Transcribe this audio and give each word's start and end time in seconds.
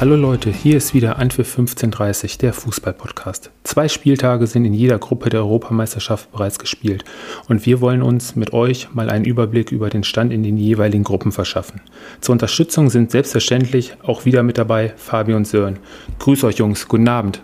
Hallo 0.00 0.16
Leute, 0.16 0.50
hier 0.50 0.78
ist 0.78 0.94
wieder 0.94 1.18
Antwerp 1.18 1.46
1530, 1.46 2.38
der 2.38 2.54
Fußball-Podcast. 2.54 3.50
Zwei 3.64 3.86
Spieltage 3.86 4.46
sind 4.46 4.64
in 4.64 4.72
jeder 4.72 4.98
Gruppe 4.98 5.28
der 5.28 5.40
Europameisterschaft 5.40 6.32
bereits 6.32 6.58
gespielt 6.58 7.04
und 7.48 7.66
wir 7.66 7.82
wollen 7.82 8.00
uns 8.00 8.34
mit 8.34 8.54
euch 8.54 8.94
mal 8.94 9.10
einen 9.10 9.26
Überblick 9.26 9.72
über 9.72 9.90
den 9.90 10.02
Stand 10.02 10.32
in 10.32 10.42
den 10.42 10.56
jeweiligen 10.56 11.04
Gruppen 11.04 11.32
verschaffen. 11.32 11.82
Zur 12.22 12.32
Unterstützung 12.32 12.88
sind 12.88 13.10
selbstverständlich 13.10 13.92
auch 14.02 14.24
wieder 14.24 14.42
mit 14.42 14.56
dabei 14.56 14.94
Fabi 14.96 15.34
und 15.34 15.46
Sören. 15.46 15.78
Grüß 16.18 16.44
euch 16.44 16.56
Jungs, 16.56 16.88
guten 16.88 17.06
Abend. 17.06 17.42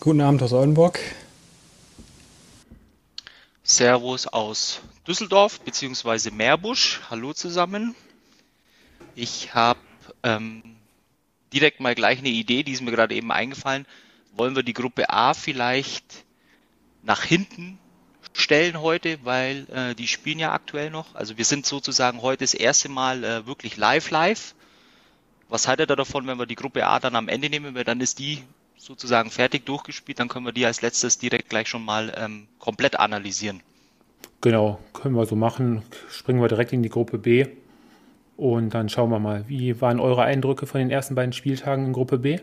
Guten 0.00 0.22
Abend 0.22 0.42
aus 0.42 0.54
Oldenburg. 0.54 0.98
Servus 3.62 4.26
aus 4.26 4.80
Düsseldorf 5.06 5.60
bzw. 5.60 6.30
Meerbusch. 6.30 7.02
Hallo 7.10 7.34
zusammen. 7.34 7.94
Ich 9.14 9.54
habe 9.54 9.78
ähm, 10.22 10.62
direkt 11.52 11.80
mal 11.80 11.94
gleich 11.94 12.18
eine 12.18 12.28
Idee, 12.28 12.62
die 12.62 12.72
ist 12.72 12.82
mir 12.82 12.90
gerade 12.90 13.14
eben 13.14 13.32
eingefallen. 13.32 13.86
Wollen 14.34 14.56
wir 14.56 14.62
die 14.62 14.72
Gruppe 14.72 15.10
A 15.10 15.34
vielleicht 15.34 16.24
nach 17.02 17.22
hinten 17.22 17.78
stellen 18.32 18.80
heute, 18.80 19.18
weil 19.24 19.66
äh, 19.72 19.94
die 19.94 20.06
spielen 20.06 20.38
ja 20.38 20.52
aktuell 20.52 20.90
noch. 20.90 21.14
Also 21.14 21.36
wir 21.36 21.44
sind 21.44 21.66
sozusagen 21.66 22.22
heute 22.22 22.44
das 22.44 22.54
erste 22.54 22.88
Mal 22.88 23.24
äh, 23.24 23.46
wirklich 23.46 23.76
live 23.76 24.10
live. 24.10 24.54
Was 25.48 25.66
haltet 25.66 25.90
ihr 25.90 25.96
davon, 25.96 26.26
wenn 26.26 26.38
wir 26.38 26.46
die 26.46 26.54
Gruppe 26.54 26.86
A 26.86 27.00
dann 27.00 27.16
am 27.16 27.28
Ende 27.28 27.50
nehmen, 27.50 27.74
weil 27.74 27.84
dann 27.84 28.00
ist 28.00 28.18
die 28.18 28.42
sozusagen 28.76 29.30
fertig 29.30 29.66
durchgespielt, 29.66 30.20
dann 30.20 30.28
können 30.28 30.46
wir 30.46 30.52
die 30.52 30.64
als 30.64 30.80
letztes 30.80 31.18
direkt 31.18 31.50
gleich 31.50 31.68
schon 31.68 31.84
mal 31.84 32.14
ähm, 32.16 32.46
komplett 32.58 32.98
analysieren. 32.98 33.60
Genau, 34.40 34.78
können 34.94 35.16
wir 35.16 35.26
so 35.26 35.36
machen. 35.36 35.82
Springen 36.10 36.40
wir 36.40 36.48
direkt 36.48 36.72
in 36.72 36.82
die 36.82 36.88
Gruppe 36.88 37.18
B. 37.18 37.46
Und 38.40 38.70
dann 38.72 38.88
schauen 38.88 39.10
wir 39.10 39.18
mal, 39.18 39.44
wie 39.48 39.82
waren 39.82 40.00
eure 40.00 40.22
Eindrücke 40.22 40.64
von 40.64 40.80
den 40.80 40.88
ersten 40.88 41.14
beiden 41.14 41.34
Spieltagen 41.34 41.84
in 41.84 41.92
Gruppe 41.92 42.16
B? 42.16 42.38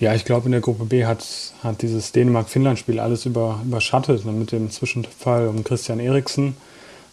Ja, 0.00 0.14
ich 0.14 0.26
glaube, 0.26 0.44
in 0.44 0.52
der 0.52 0.60
Gruppe 0.60 0.84
B 0.84 1.06
hat, 1.06 1.24
hat 1.62 1.80
dieses 1.80 2.12
Dänemark-Finnland-Spiel 2.12 3.00
alles 3.00 3.24
über, 3.24 3.62
überschattet 3.64 4.26
mit 4.26 4.52
dem 4.52 4.70
Zwischenfall 4.70 5.48
um 5.48 5.64
Christian 5.64 5.98
Eriksen. 5.98 6.58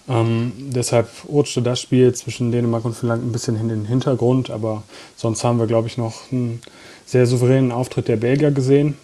Ähm, 0.10 0.52
deshalb 0.58 1.08
rutschte 1.30 1.62
das 1.62 1.80
Spiel 1.80 2.14
zwischen 2.14 2.52
Dänemark 2.52 2.84
und 2.84 2.98
Finnland 2.98 3.24
ein 3.24 3.32
bisschen 3.32 3.56
in 3.56 3.70
den 3.70 3.86
Hintergrund, 3.86 4.50
aber 4.50 4.84
sonst 5.16 5.46
haben 5.46 5.58
wir, 5.58 5.68
glaube 5.68 5.88
ich, 5.88 5.98
noch 5.98 6.34
einen 6.34 6.62
sehr 7.06 7.28
souveränen 7.28 7.72
Auftritt 7.72 8.10
der 8.10 8.18
Belgier 8.18 8.52
gesehen, 8.52 8.98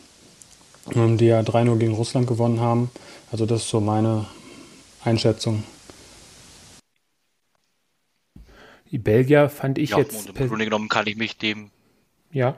ähm, 0.94 1.18
die 1.18 1.28
ja 1.28 1.40
3-0 1.40 1.78
gegen 1.78 1.94
Russland 1.94 2.28
gewonnen 2.28 2.60
haben. 2.60 2.92
Also 3.32 3.46
das 3.46 3.62
ist 3.62 3.70
so 3.70 3.80
meine 3.80 4.26
Einschätzung. 5.06 5.64
Die 8.92 8.98
Belgier 8.98 9.50
fand 9.50 9.78
ich 9.78 9.92
ja, 9.92 10.00
jetzt. 10.00 10.30
Und 10.30 10.40
im 10.40 10.48
Grunde 10.48 10.66
genommen 10.66 10.90
kann 10.90 11.08
ich 11.08 11.18
mich 11.18 11.38
dem. 11.38 11.72
Ja. 12.32 12.58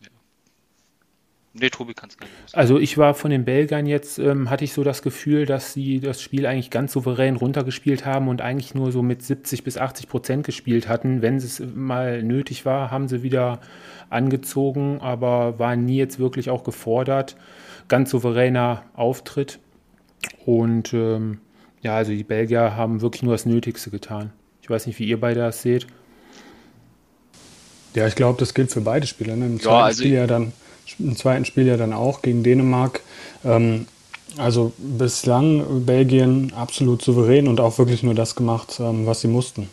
ja. 0.00 0.08
Nee, 1.52 1.70
Tobi 1.70 1.94
kannst 1.94 2.18
gerne. 2.18 2.32
Also 2.52 2.78
ich 2.78 2.98
war 2.98 3.14
von 3.14 3.30
den 3.30 3.44
Belgiern 3.44 3.86
jetzt, 3.86 4.18
ähm, 4.18 4.50
hatte 4.50 4.64
ich 4.64 4.72
so 4.72 4.82
das 4.82 5.02
Gefühl, 5.02 5.46
dass 5.46 5.72
sie 5.72 6.00
das 6.00 6.20
Spiel 6.20 6.46
eigentlich 6.46 6.70
ganz 6.70 6.92
souverän 6.92 7.36
runtergespielt 7.36 8.04
haben 8.04 8.28
und 8.28 8.40
eigentlich 8.40 8.74
nur 8.74 8.90
so 8.90 9.02
mit 9.02 9.22
70 9.22 9.62
bis 9.62 9.78
80 9.78 10.08
Prozent 10.08 10.44
gespielt 10.44 10.88
hatten. 10.88 11.22
Wenn 11.22 11.36
es 11.36 11.60
mal 11.60 12.22
nötig 12.22 12.66
war, 12.66 12.90
haben 12.90 13.06
sie 13.06 13.22
wieder 13.22 13.60
angezogen, 14.10 15.00
aber 15.00 15.58
waren 15.60 15.84
nie 15.84 15.98
jetzt 15.98 16.18
wirklich 16.18 16.50
auch 16.50 16.64
gefordert. 16.64 17.36
Ganz 17.86 18.10
souveräner 18.10 18.84
Auftritt. 18.94 19.60
Und 20.44 20.92
ähm, 20.92 21.38
ja, 21.82 21.94
also 21.96 22.12
die 22.12 22.24
Belgier 22.24 22.74
haben 22.74 23.02
wirklich 23.02 23.22
nur 23.22 23.34
das 23.34 23.46
Nötigste 23.46 23.90
getan. 23.90 24.32
Ich 24.64 24.70
weiß 24.70 24.86
nicht, 24.86 24.98
wie 24.98 25.04
ihr 25.04 25.20
beide 25.20 25.40
das 25.40 25.60
seht. 25.60 25.86
Ja, 27.94 28.06
ich 28.06 28.14
glaube, 28.14 28.40
das 28.40 28.54
gilt 28.54 28.72
für 28.72 28.80
beide 28.80 29.06
Spieler. 29.06 29.36
Ne? 29.36 29.44
Im, 29.44 29.60
zweiten 29.60 29.84
also 29.84 30.02
Spiel 30.02 30.14
ja 30.14 30.26
dann, 30.26 30.54
Im 30.98 31.16
zweiten 31.16 31.44
Spiel 31.44 31.66
ja 31.66 31.76
dann 31.76 31.92
auch 31.92 32.22
gegen 32.22 32.42
Dänemark. 32.42 33.02
Ähm, 33.44 33.86
also 34.38 34.72
bislang 34.78 35.84
Belgien 35.84 36.54
absolut 36.54 37.02
souverän 37.02 37.46
und 37.46 37.60
auch 37.60 37.76
wirklich 37.76 38.02
nur 38.02 38.14
das 38.14 38.36
gemacht, 38.36 38.80
ähm, 38.80 39.04
was 39.04 39.20
sie 39.20 39.28
mussten. 39.28 39.68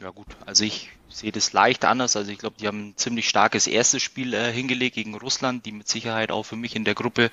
Ja 0.00 0.10
gut, 0.10 0.26
also 0.44 0.64
ich 0.64 0.90
sehe 1.08 1.30
das 1.30 1.52
leicht 1.52 1.84
anders. 1.84 2.16
Also 2.16 2.32
ich 2.32 2.38
glaube, 2.38 2.56
die 2.58 2.66
haben 2.66 2.88
ein 2.88 2.96
ziemlich 2.96 3.28
starkes 3.28 3.68
erstes 3.68 4.02
Spiel 4.02 4.34
äh, 4.34 4.52
hingelegt 4.52 4.96
gegen 4.96 5.14
Russland, 5.14 5.66
die 5.66 5.72
mit 5.72 5.86
Sicherheit 5.86 6.32
auch 6.32 6.42
für 6.42 6.56
mich 6.56 6.74
in 6.74 6.84
der 6.84 6.96
Gruppe 6.96 7.30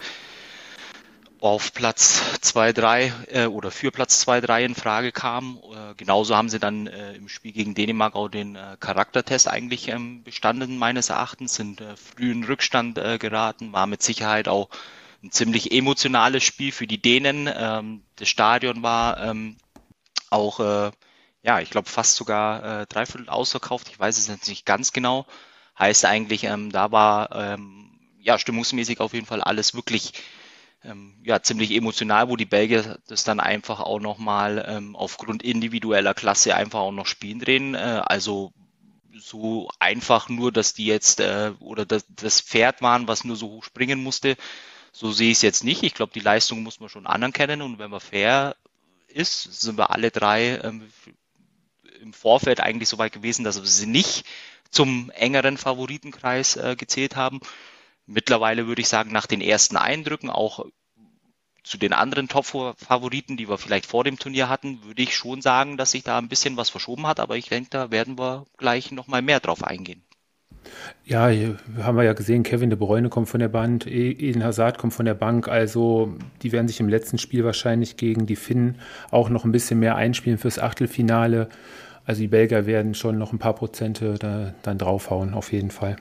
auf 1.44 1.74
Platz 1.74 2.40
2, 2.40 2.72
3 2.72 3.14
äh, 3.28 3.46
oder 3.48 3.70
für 3.70 3.92
Platz 3.92 4.22
2, 4.22 4.40
3 4.40 4.64
in 4.64 4.76
Frage 4.76 5.12
kam. 5.12 5.60
Äh, 5.74 5.94
genauso 5.96 6.38
haben 6.38 6.48
sie 6.48 6.58
dann 6.58 6.88
äh, 6.88 7.16
im 7.16 7.28
Spiel 7.28 7.52
gegen 7.52 7.76
Dänemark 7.76 8.16
auch 8.16 8.30
den 8.30 8.56
äh, 8.56 8.78
Charaktertest 8.80 9.50
eigentlich 9.50 9.90
ähm, 9.90 10.24
bestanden, 10.24 10.78
meines 10.78 11.10
Erachtens, 11.10 11.56
sind 11.56 11.82
äh, 11.82 11.98
früh 11.98 12.32
in 12.32 12.46
Rückstand 12.46 12.98
äh, 12.98 13.18
geraten, 13.18 13.74
war 13.74 13.88
mit 13.88 14.02
Sicherheit 14.02 14.48
auch 14.48 14.70
ein 15.22 15.32
ziemlich 15.32 15.74
emotionales 15.74 16.44
Spiel 16.46 16.72
für 16.72 16.88
die 16.88 17.02
Dänen. 17.02 17.50
Ähm, 17.54 18.04
das 18.16 18.30
Stadion 18.30 18.82
war 18.82 19.22
ähm, 19.22 19.58
auch, 20.30 20.62
äh, 20.62 20.92
ja, 21.42 21.60
ich 21.60 21.72
glaube 21.72 21.90
fast 21.90 22.16
sogar 22.16 22.84
äh, 22.84 22.86
dreiviertel 22.86 23.28
ausverkauft, 23.28 23.90
ich 23.90 24.00
weiß 24.00 24.18
es 24.18 24.28
jetzt 24.30 24.48
nicht 24.48 24.66
ganz 24.66 24.94
genau. 24.94 25.26
Heißt 25.78 26.06
eigentlich, 26.06 26.46
ähm, 26.46 26.72
da 26.72 26.94
war 26.94 27.36
ähm, 27.36 28.00
ja 28.22 28.40
stimmungsmäßig 28.40 29.02
auf 29.02 29.14
jeden 29.14 29.26
Fall 29.26 29.42
alles 29.42 29.74
wirklich 29.74 30.14
ähm, 30.84 31.16
ja, 31.24 31.42
ziemlich 31.42 31.72
emotional, 31.72 32.30
wo 32.30 32.36
die 32.36 32.46
Belgier 32.46 33.00
das 33.08 33.24
dann 33.24 33.40
einfach 33.40 33.80
auch 33.80 34.00
nochmal 34.00 34.66
ähm, 34.68 34.96
aufgrund 34.96 35.44
individueller 35.44 36.14
Klasse 36.14 36.56
einfach 36.56 36.80
auch 36.80 36.92
noch 36.92 37.08
spielen 37.08 37.40
drehen. 37.40 37.76
Äh, 37.76 38.02
also 38.06 38.52
so 39.18 39.70
einfach 39.80 40.30
nur, 40.30 40.52
dass 40.52 40.74
die 40.74 40.86
jetzt 40.86 41.20
äh, 41.20 41.54
oder 41.60 41.86
das, 41.86 42.06
das 42.10 42.42
Pferd 42.42 42.82
waren, 42.82 43.08
was 43.08 43.24
nur 43.24 43.36
so 43.36 43.50
hoch 43.50 43.64
springen 43.64 44.04
musste. 44.04 44.36
So 44.92 45.12
sehe 45.12 45.32
ich 45.32 45.38
es 45.38 45.42
jetzt 45.42 45.64
nicht. 45.64 45.84
Ich 45.84 45.94
glaube, 45.94 46.14
die 46.14 46.20
Leistung 46.20 46.64
muss 46.64 46.80
man 46.80 46.90
schon 46.90 47.08
anerkennen 47.08 47.62
und 47.62 47.80
wenn 47.80 47.92
man 47.92 48.00
fair 48.00 48.56
ist, 49.08 49.62
sind 49.62 49.78
wir 49.78 49.92
alle 49.92 50.12
drei 50.12 50.60
ähm, 50.64 50.90
im 52.02 52.14
Vorfeld 52.14 52.60
eigentlich 52.60 52.90
so 52.90 52.98
weit 52.98 53.14
gewesen, 53.14 53.44
dass 53.44 53.62
wir 53.62 53.68
sie 53.68 53.86
nicht 53.86 54.26
zum 54.70 55.12
engeren 55.12 55.58
Favoritenkreis 55.58 56.58
äh, 56.58 56.76
gezählt 56.76 57.16
haben. 57.16 57.40
Mittlerweile 58.06 58.68
würde 58.68 58.82
ich 58.82 58.88
sagen, 58.88 59.12
nach 59.12 59.28
den 59.28 59.42
ersten 59.42 59.78
Eindrücken, 59.78 60.30
auch 60.30 60.66
zu 61.64 61.78
den 61.78 61.94
anderen 61.94 62.28
Top-Favoriten, 62.28 63.38
die 63.38 63.48
wir 63.48 63.58
vielleicht 63.58 63.86
vor 63.86 64.04
dem 64.04 64.20
Turnier 64.20 64.50
hatten, 64.50 64.84
würde 64.84 65.02
ich 65.02 65.16
schon 65.16 65.42
sagen, 65.42 65.78
dass 65.78 65.92
sich 65.92 66.04
da 66.04 66.18
ein 66.18 66.28
bisschen 66.28 66.58
was 66.58 66.70
verschoben 66.70 67.08
hat, 67.08 67.20
aber 67.20 67.38
ich 67.38 67.48
denke, 67.48 67.70
da 67.70 67.92
werden 67.92 68.18
wir 68.18 68.46
gleich 68.58 68.92
nochmal 68.92 69.22
mehr 69.22 69.40
drauf 69.40 69.64
eingehen. 69.64 70.04
Ja, 71.06 71.28
hier 71.28 71.58
haben 71.82 71.98
wir 71.98 72.04
ja 72.04 72.14
gesehen, 72.14 72.44
Kevin 72.44 72.70
de 72.70 72.80
Bruyne 72.80 73.10
kommt 73.10 73.30
von 73.30 73.40
der 73.40 73.50
Bank, 73.50 73.86
e- 73.88 74.12
Eden 74.12 74.44
Hazard 74.44 74.78
kommt 74.78 74.94
von 74.94 75.06
der 75.06 75.14
Bank, 75.14 75.48
also 75.48 76.14
die 76.42 76.52
werden 76.52 76.68
sich 76.68 76.80
im 76.80 76.90
letzten 76.90 77.18
Spiel 77.18 77.44
wahrscheinlich 77.44 77.98
gegen 77.98 78.26
die 78.26 78.36
Finnen 78.36 78.80
auch 79.12 79.30
noch 79.30 79.46
ein 79.46 79.52
bisschen 79.52 79.80
mehr 79.80 79.96
einspielen 79.96 80.38
fürs 80.38 80.60
Achtelfinale. 80.60 81.50
Also 82.06 82.22
die 82.22 82.28
Belgier 82.28 82.66
werden 82.66 82.96
schon 82.96 83.18
noch 83.18 83.32
ein 83.32 83.40
paar 83.40 83.56
Prozente 83.56 84.16
da, 84.20 84.54
dann 84.64 84.78
draufhauen, 84.78 85.34
auf 85.34 85.52
jeden 85.52 85.72
Fall. 85.72 85.96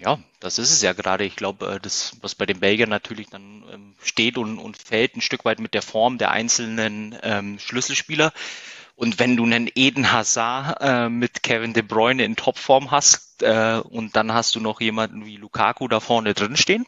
Ja, 0.00 0.18
das 0.40 0.58
ist 0.58 0.72
es 0.72 0.80
ja 0.80 0.94
gerade. 0.94 1.24
Ich 1.24 1.36
glaube, 1.36 1.74
äh, 1.74 1.80
das, 1.80 2.16
was 2.22 2.34
bei 2.34 2.46
den 2.46 2.60
Belgiern 2.60 2.88
natürlich 2.88 3.28
dann 3.28 3.64
ähm, 3.70 3.94
steht 4.02 4.38
und, 4.38 4.58
und 4.58 4.78
fällt 4.78 5.14
ein 5.14 5.20
Stück 5.20 5.44
weit 5.44 5.60
mit 5.60 5.74
der 5.74 5.82
Form 5.82 6.16
der 6.16 6.30
einzelnen 6.30 7.16
ähm, 7.22 7.58
Schlüsselspieler. 7.58 8.32
Und 8.96 9.18
wenn 9.18 9.36
du 9.36 9.44
einen 9.44 9.68
Eden 9.74 10.10
Hazard 10.10 10.78
äh, 10.80 11.08
mit 11.10 11.42
Kevin 11.42 11.74
De 11.74 11.82
Bruyne 11.82 12.24
in 12.24 12.36
Topform 12.36 12.90
hast 12.90 13.42
äh, 13.42 13.80
und 13.90 14.16
dann 14.16 14.32
hast 14.32 14.54
du 14.54 14.60
noch 14.60 14.80
jemanden 14.80 15.26
wie 15.26 15.36
Lukaku 15.36 15.86
da 15.86 16.00
vorne 16.00 16.32
drin 16.32 16.56
stehen, 16.56 16.86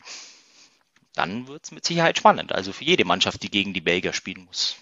dann 1.14 1.48
wird 1.48 1.64
es 1.64 1.72
mit 1.72 1.84
Sicherheit 1.84 2.16
spannend. 2.16 2.52
Also 2.52 2.72
für 2.72 2.84
jede 2.84 3.04
Mannschaft, 3.04 3.42
die 3.42 3.50
gegen 3.50 3.74
die 3.74 3.82
Belgier 3.82 4.14
spielen 4.14 4.46
muss. 4.46 4.76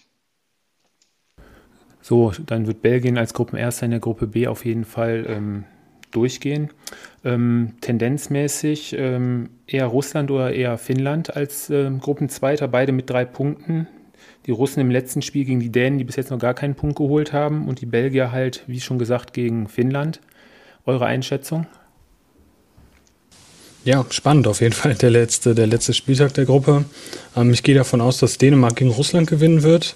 So, 2.01 2.31
dann 2.45 2.65
wird 2.65 2.81
Belgien 2.81 3.17
als 3.17 3.33
Gruppenerster 3.33 3.85
in 3.85 3.91
der 3.91 3.99
Gruppe 3.99 4.27
B 4.27 4.47
auf 4.47 4.65
jeden 4.65 4.85
Fall 4.85 5.25
ähm, 5.27 5.65
durchgehen. 6.11 6.69
Ähm, 7.23 7.73
tendenzmäßig 7.81 8.95
ähm, 8.97 9.49
eher 9.67 9.85
Russland 9.85 10.31
oder 10.31 10.53
eher 10.53 10.77
Finnland 10.77 11.35
als 11.35 11.69
ähm, 11.69 11.99
Gruppenzweiter, 11.99 12.67
beide 12.67 12.91
mit 12.91 13.09
drei 13.09 13.25
Punkten. 13.25 13.87
Die 14.45 14.51
Russen 14.51 14.79
im 14.79 14.89
letzten 14.89 15.21
Spiel 15.21 15.45
gegen 15.45 15.59
die 15.59 15.71
Dänen, 15.71 15.97
die 15.97 16.03
bis 16.03 16.15
jetzt 16.15 16.31
noch 16.31 16.39
gar 16.39 16.53
keinen 16.53 16.75
Punkt 16.75 16.97
geholt 16.97 17.31
haben, 17.31 17.67
und 17.67 17.81
die 17.81 17.85
Belgier 17.85 18.31
halt, 18.31 18.63
wie 18.67 18.79
schon 18.79 18.97
gesagt, 18.97 19.33
gegen 19.33 19.67
Finnland. 19.67 20.19
Eure 20.85 21.05
Einschätzung? 21.05 21.67
Ja, 23.83 24.05
spannend 24.09 24.47
auf 24.47 24.61
jeden 24.61 24.73
Fall 24.73 24.93
der 24.93 25.09
letzte, 25.09 25.55
der 25.55 25.65
letzte 25.65 25.93
Spieltag 25.93 26.33
der 26.35 26.45
Gruppe. 26.45 26.85
Ähm, 27.35 27.51
ich 27.51 27.63
gehe 27.63 27.75
davon 27.75 28.01
aus, 28.01 28.19
dass 28.19 28.37
Dänemark 28.37 28.75
gegen 28.75 28.91
Russland 28.91 29.27
gewinnen 29.27 29.63
wird. 29.63 29.95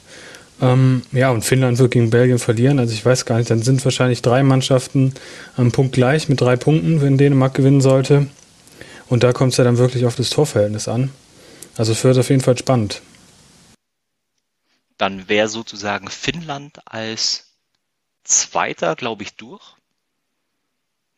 Ähm, 0.61 1.01
ja, 1.11 1.31
und 1.31 1.43
Finnland 1.43 1.79
wird 1.79 1.91
gegen 1.91 2.09
Belgien 2.09 2.39
verlieren. 2.39 2.79
Also 2.79 2.93
ich 2.93 3.05
weiß 3.05 3.25
gar 3.25 3.37
nicht, 3.37 3.49
dann 3.49 3.61
sind 3.61 3.83
wahrscheinlich 3.83 4.21
drei 4.21 4.41
Mannschaften 4.43 5.13
am 5.57 5.71
Punkt 5.71 5.93
gleich 5.93 6.29
mit 6.29 6.39
drei 6.41 6.55
Punkten, 6.55 7.01
wenn 7.01 7.17
Dänemark 7.17 7.53
gewinnen 7.53 7.81
sollte. 7.81 8.27
Und 9.07 9.23
da 9.23 9.33
kommt 9.33 9.51
es 9.51 9.57
ja 9.57 9.63
dann 9.63 9.77
wirklich 9.77 10.05
auf 10.05 10.15
das 10.15 10.29
Torverhältnis 10.29 10.87
an. 10.87 11.11
Also 11.77 11.91
es 11.91 12.03
wird 12.03 12.17
auf 12.17 12.29
jeden 12.29 12.41
Fall 12.41 12.57
spannend. 12.57 13.01
Dann 14.97 15.27
wäre 15.27 15.49
sozusagen 15.49 16.09
Finnland 16.09 16.79
als 16.85 17.45
Zweiter, 18.23 18.95
glaube 18.95 19.23
ich, 19.23 19.35
durch. 19.35 19.75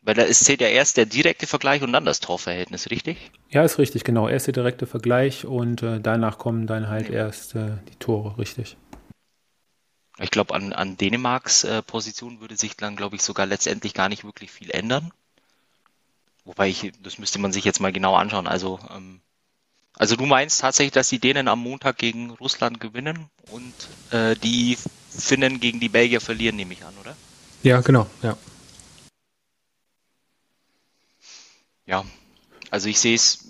Weil 0.02 0.16
da 0.16 0.24
ist 0.24 0.46
zählt 0.46 0.62
ja 0.62 0.68
erst 0.68 0.98
der 0.98 1.06
direkte 1.06 1.48
Vergleich 1.48 1.84
und 1.84 1.92
dann 1.94 2.06
das 2.06 2.22
Torverhältnis, 2.22 2.90
richtig? 2.90 3.32
Ja, 3.50 3.64
ist 3.64 3.78
richtig, 3.78 4.04
genau. 4.04 4.28
Erst 4.28 4.48
der 4.48 4.54
direkte 4.54 4.88
Vergleich 4.88 5.46
und 5.46 5.84
äh, 5.84 6.00
danach 6.00 6.38
kommen 6.38 6.66
dann 6.66 6.88
halt 6.88 7.10
ja. 7.10 7.16
erst 7.16 7.56
äh, 7.56 7.72
die 7.90 7.96
Tore, 8.00 8.38
richtig. 8.38 8.78
Ich 10.20 10.32
glaube, 10.32 10.56
an, 10.56 10.74
an 10.74 10.98
Dänemarks 10.98 11.64
äh, 11.64 11.82
Position 11.84 12.40
würde 12.42 12.58
sich 12.58 12.76
dann, 12.76 12.96
glaube 12.96 13.16
ich, 13.16 13.22
sogar 13.22 13.46
letztendlich 13.46 13.94
gar 13.94 14.10
nicht 14.10 14.24
wirklich 14.24 14.52
viel 14.52 14.72
ändern. 14.72 15.12
Wobei 16.46 16.70
ich, 16.70 16.92
das 17.04 17.18
müsste 17.20 17.40
man 17.40 17.52
sich 17.52 17.66
jetzt 17.66 17.80
mal 17.80 17.92
genau 17.92 18.16
anschauen. 18.16 18.48
Also, 18.48 18.80
ähm, 18.96 19.20
also 19.94 20.16
du 20.16 20.26
meinst 20.26 20.62
tatsächlich, 20.62 20.94
dass 20.94 21.10
die 21.10 21.20
Dänen 21.20 21.48
am 21.48 21.60
Montag 21.60 21.98
gegen 21.98 22.32
Russland 22.32 22.80
gewinnen 22.80 23.30
und 23.52 23.74
äh, 24.12 24.36
die 24.36 24.78
Finnen 25.10 25.60
gegen 25.60 25.80
die 25.80 25.90
Belgier 25.90 26.22
verlieren, 26.22 26.56
nehme 26.56 26.74
ich 26.74 26.84
an, 26.84 26.94
oder? 27.02 27.16
Ja, 27.64 27.82
genau, 27.82 28.08
ja. 28.22 28.38
Ja, 31.86 32.06
also 32.70 32.90
ich 32.90 33.00
sehe 33.00 33.16
es, 33.16 33.47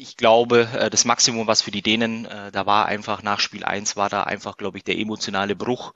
ich 0.00 0.16
glaube, 0.16 0.68
äh, 0.74 0.90
das 0.90 1.04
Maximum, 1.04 1.46
was 1.46 1.62
für 1.62 1.70
die 1.70 1.82
Dänen, 1.82 2.24
äh, 2.24 2.50
da 2.50 2.66
war 2.66 2.86
einfach 2.86 3.22
nach 3.22 3.38
Spiel 3.40 3.64
1, 3.64 3.96
war 3.96 4.08
da 4.08 4.22
einfach, 4.22 4.56
glaube 4.56 4.78
ich, 4.78 4.84
der 4.84 4.98
emotionale 4.98 5.54
Bruch 5.54 5.92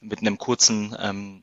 mit 0.00 0.20
einem 0.20 0.38
kurzen 0.38 0.96
ähm, 0.98 1.42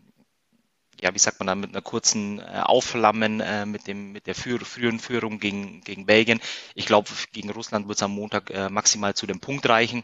ja, 1.00 1.14
wie 1.14 1.20
sagt 1.20 1.40
man 1.40 1.48
da, 1.48 1.54
mit 1.54 1.70
einer 1.72 1.82
kurzen 1.84 2.40
äh, 2.40 2.62
Aufflammen 2.64 3.40
äh, 3.40 3.68
mit 3.68 3.86
dem 3.86 4.14
mit 4.14 4.26
der 4.26 4.34
frü 4.34 4.58
frühen 4.60 5.00
Führung 5.00 5.40
gegen 5.40 5.82
gegen 5.82 6.08
Belgien. 6.08 6.40
Ich 6.74 6.88
glaube, 6.88 7.10
gegen 7.34 7.52
Russland 7.52 7.88
wird 7.88 7.98
es 7.98 8.04
am 8.04 8.16
Montag 8.16 8.50
äh, 8.50 8.70
maximal 8.70 9.14
zu 9.14 9.28
dem 9.28 9.40
Punkt 9.40 9.68
reichen. 9.70 10.04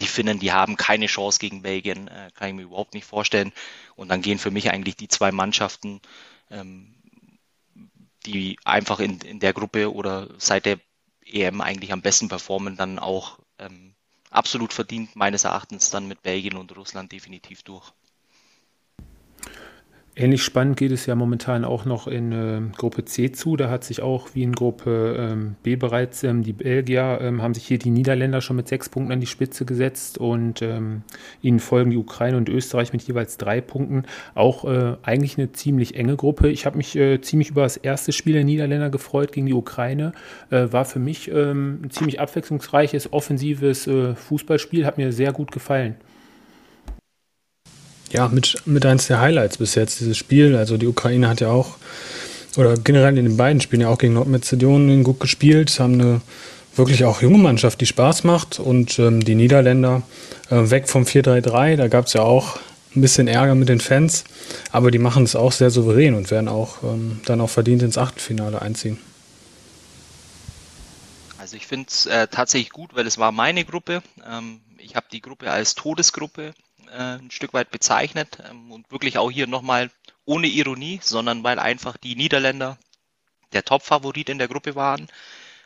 Die 0.00 0.06
Finnen, 0.06 0.38
die 0.38 0.52
haben 0.52 0.76
keine 0.76 1.06
Chance 1.06 1.38
gegen 1.38 1.62
Belgien, 1.62 2.10
kann 2.34 2.48
ich 2.48 2.54
mir 2.54 2.62
überhaupt 2.62 2.92
nicht 2.92 3.06
vorstellen. 3.06 3.52
Und 3.96 4.10
dann 4.10 4.20
gehen 4.20 4.38
für 4.38 4.50
mich 4.50 4.70
eigentlich 4.70 4.96
die 4.96 5.08
zwei 5.08 5.32
Mannschaften, 5.32 6.02
ähm, 6.50 7.01
die 8.26 8.58
einfach 8.64 9.00
in, 9.00 9.20
in 9.20 9.40
der 9.40 9.52
Gruppe 9.52 9.92
oder 9.92 10.28
seit 10.38 10.66
der 10.66 10.78
EM 11.24 11.60
eigentlich 11.60 11.92
am 11.92 12.02
besten 12.02 12.28
performen, 12.28 12.76
dann 12.76 12.98
auch 12.98 13.38
ähm, 13.58 13.94
absolut 14.30 14.72
verdient 14.72 15.16
meines 15.16 15.44
Erachtens 15.44 15.90
dann 15.90 16.08
mit 16.08 16.22
Belgien 16.22 16.56
und 16.56 16.76
Russland 16.76 17.12
definitiv 17.12 17.62
durch. 17.62 17.92
Ähnlich 20.14 20.42
spannend 20.42 20.76
geht 20.76 20.92
es 20.92 21.06
ja 21.06 21.14
momentan 21.14 21.64
auch 21.64 21.86
noch 21.86 22.06
in 22.06 22.32
äh, 22.32 22.60
Gruppe 22.76 23.06
C 23.06 23.32
zu. 23.32 23.56
Da 23.56 23.70
hat 23.70 23.82
sich 23.82 24.02
auch 24.02 24.28
wie 24.34 24.42
in 24.42 24.52
Gruppe 24.52 25.16
ähm, 25.18 25.56
B 25.62 25.74
bereits 25.74 26.22
ähm, 26.22 26.42
die 26.42 26.52
Belgier, 26.52 27.18
ähm, 27.22 27.40
haben 27.40 27.54
sich 27.54 27.66
hier 27.66 27.78
die 27.78 27.88
Niederländer 27.88 28.42
schon 28.42 28.56
mit 28.56 28.68
sechs 28.68 28.90
Punkten 28.90 29.10
an 29.10 29.20
die 29.20 29.26
Spitze 29.26 29.64
gesetzt 29.64 30.18
und 30.18 30.60
ähm, 30.60 31.00
ihnen 31.40 31.60
folgen 31.60 31.92
die 31.92 31.96
Ukraine 31.96 32.36
und 32.36 32.50
Österreich 32.50 32.92
mit 32.92 33.00
jeweils 33.04 33.38
drei 33.38 33.62
Punkten. 33.62 34.04
Auch 34.34 34.66
äh, 34.66 34.96
eigentlich 35.02 35.38
eine 35.38 35.52
ziemlich 35.52 35.94
enge 35.94 36.16
Gruppe. 36.16 36.50
Ich 36.50 36.66
habe 36.66 36.76
mich 36.76 36.94
äh, 36.94 37.22
ziemlich 37.22 37.48
über 37.48 37.62
das 37.62 37.78
erste 37.78 38.12
Spiel 38.12 38.34
der 38.34 38.44
Niederländer 38.44 38.90
gefreut 38.90 39.32
gegen 39.32 39.46
die 39.46 39.54
Ukraine. 39.54 40.12
Äh, 40.50 40.70
war 40.72 40.84
für 40.84 40.98
mich 40.98 41.30
ähm, 41.30 41.80
ein 41.84 41.90
ziemlich 41.90 42.20
abwechslungsreiches, 42.20 43.14
offensives 43.14 43.86
äh, 43.86 44.14
Fußballspiel, 44.14 44.84
hat 44.84 44.98
mir 44.98 45.10
sehr 45.10 45.32
gut 45.32 45.52
gefallen 45.52 45.96
ja, 48.12 48.28
mit, 48.28 48.56
mit 48.66 48.84
eins 48.84 49.06
der 49.06 49.20
Highlights 49.20 49.58
bis 49.58 49.74
jetzt, 49.74 50.00
dieses 50.00 50.16
Spiel. 50.16 50.56
Also 50.56 50.76
die 50.76 50.86
Ukraine 50.86 51.28
hat 51.28 51.40
ja 51.40 51.50
auch, 51.50 51.76
oder 52.56 52.74
generell 52.74 53.16
in 53.16 53.24
den 53.24 53.36
beiden 53.36 53.60
Spielen 53.60 53.82
ja 53.82 53.88
auch 53.88 53.98
gegen 53.98 54.14
Nordmazedonien 54.14 55.02
gut 55.02 55.20
gespielt, 55.20 55.78
haben 55.80 55.94
eine 55.94 56.20
wirklich 56.76 57.04
auch 57.04 57.22
junge 57.22 57.38
Mannschaft, 57.38 57.80
die 57.80 57.86
Spaß 57.86 58.24
macht 58.24 58.58
und 58.58 58.98
ähm, 58.98 59.24
die 59.24 59.34
Niederländer 59.34 60.02
äh, 60.50 60.70
weg 60.70 60.88
vom 60.88 61.04
4-3-3, 61.04 61.76
da 61.76 61.88
gab 61.88 62.06
es 62.06 62.12
ja 62.12 62.22
auch 62.22 62.58
ein 62.94 63.00
bisschen 63.00 63.28
Ärger 63.28 63.54
mit 63.54 63.68
den 63.68 63.80
Fans, 63.80 64.24
aber 64.70 64.90
die 64.90 64.98
machen 64.98 65.24
es 65.24 65.34
auch 65.34 65.52
sehr 65.52 65.70
souverän 65.70 66.14
und 66.14 66.30
werden 66.30 66.48
auch 66.48 66.82
ähm, 66.82 67.20
dann 67.24 67.40
auch 67.40 67.50
verdient 67.50 67.82
ins 67.82 67.98
Achtelfinale 67.98 68.60
einziehen. 68.60 68.98
Also 71.38 71.56
ich 71.56 71.66
finde 71.66 71.88
es 71.88 72.06
äh, 72.06 72.28
tatsächlich 72.28 72.70
gut, 72.70 72.94
weil 72.94 73.06
es 73.06 73.18
war 73.18 73.32
meine 73.32 73.64
Gruppe. 73.64 74.02
Ähm, 74.30 74.60
ich 74.78 74.94
habe 74.94 75.06
die 75.10 75.20
Gruppe 75.20 75.50
als 75.50 75.74
Todesgruppe 75.74 76.54
äh, 76.92 77.18
ein 77.18 77.30
Stück 77.30 77.52
weit 77.54 77.70
bezeichnet 77.70 78.38
ähm, 78.48 78.70
und 78.70 78.90
wirklich 78.90 79.18
auch 79.18 79.30
hier 79.30 79.46
nochmal 79.46 79.90
ohne 80.24 80.46
Ironie, 80.46 81.00
sondern 81.02 81.42
weil 81.42 81.58
einfach 81.58 81.96
die 81.96 82.16
Niederländer 82.16 82.78
der 83.52 83.64
Top-Favorit 83.64 84.28
in 84.28 84.38
der 84.38 84.48
Gruppe 84.48 84.74
waren. 84.74 85.08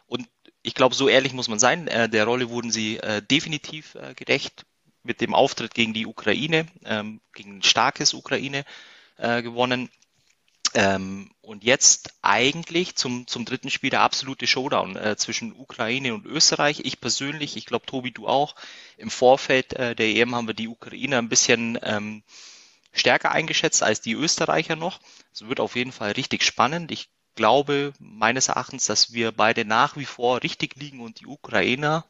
Und 0.07 0.29
ich 0.63 0.75
glaube, 0.75 0.95
so 0.95 1.09
ehrlich 1.09 1.33
muss 1.33 1.49
man 1.49 1.59
sein, 1.59 1.89
äh, 1.89 2.09
der 2.09 2.25
Rolle 2.25 2.51
wurden 2.51 2.71
sie 2.71 2.99
äh, 2.99 3.23
definitiv 3.23 3.95
äh, 3.95 4.15
gerecht 4.15 4.65
mit 5.03 5.21
dem 5.21 5.35
Auftritt 5.35 5.75
gegen 5.75 5.95
die 5.95 6.07
Ukraine, 6.07 6.67
ähm, 6.85 7.21
gegen 7.35 7.59
ein 7.59 7.63
starkes 7.63 8.15
Ukraine 8.15 8.65
äh, 9.17 9.43
gewonnen. 9.43 9.89
Ähm, 10.75 11.31
und 11.47 11.63
jetzt 11.63 12.13
eigentlich 12.23 12.97
zum, 12.97 13.29
zum 13.29 13.45
dritten 13.45 13.71
Spiel 13.71 13.91
der 13.91 14.01
absolute 14.01 14.49
Showdown 14.49 14.97
äh, 14.97 15.17
zwischen 15.17 15.53
Ukraine 15.53 16.13
und 16.13 16.27
Österreich. 16.27 16.81
Ich 16.85 17.01
persönlich, 17.01 17.57
ich 17.57 17.67
glaube 17.67 17.87
Tobi, 17.87 18.11
du 18.11 18.27
auch, 18.27 18.57
im 18.97 19.11
Vorfeld 19.11 19.73
äh, 19.75 19.95
der 19.95 20.09
EM 20.09 20.35
haben 20.35 20.49
wir 20.49 20.55
die 20.55 20.67
Ukraine 20.67 21.19
ein 21.19 21.29
bisschen 21.29 21.79
ähm, 21.83 22.25
stärker 22.93 23.31
eingeschätzt 23.31 23.85
als 23.85 24.01
die 24.01 24.15
Österreicher 24.15 24.75
noch. 24.75 24.99
Es 25.33 25.47
wird 25.47 25.61
auf 25.61 25.77
jeden 25.77 25.93
Fall 25.93 26.13
richtig 26.13 26.43
spannend. 26.43 26.91
Ich 26.91 27.11
glaube 27.37 27.93
meines 28.01 28.49
Erachtens, 28.49 28.87
dass 28.87 29.13
wir 29.13 29.31
beide 29.31 29.65
nach 29.65 29.97
wie 29.97 30.05
vor 30.05 30.43
richtig 30.43 30.75
liegen 30.75 31.01
und 31.01 31.21
die 31.21 31.27
Ukrainer 31.27 32.05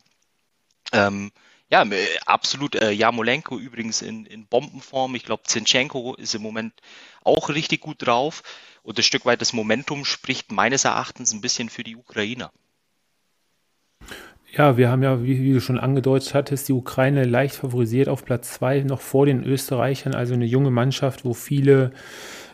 ähm, 0.92 1.30
ja, 1.68 1.82
äh, 1.82 2.06
absolut. 2.26 2.74
Äh, 2.76 2.92
Jamolenko 2.92 3.58
übrigens 3.58 4.02
in, 4.02 4.26
in 4.26 4.46
Bombenform. 4.46 5.14
Ich 5.14 5.24
glaube, 5.24 5.42
Zinchenko 5.44 6.14
ist 6.14 6.34
im 6.34 6.42
Moment 6.42 6.74
auch 7.24 7.48
richtig 7.48 7.80
gut 7.80 8.06
drauf. 8.06 8.42
Und 8.82 8.98
ein 8.98 9.02
Stück 9.02 9.26
weit 9.26 9.40
das 9.40 9.52
Momentum 9.52 10.04
spricht 10.04 10.52
meines 10.52 10.84
Erachtens 10.84 11.32
ein 11.32 11.40
bisschen 11.40 11.68
für 11.68 11.82
die 11.82 11.96
Ukrainer. 11.96 12.52
Ja, 14.52 14.76
wir 14.76 14.90
haben 14.90 15.02
ja, 15.02 15.22
wie, 15.22 15.42
wie, 15.42 15.52
du 15.52 15.60
schon 15.60 15.78
angedeutet 15.78 16.32
hattest, 16.32 16.68
die 16.68 16.72
Ukraine 16.72 17.24
leicht 17.24 17.56
favorisiert 17.56 18.08
auf 18.08 18.24
Platz 18.24 18.54
zwei, 18.54 18.80
noch 18.80 19.00
vor 19.00 19.26
den 19.26 19.42
Österreichern. 19.42 20.14
Also 20.14 20.34
eine 20.34 20.46
junge 20.46 20.70
Mannschaft, 20.70 21.24
wo 21.24 21.34
viele, 21.34 21.90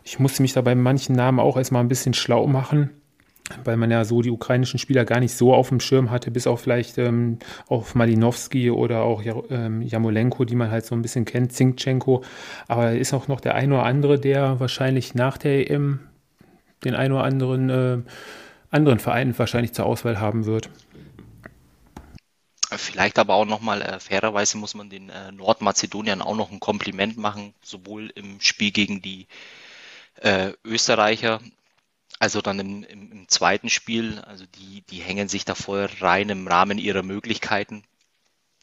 ich 0.04 0.19
musste 0.19 0.40
mich 0.40 0.54
da 0.54 0.62
bei 0.62 0.75
manchen 0.75 1.14
Namen 1.14 1.38
auch 1.38 1.59
erstmal 1.59 1.85
ein 1.85 1.88
bisschen 1.88 2.14
schlau 2.14 2.47
machen 2.47 3.01
weil 3.64 3.76
man 3.76 3.90
ja 3.90 4.04
so 4.04 4.23
die 4.23 4.30
ukrainischen 4.30 4.78
Spieler 4.78 5.04
gar 5.04 5.21
nicht 5.21 5.35
so 5.35 5.54
auf 5.54 5.68
dem 5.68 5.80
Schirm 5.80 6.11
hatte, 6.11 6.30
bis 6.30 6.47
auf 6.47 6.61
vielleicht 6.61 6.99
ähm, 6.99 7.38
auf 7.68 7.94
Malinowski 7.94 8.71
oder 8.71 9.02
auch 9.02 9.23
ähm, 9.50 9.82
Jamolenko, 9.82 10.44
die 10.44 10.54
man 10.54 10.71
halt 10.71 10.87
so 10.87 10.94
ein 10.94 11.02
bisschen 11.02 11.25
kennt, 11.25 11.52
Zinchenko. 11.52 12.23
Aber 12.68 12.92
ist 12.92 13.14
auch 13.14 13.28
noch 13.28 13.40
der 13.40 13.54
ein 13.54 13.73
oder 13.73 13.85
andere, 13.85 14.18
der 14.18 14.61
wahrscheinlich 14.61 15.14
nach 15.14 15.38
der 15.38 15.71
EM 15.71 16.00
den 16.85 16.94
ein 16.94 17.12
oder 17.12 17.25
anderen 17.25 17.71
äh, 17.71 17.99
anderen 18.73 18.99
Verein 18.99 19.38
wahrscheinlich 19.38 19.73
zur 19.73 19.87
Auswahl 19.87 20.18
haben 20.18 20.47
wird. 20.47 20.71
Vielleicht 22.75 23.18
aber 23.18 23.35
auch 23.35 23.44
nochmal, 23.44 23.82
äh, 23.82 24.00
fairerweise 24.00 24.56
muss 24.56 24.75
man 24.75 24.88
den 24.88 25.11
äh, 25.11 25.30
Nordmazedoniern 25.30 26.23
auch 26.23 26.35
noch 26.35 26.50
ein 26.50 26.59
Kompliment 26.59 27.18
machen, 27.18 27.52
sowohl 27.62 28.11
im 28.14 28.40
Spiel 28.40 28.71
gegen 28.71 29.02
die 29.02 29.26
äh, 30.23 30.52
Österreicher 30.64 31.40
also 32.23 32.41
dann 32.41 32.61
im, 32.61 32.85
im, 32.85 33.11
im 33.11 33.29
zweiten 33.29 33.69
Spiel, 33.69 34.21
also 34.21 34.45
die, 34.47 34.83
die 34.83 35.00
hängen 35.00 35.29
sich 35.29 35.45
da 35.45 35.57
voll 35.57 35.88
rein 36.00 36.29
im 36.29 36.47
Rahmen 36.47 36.79
ihrer 36.79 37.02
Möglichkeiten, 37.02 37.83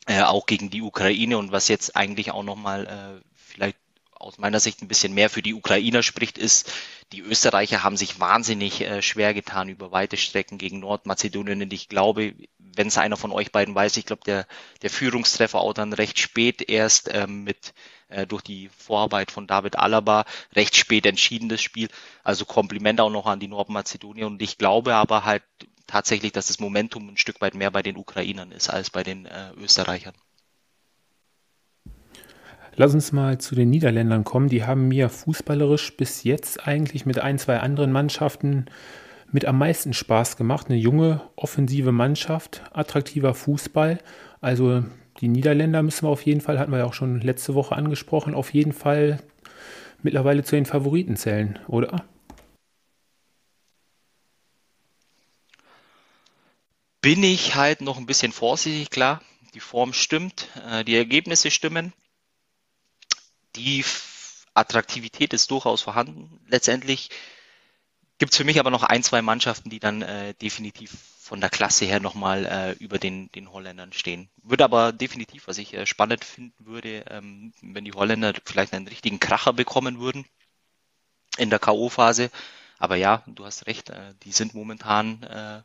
äh, 0.08 0.22
auch 0.22 0.46
gegen 0.46 0.70
die 0.70 0.82
Ukraine 0.82 1.38
und 1.38 1.52
was 1.52 1.68
jetzt 1.68 1.98
eigentlich 1.98 2.32
auch 2.32 2.44
nochmal 2.44 2.88
äh, 2.88 3.30
vielleicht 3.36 3.76
aus 4.16 4.38
meiner 4.38 4.62
Sicht 4.62 4.82
ein 4.82 4.88
bisschen 4.88 5.14
mehr 5.14 5.30
für 5.30 5.42
die 5.42 5.54
Ukrainer 5.54 6.04
spricht, 6.04 6.38
ist, 6.38 6.72
die 7.12 7.20
Österreicher 7.20 7.84
haben 7.84 7.98
sich 7.98 8.22
wahnsinnig 8.22 8.80
äh, 8.80 9.02
schwer 9.02 9.34
getan 9.34 9.68
über 9.68 9.92
weite 9.92 10.16
Strecken 10.16 10.58
gegen 10.58 10.80
Nordmazedonien. 10.80 11.62
Und 11.62 11.74
ich 11.74 11.90
glaube, 11.90 12.36
wenn 12.60 12.88
es 12.88 12.98
einer 12.98 13.18
von 13.18 13.34
euch 13.34 13.52
beiden 13.52 13.76
weiß, 13.76 13.98
ich 13.98 14.06
glaube, 14.06 14.24
der, 14.26 14.48
der 14.84 14.90
Führungstreffer 14.90 15.60
auch 15.60 15.74
dann 15.74 15.92
recht 15.92 16.18
spät 16.18 16.62
erst 16.62 17.10
ähm, 17.12 17.44
mit 17.44 17.74
äh, 18.10 18.28
durch 18.28 18.42
die 18.42 18.70
Vorarbeit 18.78 19.32
von 19.32 19.48
David 19.48 19.78
Alaba 19.78 20.26
recht 20.56 20.76
spät 20.76 21.06
entschieden 21.06 21.50
das 21.50 21.62
Spiel. 21.62 21.88
Also 22.24 22.46
Kompliment 22.46 23.00
auch 23.02 23.10
noch 23.10 23.26
an 23.26 23.40
die 23.40 23.48
Nordmazedonier 23.48 24.28
und 24.28 24.42
ich 24.42 24.58
glaube 24.58 24.96
aber 24.96 25.26
halt 25.26 25.44
tatsächlich, 25.88 26.32
dass 26.32 26.48
das 26.48 26.60
Momentum 26.60 27.10
ein 27.10 27.18
Stück 27.18 27.42
weit 27.42 27.56
mehr 27.56 27.72
bei 27.72 27.82
den 27.82 27.98
Ukrainern 27.98 28.52
ist 28.52 28.70
als 28.70 28.90
bei 28.90 29.04
den 29.04 29.26
äh, 29.26 29.52
Österreichern. 29.58 30.14
Lass 32.76 32.94
uns 32.94 33.12
mal 33.12 33.40
zu 33.40 33.56
den 33.56 33.70
Niederländern 33.70 34.24
kommen. 34.24 34.48
Die 34.48 34.64
haben 34.64 34.88
mir 34.88 35.10
fußballerisch 35.10 35.98
bis 35.98 36.24
jetzt 36.24 36.66
eigentlich 36.66 37.06
mit 37.06 37.20
ein, 37.20 37.38
zwei 37.38 37.60
anderen 37.60 37.92
Mannschaften 37.92 38.68
mit 39.32 39.46
am 39.46 39.58
meisten 39.58 39.94
Spaß 39.94 40.38
gemacht. 40.38 40.68
Eine 40.70 40.78
junge, 40.78 41.22
offensive 41.36 41.92
Mannschaft, 41.92 42.64
attraktiver 42.72 43.34
Fußball. 43.34 44.00
Also 44.40 44.84
die 45.22 45.28
Niederländer 45.28 45.84
müssen 45.84 46.06
wir 46.06 46.10
auf 46.10 46.26
jeden 46.26 46.42
Fall, 46.42 46.60
hatten 46.60 46.72
wir 46.72 46.80
ja 46.80 46.86
auch 46.86 46.94
schon 46.94 47.22
letzte 47.22 47.56
Woche 47.56 47.76
angesprochen, 47.76 48.34
auf 48.34 48.54
jeden 48.54 48.74
Fall 48.74 49.22
mittlerweile 50.02 50.44
zu 50.44 50.56
den 50.56 50.66
Favoriten 50.66 51.18
zählen, 51.18 51.60
oder? 51.68 52.06
Bin 57.02 57.24
ich 57.24 57.56
halt 57.56 57.82
noch 57.82 57.98
ein 57.98 58.06
bisschen 58.06 58.32
vorsichtig, 58.32 58.90
klar. 58.90 59.22
Die 59.54 59.60
Form 59.60 59.94
stimmt, 59.94 60.48
äh, 60.70 60.84
die 60.84 60.96
Ergebnisse 60.96 61.50
stimmen. 61.50 61.94
Die 63.56 63.84
Attraktivität 64.54 65.34
ist 65.34 65.50
durchaus 65.52 65.82
vorhanden. 65.82 66.40
Letztendlich 66.48 67.10
gibt 68.20 68.34
es 68.34 68.38
für 68.38 68.44
mich 68.44 68.60
aber 68.60 68.70
noch 68.70 68.84
ein, 68.84 69.02
zwei 69.02 69.22
Mannschaften, 69.22 69.70
die 69.70 69.80
dann 69.80 70.02
äh, 70.02 70.34
definitiv 70.36 70.92
von 71.20 71.42
der 71.42 71.50
Klasse 71.50 71.86
her 71.86 72.00
nochmal 72.00 72.46
äh, 72.46 72.72
über 72.84 73.00
den, 73.00 73.32
den 73.32 73.52
Holländern 73.52 73.94
stehen. 73.94 74.30
Würde 74.44 74.64
aber 74.64 74.92
definitiv, 74.92 75.48
was 75.48 75.58
ich 75.58 75.74
äh, 75.74 75.86
spannend 75.86 76.26
finden 76.26 76.66
würde, 76.66 77.06
ähm, 77.10 77.54
wenn 77.62 77.86
die 77.86 77.94
Holländer 77.94 78.34
vielleicht 78.46 78.74
einen 78.74 78.88
richtigen 78.88 79.20
Kracher 79.20 79.54
bekommen 79.54 80.00
würden 80.00 80.26
in 81.38 81.50
der 81.50 81.60
K.O.-Phase. 81.60 82.30
Aber 82.78 82.96
ja, 82.96 83.24
du 83.28 83.46
hast 83.46 83.68
recht, 83.68 83.90
äh, 83.90 84.14
die 84.24 84.32
sind 84.32 84.54
momentan 84.54 85.24
äh, 85.24 85.62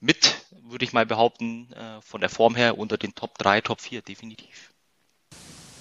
mit, 0.00 0.36
würde 0.62 0.84
ich 0.84 0.92
mal 0.92 1.06
behaupten, 1.06 1.72
äh, 1.72 2.00
von 2.02 2.20
der 2.20 2.30
Form 2.30 2.54
her 2.54 2.78
unter 2.78 2.96
den 2.96 3.14
Top 3.14 3.36
3, 3.38 3.60
Top 3.60 3.80
4, 3.80 4.02
definitiv. 4.02 4.72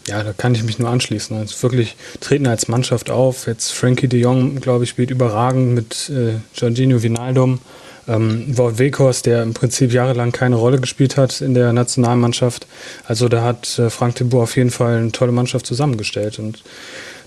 Ja, 0.10 0.24
da 0.24 0.34
kann 0.34 0.56
ich 0.56 0.64
mich 0.64 0.80
nur 0.80 0.90
anschließen. 0.90 1.38
Also 1.38 1.62
wirklich 1.62 1.96
treten 2.20 2.48
als 2.48 2.68
Mannschaft 2.68 3.12
auf. 3.12 3.46
Jetzt 3.46 3.74
Frankie 3.74 4.08
de 4.08 4.20
Jong, 4.20 4.60
glaube 4.60 4.84
ich, 4.84 4.90
spielt 4.90 5.12
überragend 5.12 5.76
mit 5.76 6.10
äh, 6.10 6.40
Jorginho 6.56 7.04
Vinaldum. 7.04 7.60
Ähm, 8.08 8.58
Wout 8.58 8.80
Weghorst, 8.80 9.28
der 9.28 9.44
im 9.44 9.54
Prinzip 9.54 9.94
jahrelang 9.94 10.32
keine 10.32 10.56
Rolle 10.56 10.80
gespielt 10.80 11.16
hat 11.16 11.42
in 11.42 11.54
der 11.54 11.74
Nationalmannschaft. 11.74 12.66
Also 13.06 13.30
da 13.30 13.44
hat 13.44 13.78
äh, 13.78 13.92
Frank 13.92 14.16
de 14.16 14.26
Boer 14.26 14.44
auf 14.44 14.56
jeden 14.56 14.72
Fall 14.72 14.98
eine 14.98 15.12
tolle 15.12 15.32
Mannschaft 15.32 15.68
zusammengestellt. 15.68 16.40
Und 16.40 16.64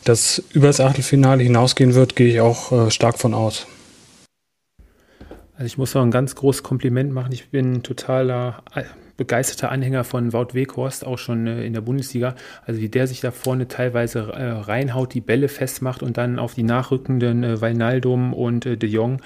dass 0.02 0.42
über 0.52 0.66
das 0.66 0.80
Achtelfinale 0.80 1.44
hinausgehen 1.44 1.94
wird, 1.94 2.16
gehe 2.16 2.32
ich 2.32 2.40
auch 2.40 2.72
äh, 2.72 2.90
stark 2.90 3.20
von 3.20 3.32
aus. 3.32 3.64
Also 5.54 5.66
ich 5.66 5.78
muss 5.78 5.94
noch 5.94 6.02
ein 6.02 6.10
ganz 6.10 6.34
großes 6.34 6.64
Kompliment 6.64 7.12
machen. 7.12 7.30
Ich 7.30 7.48
bin 7.50 7.84
totaler 7.84 8.64
begeisterter 9.22 9.70
Anhänger 9.70 10.02
von 10.02 10.32
Wout 10.32 10.48
Weghorst, 10.52 11.06
auch 11.06 11.16
schon 11.16 11.46
äh, 11.46 11.64
in 11.64 11.74
der 11.74 11.80
Bundesliga. 11.80 12.34
Also 12.66 12.80
wie 12.80 12.88
der 12.88 13.06
sich 13.06 13.20
da 13.20 13.30
vorne 13.30 13.68
teilweise 13.68 14.32
äh, 14.32 14.50
reinhaut, 14.50 15.14
die 15.14 15.20
Bälle 15.20 15.46
festmacht 15.46 16.02
und 16.02 16.16
dann 16.16 16.40
auf 16.40 16.54
die 16.54 16.64
nachrückenden 16.64 17.44
äh, 17.44 17.60
Wijnaldum 17.60 18.34
und 18.34 18.66
äh, 18.66 18.76
De 18.76 18.88
Jong 18.88 19.20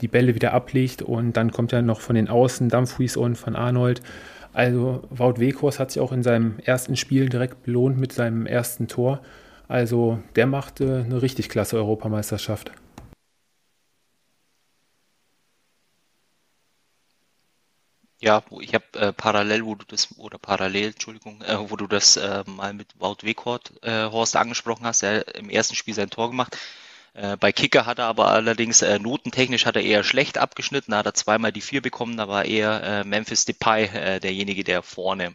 die 0.00 0.06
Bälle 0.06 0.36
wieder 0.36 0.52
ablegt 0.52 1.02
und 1.02 1.36
dann 1.36 1.50
kommt 1.50 1.72
ja 1.72 1.82
noch 1.82 2.00
von 2.00 2.14
den 2.14 2.28
Außen 2.28 2.68
Dumfries 2.68 3.16
und 3.16 3.34
von 3.34 3.56
Arnold. 3.56 4.00
Also 4.52 5.02
Wout 5.10 5.40
Weghorst 5.40 5.80
hat 5.80 5.90
sich 5.90 6.00
auch 6.00 6.12
in 6.12 6.22
seinem 6.22 6.60
ersten 6.64 6.94
Spiel 6.94 7.28
direkt 7.28 7.64
belohnt 7.64 7.98
mit 7.98 8.12
seinem 8.12 8.46
ersten 8.46 8.86
Tor. 8.86 9.22
Also 9.66 10.20
der 10.36 10.46
macht 10.46 10.80
eine 10.80 11.20
richtig 11.20 11.48
klasse 11.48 11.78
Europameisterschaft. 11.78 12.70
Ja, 18.22 18.44
ich 18.60 18.72
habe 18.72 18.84
äh, 19.00 19.12
parallel, 19.12 19.64
wo 19.64 19.74
du 19.74 19.84
das, 19.84 20.16
oder 20.16 20.38
parallel, 20.38 20.90
Entschuldigung, 20.90 21.42
äh, 21.42 21.58
wo 21.70 21.74
du 21.76 21.88
das 21.88 22.16
äh, 22.16 22.44
mal 22.46 22.72
mit 22.72 22.88
Wout 23.00 23.18
Weghorst 23.22 23.72
äh, 23.82 24.04
Horst 24.10 24.36
angesprochen 24.36 24.86
hast, 24.86 25.02
er 25.02 25.34
im 25.34 25.50
ersten 25.50 25.74
Spiel 25.74 25.92
sein 25.94 26.08
Tor 26.08 26.30
gemacht. 26.30 26.56
Äh, 27.14 27.36
bei 27.36 27.50
Kicker 27.52 27.84
hat 27.84 27.98
er 27.98 28.06
aber 28.06 28.28
allerdings 28.28 28.80
äh, 28.82 29.00
notentechnisch 29.00 29.66
hat 29.66 29.74
er 29.74 29.82
eher 29.82 30.04
schlecht 30.04 30.38
abgeschnitten, 30.38 30.92
da 30.92 30.98
hat 30.98 31.06
er 31.06 31.14
zweimal 31.14 31.50
die 31.52 31.60
vier 31.60 31.82
bekommen, 31.82 32.16
da 32.16 32.28
war 32.28 32.44
eher 32.44 32.82
äh, 32.84 33.04
Memphis 33.04 33.44
Depay 33.44 33.86
äh, 33.86 34.20
derjenige, 34.20 34.62
der 34.62 34.82
vorne 34.84 35.32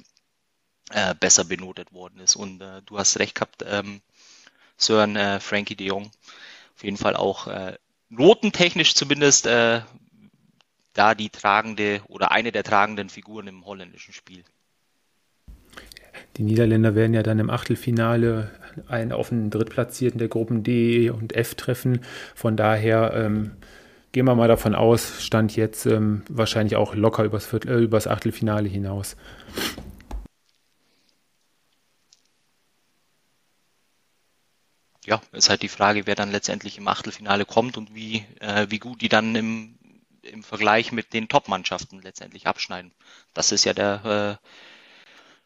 äh, 0.91 1.15
besser 1.15 1.45
benotet 1.45 1.93
worden 1.93 2.19
ist. 2.21 2.35
Und 2.35 2.61
äh, 2.61 2.81
du 2.85 2.97
hast 2.99 3.19
recht 3.19 3.35
gehabt, 3.35 3.63
ähm, 3.67 4.01
Sören 4.77 5.15
äh, 5.17 5.39
Frankie 5.41 5.75
de 5.75 5.87
Jong, 5.87 6.11
auf 6.75 6.83
jeden 6.83 6.97
Fall 6.97 7.15
auch 7.17 7.47
äh, 7.47 7.77
notentechnisch 8.09 8.95
zumindest 8.95 9.47
äh, 9.47 9.81
da 10.97 11.15
die 11.15 11.29
tragende 11.29 12.01
oder 12.07 12.31
eine 12.31 12.51
der 12.51 12.63
tragenden 12.63 13.09
Figuren 13.09 13.47
im 13.47 13.65
holländischen 13.65 14.13
Spiel. 14.13 14.43
Die 16.37 16.43
Niederländer 16.43 16.95
werden 16.95 17.13
ja 17.13 17.23
dann 17.23 17.39
im 17.39 17.49
Achtelfinale 17.49 18.51
einen 18.87 19.11
auf 19.11 19.29
den 19.29 19.49
Drittplatzierten 19.49 20.19
der 20.19 20.27
Gruppen 20.27 20.63
D 20.63 21.09
und 21.09 21.35
F 21.35 21.55
treffen. 21.55 22.01
Von 22.35 22.57
daher 22.57 23.13
ähm, 23.15 23.51
gehen 24.11 24.25
wir 24.25 24.35
mal 24.35 24.47
davon 24.47 24.75
aus, 24.75 25.23
stand 25.23 25.55
jetzt 25.55 25.85
ähm, 25.85 26.23
wahrscheinlich 26.29 26.75
auch 26.75 26.95
locker 26.95 27.23
übers, 27.23 27.45
Viertel, 27.45 27.71
äh, 27.71 27.83
übers 27.83 28.07
Achtelfinale 28.07 28.69
hinaus. 28.69 29.15
Ja, 35.05 35.21
ist 35.31 35.49
halt 35.49 35.61
die 35.61 35.69
Frage, 35.69 36.05
wer 36.05 36.15
dann 36.15 36.31
letztendlich 36.31 36.77
im 36.77 36.87
Achtelfinale 36.87 37.45
kommt 37.45 37.77
und 37.77 37.95
wie, 37.95 38.25
äh, 38.41 38.67
wie 38.69 38.79
gut 38.79 39.01
die 39.01 39.09
dann 39.09 39.35
im 39.35 39.76
im 40.31 40.43
Vergleich 40.43 40.91
mit 40.91 41.13
den 41.13 41.27
Top-Mannschaften 41.27 42.01
letztendlich 42.01 42.47
abschneiden? 42.47 42.91
Das 43.33 43.51
ist 43.51 43.65
ja 43.65 43.73
der 43.73 44.39
äh, 44.41 44.47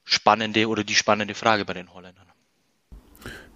spannende 0.04 0.68
oder 0.68 0.84
die 0.84 0.96
spannende 0.96 1.36
Frage 1.36 1.66
bei 1.66 1.74
den 1.74 1.94
Holländern. 1.94 2.28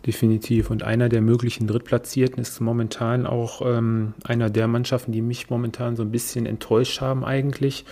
Definitiv. 0.06 0.70
Und 0.70 0.84
einer 0.84 1.10
der 1.10 1.22
möglichen 1.22 1.66
Drittplatzierten 1.66 2.40
ist 2.40 2.60
momentan 2.60 3.26
auch 3.26 3.62
ähm, 3.66 4.14
einer 4.24 4.52
der 4.52 4.68
Mannschaften, 4.68 5.12
die 5.12 5.22
mich 5.22 5.50
momentan 5.50 5.96
so 5.96 6.04
ein 6.04 6.12
bisschen 6.12 6.46
enttäuscht 6.46 7.02
haben 7.02 7.26
eigentlich. 7.26 7.86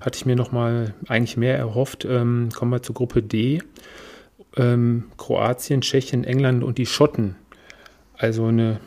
Hatte 0.00 0.16
ich 0.16 0.26
mir 0.26 0.34
noch 0.34 0.50
mal 0.50 0.94
eigentlich 1.06 1.36
mehr 1.36 1.56
erhofft. 1.56 2.04
Ähm, 2.04 2.48
kommen 2.52 2.72
wir 2.72 2.82
zur 2.82 2.96
Gruppe 2.96 3.22
D. 3.22 3.62
Ähm, 4.56 5.12
Kroatien, 5.16 5.82
Tschechien, 5.82 6.24
England 6.24 6.64
und 6.64 6.76
die 6.78 6.86
Schotten. 6.86 7.36
Also 8.16 8.46
eine 8.46 8.80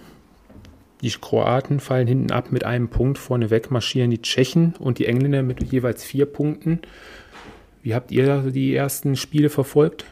die 1.04 1.12
Kroaten 1.12 1.80
fallen 1.80 2.08
hinten 2.08 2.32
ab 2.32 2.52
mit 2.52 2.64
einem 2.64 2.88
Punkt. 2.88 3.18
Vorneweg 3.18 3.70
marschieren 3.70 4.10
die 4.10 4.22
Tschechen 4.22 4.74
und 4.80 5.00
die 5.00 5.06
Engländer 5.06 5.44
mit 5.44 5.62
jeweils 5.72 6.04
vier 6.04 6.26
Punkten. 6.26 6.80
Wie 7.82 7.94
habt 7.94 8.12
ihr 8.12 8.52
die 8.52 8.74
ersten 8.74 9.18
Spiele 9.18 9.50
verfolgt? 9.50 10.06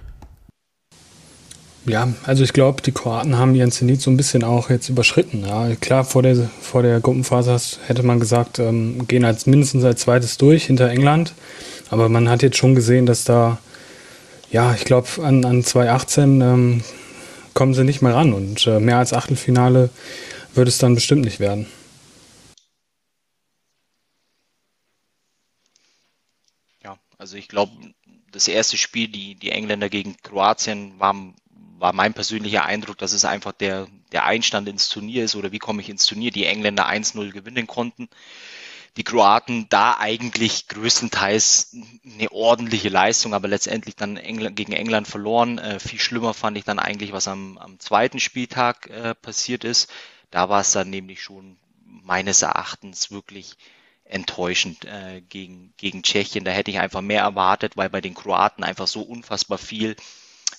Ja, 1.85 2.09
also 2.25 2.43
ich 2.43 2.53
glaube, 2.53 2.81
die 2.81 2.91
Kroaten 2.91 3.37
haben 3.37 3.55
ihren 3.55 3.71
Zenit 3.71 4.01
so 4.01 4.11
ein 4.11 4.17
bisschen 4.17 4.43
auch 4.43 4.69
jetzt 4.69 4.89
überschritten. 4.89 5.45
Ja, 5.47 5.73
klar, 5.79 6.03
vor 6.03 6.21
der, 6.21 6.35
vor 6.35 6.83
der 6.83 6.99
Gruppenphase 6.99 7.57
hätte 7.87 8.03
man 8.03 8.19
gesagt, 8.19 8.59
ähm, 8.59 9.07
gehen 9.07 9.25
als 9.25 9.47
mindestens 9.47 9.83
als 9.83 10.01
zweites 10.01 10.37
durch 10.37 10.65
hinter 10.65 10.89
England. 10.89 11.33
Aber 11.89 12.07
man 12.09 12.29
hat 12.29 12.43
jetzt 12.43 12.57
schon 12.57 12.75
gesehen, 12.75 13.05
dass 13.05 13.23
da, 13.23 13.57
ja, 14.51 14.75
ich 14.75 14.85
glaube, 14.85 15.07
an, 15.23 15.43
an 15.43 15.63
2018 15.63 16.41
ähm, 16.41 16.83
kommen 17.53 17.73
sie 17.73 17.83
nicht 17.83 18.01
mehr 18.01 18.13
ran. 18.13 18.33
Und 18.33 18.67
äh, 18.67 18.79
mehr 18.79 18.97
als 18.97 19.13
Achtelfinale 19.13 19.89
wird 20.53 20.67
es 20.67 20.77
dann 20.77 20.95
bestimmt 20.95 21.23
nicht 21.25 21.39
werden. 21.39 21.67
Ja, 26.83 26.97
also 27.17 27.37
ich 27.37 27.47
glaube, 27.47 27.71
das 28.31 28.47
erste 28.47 28.77
Spiel, 28.77 29.07
die, 29.07 29.35
die 29.35 29.51
Engländer 29.51 29.89
gegen 29.89 30.17
Kroatien, 30.17 30.99
war, 30.99 31.15
war 31.77 31.93
mein 31.93 32.13
persönlicher 32.13 32.65
Eindruck, 32.65 32.97
dass 32.97 33.13
es 33.13 33.25
einfach 33.25 33.51
der, 33.51 33.87
der 34.11 34.25
Einstand 34.25 34.67
ins 34.67 34.89
Turnier 34.89 35.25
ist 35.25 35.35
oder 35.35 35.51
wie 35.51 35.59
komme 35.59 35.81
ich 35.81 35.89
ins 35.89 36.05
Turnier, 36.05 36.31
die 36.31 36.45
Engländer 36.45 36.87
1-0 36.87 37.31
gewinnen 37.31 37.67
konnten. 37.67 38.09
Die 38.97 39.05
Kroaten 39.05 39.67
da 39.69 39.95
eigentlich 39.97 40.67
größtenteils 40.67 41.77
eine 42.03 42.29
ordentliche 42.31 42.89
Leistung, 42.89 43.33
aber 43.33 43.47
letztendlich 43.47 43.95
dann 43.95 44.17
England, 44.17 44.57
gegen 44.57 44.73
England 44.73 45.07
verloren. 45.07 45.59
Äh, 45.59 45.79
viel 45.79 45.99
schlimmer 45.99 46.33
fand 46.33 46.57
ich 46.57 46.65
dann 46.65 46.77
eigentlich, 46.77 47.13
was 47.13 47.29
am, 47.29 47.57
am 47.57 47.79
zweiten 47.79 48.19
Spieltag 48.19 48.87
äh, 48.87 49.15
passiert 49.15 49.63
ist. 49.63 49.89
Da 50.31 50.49
war 50.49 50.61
es 50.61 50.71
dann 50.71 50.89
nämlich 50.89 51.21
schon 51.21 51.57
meines 51.85 52.41
Erachtens 52.41 53.11
wirklich 53.11 53.57
enttäuschend 54.05 54.85
äh, 54.85 55.21
gegen, 55.21 55.73
gegen 55.77 56.03
Tschechien. 56.03 56.43
Da 56.45 56.51
hätte 56.51 56.71
ich 56.71 56.79
einfach 56.79 57.01
mehr 57.01 57.21
erwartet, 57.21 57.77
weil 57.77 57.89
bei 57.89 58.01
den 58.01 58.13
Kroaten 58.13 58.63
einfach 58.63 58.87
so 58.87 59.01
unfassbar 59.01 59.57
viel 59.57 59.95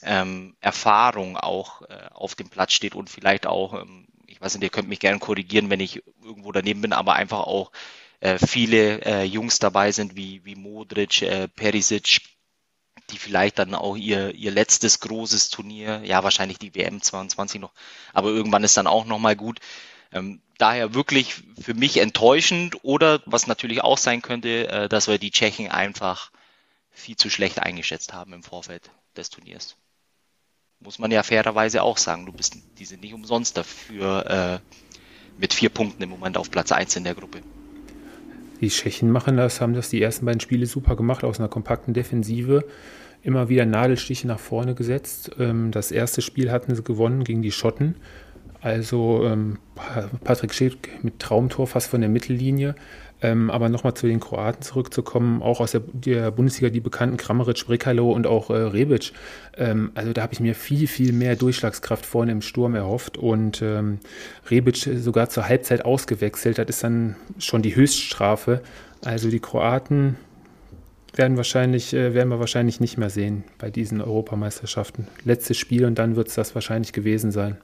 ähm, 0.02 0.56
Erfahrung 0.60 1.36
auch 1.36 1.82
äh, 1.82 2.08
auf 2.12 2.34
dem 2.34 2.48
Platz 2.48 2.72
steht 2.72 2.94
und 2.94 3.10
vielleicht 3.10 3.46
auch, 3.46 3.74
ähm, 3.74 4.06
ich 4.26 4.40
weiß 4.40 4.54
nicht, 4.54 4.64
ihr 4.64 4.70
könnt 4.70 4.88
mich 4.88 5.00
gerne 5.00 5.18
korrigieren, 5.18 5.70
wenn 5.70 5.80
ich 5.80 6.02
irgendwo 6.22 6.52
daneben 6.52 6.80
bin, 6.80 6.92
aber 6.92 7.14
einfach 7.14 7.40
auch 7.40 7.72
äh, 8.20 8.38
viele 8.38 9.02
äh, 9.04 9.22
Jungs 9.24 9.58
dabei 9.58 9.92
sind 9.92 10.16
wie, 10.16 10.44
wie 10.44 10.54
Modric, 10.54 11.22
äh, 11.22 11.48
Perisic, 11.48 12.20
die 13.12 13.18
vielleicht 13.18 13.58
dann 13.58 13.74
auch 13.74 13.96
ihr, 13.96 14.34
ihr 14.34 14.50
letztes 14.50 15.00
großes 15.00 15.50
Turnier, 15.50 16.02
ja 16.04 16.24
wahrscheinlich 16.24 16.58
die 16.58 16.74
WM 16.74 17.00
22 17.00 17.60
noch, 17.60 17.72
aber 18.12 18.30
irgendwann 18.30 18.64
ist 18.64 18.76
dann 18.76 18.86
auch 18.86 19.04
nochmal 19.04 19.36
gut. 19.36 19.60
Ähm, 20.12 20.40
daher 20.58 20.94
wirklich 20.94 21.42
für 21.60 21.74
mich 21.74 21.98
enttäuschend 21.98 22.84
oder 22.84 23.22
was 23.26 23.46
natürlich 23.46 23.82
auch 23.82 23.98
sein 23.98 24.22
könnte, 24.22 24.68
äh, 24.68 24.88
dass 24.88 25.08
wir 25.08 25.18
die 25.18 25.30
Tschechen 25.30 25.70
einfach 25.70 26.30
viel 26.90 27.16
zu 27.16 27.30
schlecht 27.30 27.60
eingeschätzt 27.60 28.12
haben 28.12 28.32
im 28.32 28.42
Vorfeld 28.42 28.90
des 29.16 29.30
Turniers. 29.30 29.76
Muss 30.80 30.98
man 30.98 31.10
ja 31.10 31.22
fairerweise 31.22 31.82
auch 31.82 31.96
sagen, 31.96 32.26
du 32.26 32.32
bist, 32.32 32.56
die 32.78 32.84
sind 32.84 33.02
nicht 33.02 33.14
umsonst 33.14 33.56
dafür 33.56 34.60
äh, 34.62 35.38
mit 35.38 35.54
vier 35.54 35.70
Punkten 35.70 36.02
im 36.02 36.10
Moment 36.10 36.36
auf 36.36 36.50
Platz 36.50 36.72
1 36.72 36.96
in 36.96 37.04
der 37.04 37.14
Gruppe. 37.14 37.42
Die 38.62 38.68
Tschechen 38.68 39.10
machen 39.10 39.36
das, 39.36 39.60
haben 39.60 39.74
das 39.74 39.90
die 39.90 40.00
ersten 40.00 40.24
beiden 40.24 40.40
Spiele 40.40 40.66
super 40.66 40.94
gemacht, 40.94 41.24
aus 41.24 41.40
einer 41.40 41.48
kompakten 41.48 41.94
Defensive. 41.94 42.64
Immer 43.22 43.48
wieder 43.48 43.66
Nadelstiche 43.66 44.28
nach 44.28 44.38
vorne 44.38 44.74
gesetzt. 44.74 45.32
Ähm, 45.40 45.72
das 45.72 45.90
erste 45.90 46.22
Spiel 46.22 46.50
hatten 46.50 46.74
sie 46.74 46.84
gewonnen 46.84 47.24
gegen 47.24 47.42
die 47.42 47.50
Schotten. 47.50 47.96
Also 48.60 49.24
ähm, 49.24 49.58
Patrick 50.22 50.54
Schick 50.54 51.02
mit 51.02 51.18
Traumtor 51.18 51.66
fast 51.66 51.90
von 51.90 52.00
der 52.00 52.08
Mittellinie. 52.08 52.76
Ähm, 53.22 53.50
aber 53.50 53.68
nochmal 53.68 53.94
zu 53.94 54.08
den 54.08 54.18
Kroaten 54.18 54.62
zurückzukommen, 54.62 55.42
auch 55.42 55.60
aus 55.60 55.70
der, 55.70 55.82
der 55.92 56.32
Bundesliga 56.32 56.70
die 56.70 56.80
bekannten 56.80 57.16
Kramaric, 57.16 57.64
Brekalo 57.66 58.10
und 58.10 58.26
auch 58.26 58.50
äh, 58.50 58.54
Rebic. 58.54 59.12
Ähm, 59.56 59.92
also 59.94 60.12
da 60.12 60.22
habe 60.22 60.32
ich 60.32 60.40
mir 60.40 60.56
viel, 60.56 60.88
viel 60.88 61.12
mehr 61.12 61.36
Durchschlagskraft 61.36 62.04
vorne 62.04 62.32
im 62.32 62.42
Sturm 62.42 62.74
erhofft 62.74 63.16
und 63.16 63.62
ähm, 63.62 64.00
Rebic 64.50 64.76
sogar 64.76 65.28
zur 65.28 65.48
Halbzeit 65.48 65.84
ausgewechselt. 65.84 66.58
Das 66.58 66.66
ist 66.68 66.82
dann 66.82 67.14
schon 67.38 67.62
die 67.62 67.76
Höchststrafe. 67.76 68.60
Also 69.04 69.30
die 69.30 69.40
Kroaten 69.40 70.16
werden, 71.14 71.36
wahrscheinlich, 71.36 71.94
äh, 71.94 72.14
werden 72.14 72.28
wir 72.28 72.40
wahrscheinlich 72.40 72.80
nicht 72.80 72.98
mehr 72.98 73.10
sehen 73.10 73.44
bei 73.58 73.70
diesen 73.70 74.00
Europameisterschaften. 74.00 75.06
Letztes 75.24 75.58
Spiel 75.58 75.84
und 75.84 75.96
dann 75.98 76.16
wird 76.16 76.28
es 76.28 76.34
das 76.34 76.54
wahrscheinlich 76.54 76.92
gewesen 76.92 77.30
sein. 77.30 77.58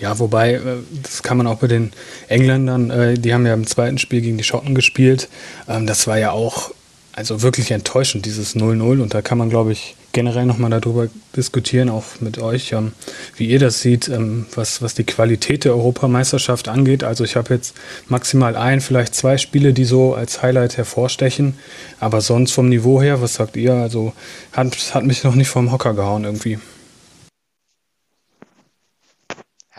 Ja, 0.00 0.18
wobei, 0.18 0.54
äh, 0.54 0.60
das 1.02 1.22
kann 1.22 1.36
man 1.36 1.46
auch 1.46 1.58
bei 1.58 1.68
den 1.68 1.92
Engländern, 2.28 2.90
äh, 2.90 3.14
die 3.14 3.32
haben 3.32 3.46
ja 3.46 3.54
im 3.54 3.66
zweiten 3.66 3.98
Spiel 3.98 4.20
gegen 4.20 4.38
die 4.38 4.44
Schotten 4.44 4.74
gespielt. 4.74 5.28
Ähm, 5.68 5.86
das 5.86 6.06
war 6.06 6.18
ja 6.18 6.32
auch 6.32 6.72
also 7.16 7.42
wirklich 7.42 7.70
enttäuschend, 7.70 8.26
dieses 8.26 8.56
0-0. 8.56 9.00
Und 9.00 9.14
da 9.14 9.22
kann 9.22 9.38
man, 9.38 9.48
glaube 9.48 9.72
ich, 9.72 9.94
generell 10.12 10.46
nochmal 10.46 10.70
darüber 10.70 11.08
diskutieren, 11.36 11.88
auch 11.88 12.04
mit 12.20 12.38
euch, 12.38 12.72
ähm, 12.72 12.92
wie 13.36 13.46
ihr 13.46 13.58
das 13.60 13.80
seht, 13.80 14.08
ähm, 14.08 14.46
was, 14.54 14.82
was 14.82 14.94
die 14.94 15.04
Qualität 15.04 15.64
der 15.64 15.74
Europameisterschaft 15.74 16.68
angeht. 16.68 17.04
Also 17.04 17.22
ich 17.22 17.36
habe 17.36 17.54
jetzt 17.54 17.74
maximal 18.08 18.56
ein, 18.56 18.80
vielleicht 18.80 19.14
zwei 19.14 19.38
Spiele, 19.38 19.72
die 19.72 19.84
so 19.84 20.14
als 20.14 20.42
Highlight 20.42 20.76
hervorstechen. 20.76 21.54
Aber 22.00 22.20
sonst 22.20 22.52
vom 22.52 22.68
Niveau 22.68 23.00
her, 23.00 23.22
was 23.22 23.34
sagt 23.34 23.56
ihr? 23.56 23.74
Also 23.74 24.12
hat, 24.52 24.76
hat 24.94 25.04
mich 25.04 25.22
noch 25.22 25.36
nicht 25.36 25.48
vom 25.48 25.70
Hocker 25.70 25.94
gehauen 25.94 26.24
irgendwie 26.24 26.58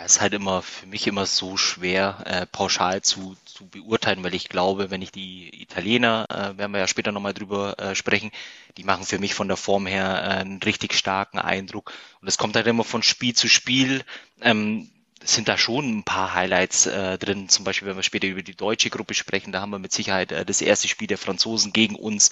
ist 0.05 0.21
halt 0.21 0.33
immer 0.33 0.62
für 0.62 0.85
mich 0.85 1.07
immer 1.07 1.25
so 1.25 1.57
schwer, 1.57 2.24
äh, 2.25 2.45
pauschal 2.45 3.01
zu, 3.01 3.35
zu 3.45 3.67
beurteilen, 3.67 4.24
weil 4.24 4.35
ich 4.35 4.50
glaube, 4.50 4.91
wenn 4.91 5.01
ich 5.01 5.12
die 5.12 5.62
Italiener, 5.62 6.25
äh, 6.29 6.57
werden 6.57 6.71
wir 6.71 6.79
ja 6.79 6.88
später 6.88 7.12
nochmal 7.12 7.33
drüber 7.33 7.77
äh, 7.79 7.95
sprechen, 7.95 8.31
die 8.77 8.83
machen 8.83 9.05
für 9.05 9.19
mich 9.19 9.33
von 9.33 9.47
der 9.47 9.57
Form 9.57 9.88
her 9.88 10.21
äh, 10.24 10.41
einen 10.41 10.62
richtig 10.62 10.93
starken 10.93 11.39
Eindruck. 11.39 11.93
Und 12.21 12.27
es 12.27 12.38
kommt 12.38 12.55
halt 12.55 12.67
immer 12.67 12.83
von 12.83 13.03
Spiel 13.03 13.33
zu 13.33 13.47
Spiel. 13.47 14.03
Ähm, 14.41 14.89
sind 15.24 15.47
da 15.47 15.57
schon 15.57 16.00
ein 16.00 16.03
paar 16.03 16.33
Highlights 16.33 16.85
äh, 16.85 17.17
drin. 17.17 17.50
Zum 17.50 17.65
Beispiel, 17.65 17.88
wenn 17.88 17.95
wir 17.95 18.03
später 18.03 18.27
über 18.27 18.43
die 18.43 18.55
deutsche 18.55 18.89
Gruppe 18.89 19.13
sprechen, 19.13 19.51
da 19.51 19.62
haben 19.62 19.71
wir 19.71 19.79
mit 19.79 19.91
Sicherheit 19.91 20.31
äh, 20.31 20.45
das 20.45 20.62
erste 20.62 20.88
Spiel 20.88 21.07
der 21.07 21.17
Franzosen 21.17 21.74
gegen 21.74 21.95
uns, 21.95 22.31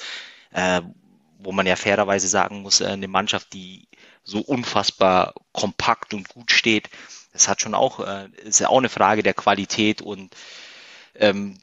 äh, 0.51 0.81
wo 1.39 1.51
man 1.51 1.65
ja 1.65 1.75
fairerweise 1.75 2.27
sagen 2.27 2.61
muss, 2.61 2.81
äh, 2.81 2.87
eine 2.87 3.07
Mannschaft, 3.07 3.53
die 3.53 3.87
so 4.23 4.39
unfassbar 4.39 5.33
kompakt 5.51 6.13
und 6.13 6.29
gut 6.29 6.51
steht, 6.51 6.89
das 7.33 7.47
hat 7.47 7.61
schon 7.61 7.73
auch, 7.73 7.99
äh, 7.99 8.29
ist 8.43 8.59
ja 8.59 8.69
auch 8.69 8.77
eine 8.77 8.89
Frage 8.89 9.23
der 9.23 9.33
Qualität 9.33 10.01
und 10.01 10.33
ähm, 11.15 11.57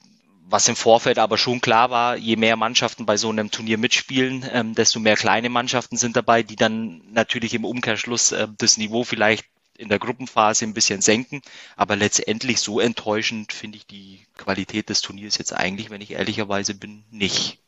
was 0.50 0.68
im 0.68 0.74
Vorfeld 0.76 1.18
aber 1.18 1.38
schon 1.38 1.60
klar 1.60 1.90
war, 1.90 2.16
je 2.16 2.34
mehr 2.34 2.56
Mannschaften 2.56 3.06
bei 3.06 3.16
so 3.16 3.30
einem 3.30 3.52
Turnier 3.52 3.78
mitspielen, 3.78 4.44
ähm, 4.52 4.74
desto 4.74 4.98
mehr 4.98 5.16
kleine 5.16 5.48
Mannschaften 5.48 5.96
sind 5.96 6.16
dabei, 6.16 6.42
die 6.42 6.56
dann 6.56 7.02
natürlich 7.12 7.54
im 7.54 7.64
Umkehrschluss 7.64 8.32
äh, 8.32 8.48
das 8.58 8.76
Niveau 8.76 9.04
vielleicht 9.04 9.46
in 9.78 9.88
der 9.88 10.00
Gruppenphase 10.00 10.64
ein 10.64 10.74
bisschen 10.74 11.00
senken. 11.00 11.40
Aber 11.76 11.96
letztendlich 11.96 12.60
so 12.60 12.80
enttäuschend 12.80 13.52
finde 13.52 13.78
ich 13.78 13.86
die 13.86 14.26
Qualität 14.36 14.88
des 14.88 15.00
Turniers 15.02 15.38
jetzt 15.38 15.52
eigentlich, 15.52 15.90
wenn 15.90 16.00
ich 16.00 16.12
ehrlicherweise 16.12 16.74
bin, 16.74 17.04
nicht. 17.10 17.58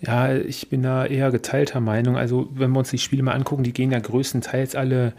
Ja, 0.00 0.34
ich 0.34 0.68
bin 0.68 0.82
da 0.82 1.06
eher 1.06 1.30
geteilter 1.30 1.80
Meinung. 1.80 2.16
Also 2.16 2.48
wenn 2.52 2.72
wir 2.72 2.80
uns 2.80 2.90
die 2.90 2.98
Spiele 2.98 3.22
mal 3.22 3.34
angucken, 3.34 3.62
die 3.62 3.72
gehen 3.72 3.90
ja 3.90 4.00
größtenteils 4.00 4.74
alle 4.74 5.14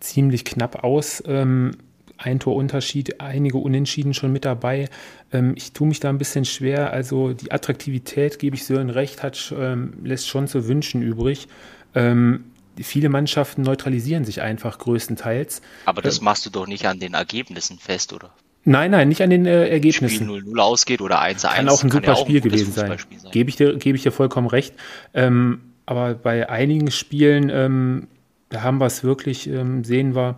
ziemlich 0.00 0.44
knapp 0.44 0.84
aus. 0.84 1.22
Ähm, 1.26 1.72
ein 2.18 2.40
Torunterschied, 2.40 3.20
einige 3.20 3.58
Unentschieden 3.58 4.12
schon 4.12 4.32
mit 4.32 4.44
dabei. 4.44 4.88
Ähm, 5.32 5.54
ich 5.56 5.72
tue 5.72 5.86
mich 5.86 6.00
da 6.00 6.08
ein 6.08 6.18
bisschen 6.18 6.44
schwer. 6.44 6.92
Also 6.92 7.32
die 7.32 7.52
Attraktivität, 7.52 8.38
gebe 8.38 8.56
ich 8.56 8.64
Sören 8.64 8.90
recht, 8.90 9.22
hat, 9.22 9.54
ähm, 9.56 9.94
lässt 10.02 10.28
schon 10.28 10.48
zu 10.48 10.66
wünschen 10.66 11.00
übrig. 11.00 11.46
Ähm, 11.94 12.44
viele 12.82 13.08
Mannschaften 13.08 13.62
neutralisieren 13.62 14.24
sich 14.24 14.42
einfach 14.42 14.78
größtenteils. 14.78 15.62
Aber 15.84 16.02
das 16.02 16.18
äh, 16.18 16.24
machst 16.24 16.44
du 16.44 16.50
doch 16.50 16.66
nicht 16.66 16.86
an 16.86 16.98
den 16.98 17.14
Ergebnissen 17.14 17.78
fest, 17.78 18.12
oder? 18.12 18.30
Nein, 18.64 18.90
nein, 18.90 19.08
nicht 19.08 19.22
an 19.22 19.30
den 19.30 19.46
äh, 19.46 19.68
Ergebnissen. 19.68 20.26
Spiel 20.26 20.54
0-0 20.54 20.58
ausgeht 20.58 21.00
oder 21.00 21.22
1-1. 21.22 21.54
Kann 21.54 21.68
auch 21.68 21.82
ein 21.82 21.90
super 21.90 22.06
ja 22.08 22.16
Spiel 22.16 22.36
ein 22.36 22.42
gewesen 22.42 22.72
sein. 22.72 22.98
sein. 22.98 23.30
Gebe 23.30 23.48
ich, 23.48 23.56
dir, 23.56 23.76
gebe 23.76 23.96
ich 23.96 24.02
dir 24.02 24.12
vollkommen 24.12 24.48
recht. 24.48 24.74
Ähm, 25.14 25.60
aber 25.86 26.14
bei 26.14 26.50
einigen 26.50 26.90
Spielen 26.90 27.48
ähm, 27.50 28.08
da 28.48 28.62
haben 28.62 28.78
wir 28.78 28.86
es 28.86 29.04
wirklich, 29.04 29.48
ähm, 29.48 29.84
sehen 29.84 30.14
wir, 30.14 30.36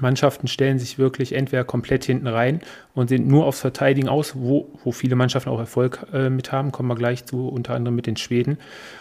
Mannschaften 0.00 0.48
stellen 0.48 0.78
sich 0.78 0.98
wirklich 0.98 1.32
entweder 1.32 1.64
komplett 1.64 2.04
hinten 2.04 2.26
rein 2.26 2.60
und 2.94 3.08
sind 3.08 3.26
nur 3.26 3.46
aufs 3.46 3.60
Verteidigen 3.60 4.08
aus, 4.08 4.34
wo, 4.36 4.70
wo 4.84 4.92
viele 4.92 5.16
Mannschaften 5.16 5.48
auch 5.48 5.58
Erfolg 5.58 6.06
äh, 6.12 6.28
mit 6.28 6.52
haben, 6.52 6.72
kommen 6.72 6.88
wir 6.88 6.94
gleich 6.94 7.24
zu, 7.24 7.48
unter 7.48 7.74
anderem 7.74 7.96
mit 7.96 8.06
den 8.06 8.16
Schweden 8.16 8.58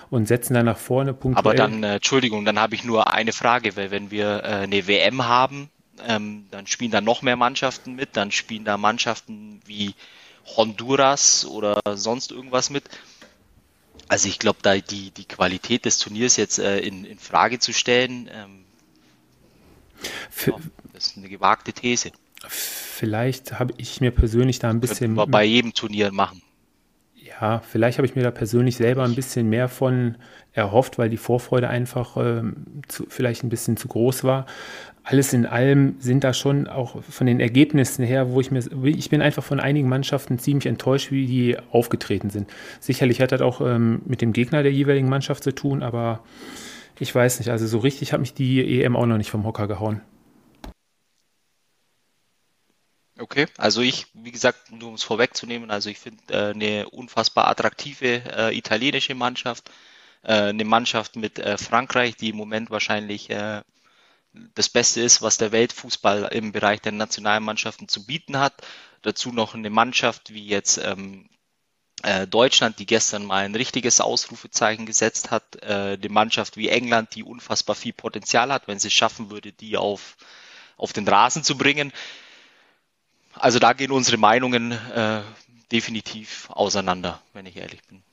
und 0.10 0.28
setzen 0.28 0.54
dann 0.54 0.66
nach 0.66 0.78
vorne 0.78 1.14
punktuell. 1.14 1.46
Aber 1.46 1.56
dann, 1.56 1.84
äh, 1.84 1.96
Entschuldigung, 1.96 2.46
dann 2.46 2.60
habe 2.60 2.76
ich 2.76 2.84
nur 2.84 3.12
eine 3.12 3.34
Frage, 3.34 3.76
weil 3.76 3.92
wenn 3.92 4.12
wir 4.12 4.44
äh, 4.44 4.48
eine 4.64 4.88
WM 4.88 5.26
haben, 5.26 5.70
ähm, 6.08 6.46
dann 6.52 6.68
spielen 6.68 6.92
da 6.92 7.02
noch 7.02 7.22
mehr 7.22 7.36
Mannschaften 7.36 7.96
mit, 7.96 8.10
dann 8.14 8.32
spielen 8.32 8.64
da 8.64 8.78
Mannschaften 8.78 9.62
wie 9.66 9.94
Honduras 10.56 11.46
oder 11.46 11.80
sonst 11.96 12.32
irgendwas 12.32 12.70
mit. 12.70 12.84
Also 14.08 14.28
ich 14.30 14.40
glaube, 14.40 14.60
da 14.62 14.78
die, 14.78 15.12
die 15.12 15.26
Qualität 15.26 15.86
des 15.86 15.98
Turniers 15.98 16.38
jetzt 16.38 16.60
äh, 16.60 16.80
in, 16.80 17.06
in 17.06 17.20
Frage 17.20 17.60
zu 17.60 17.74
stellen, 17.74 18.30
ähm, 18.32 18.66
Für, 20.30 20.52
ja, 20.52 20.58
das 20.94 21.08
ist 21.08 21.18
eine 21.18 21.30
gewagte 21.30 21.74
These. 21.74 22.12
Vielleicht 22.48 23.60
habe 23.60 23.74
ich 23.78 24.00
mir 24.00 24.12
persönlich 24.12 24.60
da 24.60 24.70
ein 24.70 24.80
bisschen. 24.80 25.16
wir 25.16 25.28
bei 25.28 25.44
jedem 25.44 25.74
Turnier 25.74 26.12
machen. 26.12 26.42
Ja, 27.16 27.60
vielleicht 27.60 27.98
habe 27.98 28.08
ich 28.08 28.16
mir 28.16 28.24
da 28.24 28.32
persönlich 28.32 28.78
selber 28.78 29.04
ein 29.04 29.16
bisschen 29.16 29.50
mehr 29.50 29.70
von 29.70 30.18
erhofft, 30.54 30.98
weil 30.98 31.10
die 31.10 31.18
Vorfreude 31.18 31.70
einfach 31.70 32.18
ähm, 32.18 32.82
zu, 32.88 33.06
vielleicht 33.10 33.44
ein 33.44 33.50
bisschen 33.50 33.78
zu 33.78 33.88
groß 33.88 34.24
war 34.24 34.46
alles 35.10 35.32
in 35.32 35.46
allem 35.46 35.96
sind 36.00 36.26
da 36.26 36.34
schon 36.34 36.68
auch 36.68 37.02
von 37.02 37.28
den 37.28 37.40
Ergebnissen 37.40 38.04
her, 38.04 38.32
wo 38.32 38.42
ich 38.42 38.52
mir, 38.52 38.62
ich 38.84 39.10
bin 39.10 39.22
einfach 39.22 39.44
von 39.44 39.62
einigen 39.62 39.88
Mannschaften 39.88 40.38
ziemlich 40.38 40.66
enttäuscht, 40.66 41.12
wie 41.12 41.26
die 41.26 41.58
aufgetreten 41.72 42.30
sind. 42.30 42.50
Sicherlich 42.82 43.22
hat 43.22 43.32
das 43.32 43.40
auch 43.40 43.62
ähm, 43.62 44.02
mit 44.06 44.22
dem 44.22 44.34
Gegner 44.34 44.64
der 44.64 44.74
jeweiligen 44.74 45.08
Mannschaft 45.08 45.46
zu 45.46 45.56
tun, 45.56 45.82
aber 45.82 46.26
ich 47.00 47.16
weiß 47.16 47.40
nicht, 47.40 47.50
also 47.50 47.68
so 47.68 47.78
richtig 47.78 48.12
hat 48.12 48.20
mich 48.20 48.34
die 48.34 48.82
EM 48.82 48.98
auch 48.98 49.06
noch 49.06 49.18
nicht 49.18 49.32
vom 49.32 49.46
Hocker 49.46 49.70
gehauen. 49.70 50.02
Okay, 53.18 53.48
also 53.58 53.80
ich, 53.80 54.08
wie 54.14 54.32
gesagt, 54.32 54.74
nur 54.74 54.90
um 54.90 54.96
es 54.96 55.04
vorwegzunehmen, 55.04 55.72
also 55.72 55.90
ich 55.90 56.00
finde 56.00 56.22
äh, 56.34 56.54
eine 56.54 56.90
unfassbar 56.90 57.48
attraktive 57.48 58.24
äh, 58.36 58.58
italienische 58.58 59.16
Mannschaft, 59.16 59.72
äh, 60.24 60.34
eine 60.34 60.66
Mannschaft 60.66 61.16
mit 61.16 61.40
äh, 61.40 61.58
Frankreich, 61.58 62.18
die 62.18 62.30
im 62.30 62.36
Moment 62.36 62.72
wahrscheinlich 62.72 63.30
äh, 63.30 63.62
das 64.56 64.70
Beste 64.70 65.02
ist, 65.02 65.22
was 65.22 65.38
der 65.38 65.52
Weltfußball 65.52 66.30
im 66.32 66.52
Bereich 66.52 66.82
der 66.82 66.92
Nationalmannschaften 66.92 67.88
zu 67.88 68.06
bieten 68.06 68.38
hat. 68.38 68.54
Dazu 69.02 69.32
noch 69.32 69.54
eine 69.54 69.70
Mannschaft 69.70 70.34
wie 70.34 70.46
jetzt 70.46 70.78
ähm, 70.78 71.30
äh, 72.04 72.28
Deutschland, 72.28 72.80
die 72.80 72.86
gestern 72.86 73.26
mal 73.26 73.46
ein 73.46 73.56
richtiges 73.56 74.02
Ausrufezeichen 74.02 74.86
gesetzt 74.86 75.32
hat. 75.32 75.62
Äh, 75.64 75.98
eine 75.98 76.10
Mannschaft 76.10 76.58
wie 76.58 76.70
England, 76.70 77.16
die 77.16 77.24
unfassbar 77.24 77.76
viel 77.76 77.94
Potenzial 77.94 78.52
hat, 78.52 78.68
wenn 78.68 78.80
sie 78.80 78.88
es 78.88 78.94
schaffen 78.94 79.30
würde, 79.30 79.52
die 79.52 79.78
auf, 79.78 80.18
auf 80.78 80.94
den 80.94 81.08
Rasen 81.08 81.44
zu 81.44 81.58
bringen. 81.58 81.92
Also 83.34 83.60
da 83.60 83.74
gehen 83.74 83.92
unsere 83.92 84.18
Meinungen 84.18 84.72
äh, 84.72 85.22
definitiv 85.72 86.50
auseinander, 86.50 87.22
wenn 87.34 87.46
ich 87.46 87.58
ehrlich 87.58 87.84
bin. 87.84 88.04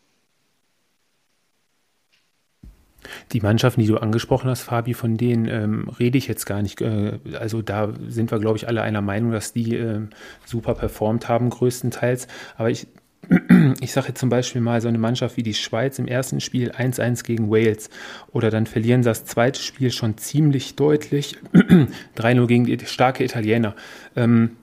Die 3.33 3.41
Mannschaften, 3.41 3.81
die 3.81 3.87
du 3.87 3.97
angesprochen 3.99 4.51
hast, 4.51 4.63
Fabi, 4.63 4.95
von 4.95 5.17
denen 5.17 5.47
ähm, 5.49 5.89
rede 5.99 6.19
ich 6.19 6.27
jetzt 6.27 6.47
gar 6.47 6.63
nicht. 6.63 6.81
Äh, 6.81 7.19
also 7.39 7.63
da 7.63 7.93
sind 8.09 8.31
wir, 8.31 8.39
glaube 8.39 8.57
ich, 8.57 8.69
alle 8.69 8.83
einer 8.83 9.03
Meinung, 9.03 9.33
dass 9.33 9.53
die 9.53 9.77
äh, 9.77 10.01
super 10.45 10.75
performt 10.75 11.29
haben, 11.29 11.51
größtenteils. 11.51 12.29
Aber 12.57 12.71
ich, 12.71 12.87
ich 13.81 13.93
sage 13.93 14.09
jetzt 14.09 14.21
zum 14.21 14.29
Beispiel 14.29 14.61
mal 14.61 14.81
so 14.81 14.89
eine 14.89 14.99
Mannschaft 14.99 15.37
wie 15.37 15.43
die 15.43 15.55
Schweiz 15.55 15.99
im 15.99 16.07
ersten 16.07 16.41
Spiel 16.41 16.71
1-1 16.71 17.25
gegen 17.25 17.51
Wales 17.51 17.91
oder 18.33 18.51
dann 18.51 18.67
verlieren 18.67 19.03
sie 19.03 19.09
das 19.09 19.25
zweite 19.25 19.61
Spiel 19.61 19.91
schon 19.91 20.19
ziemlich 20.19 20.77
deutlich 20.77 21.37
3-0 22.17 22.47
gegen 22.47 22.65
die 22.65 22.79
starke 22.87 23.25
Italiener. 23.25 23.75
Ähm, 24.17 24.57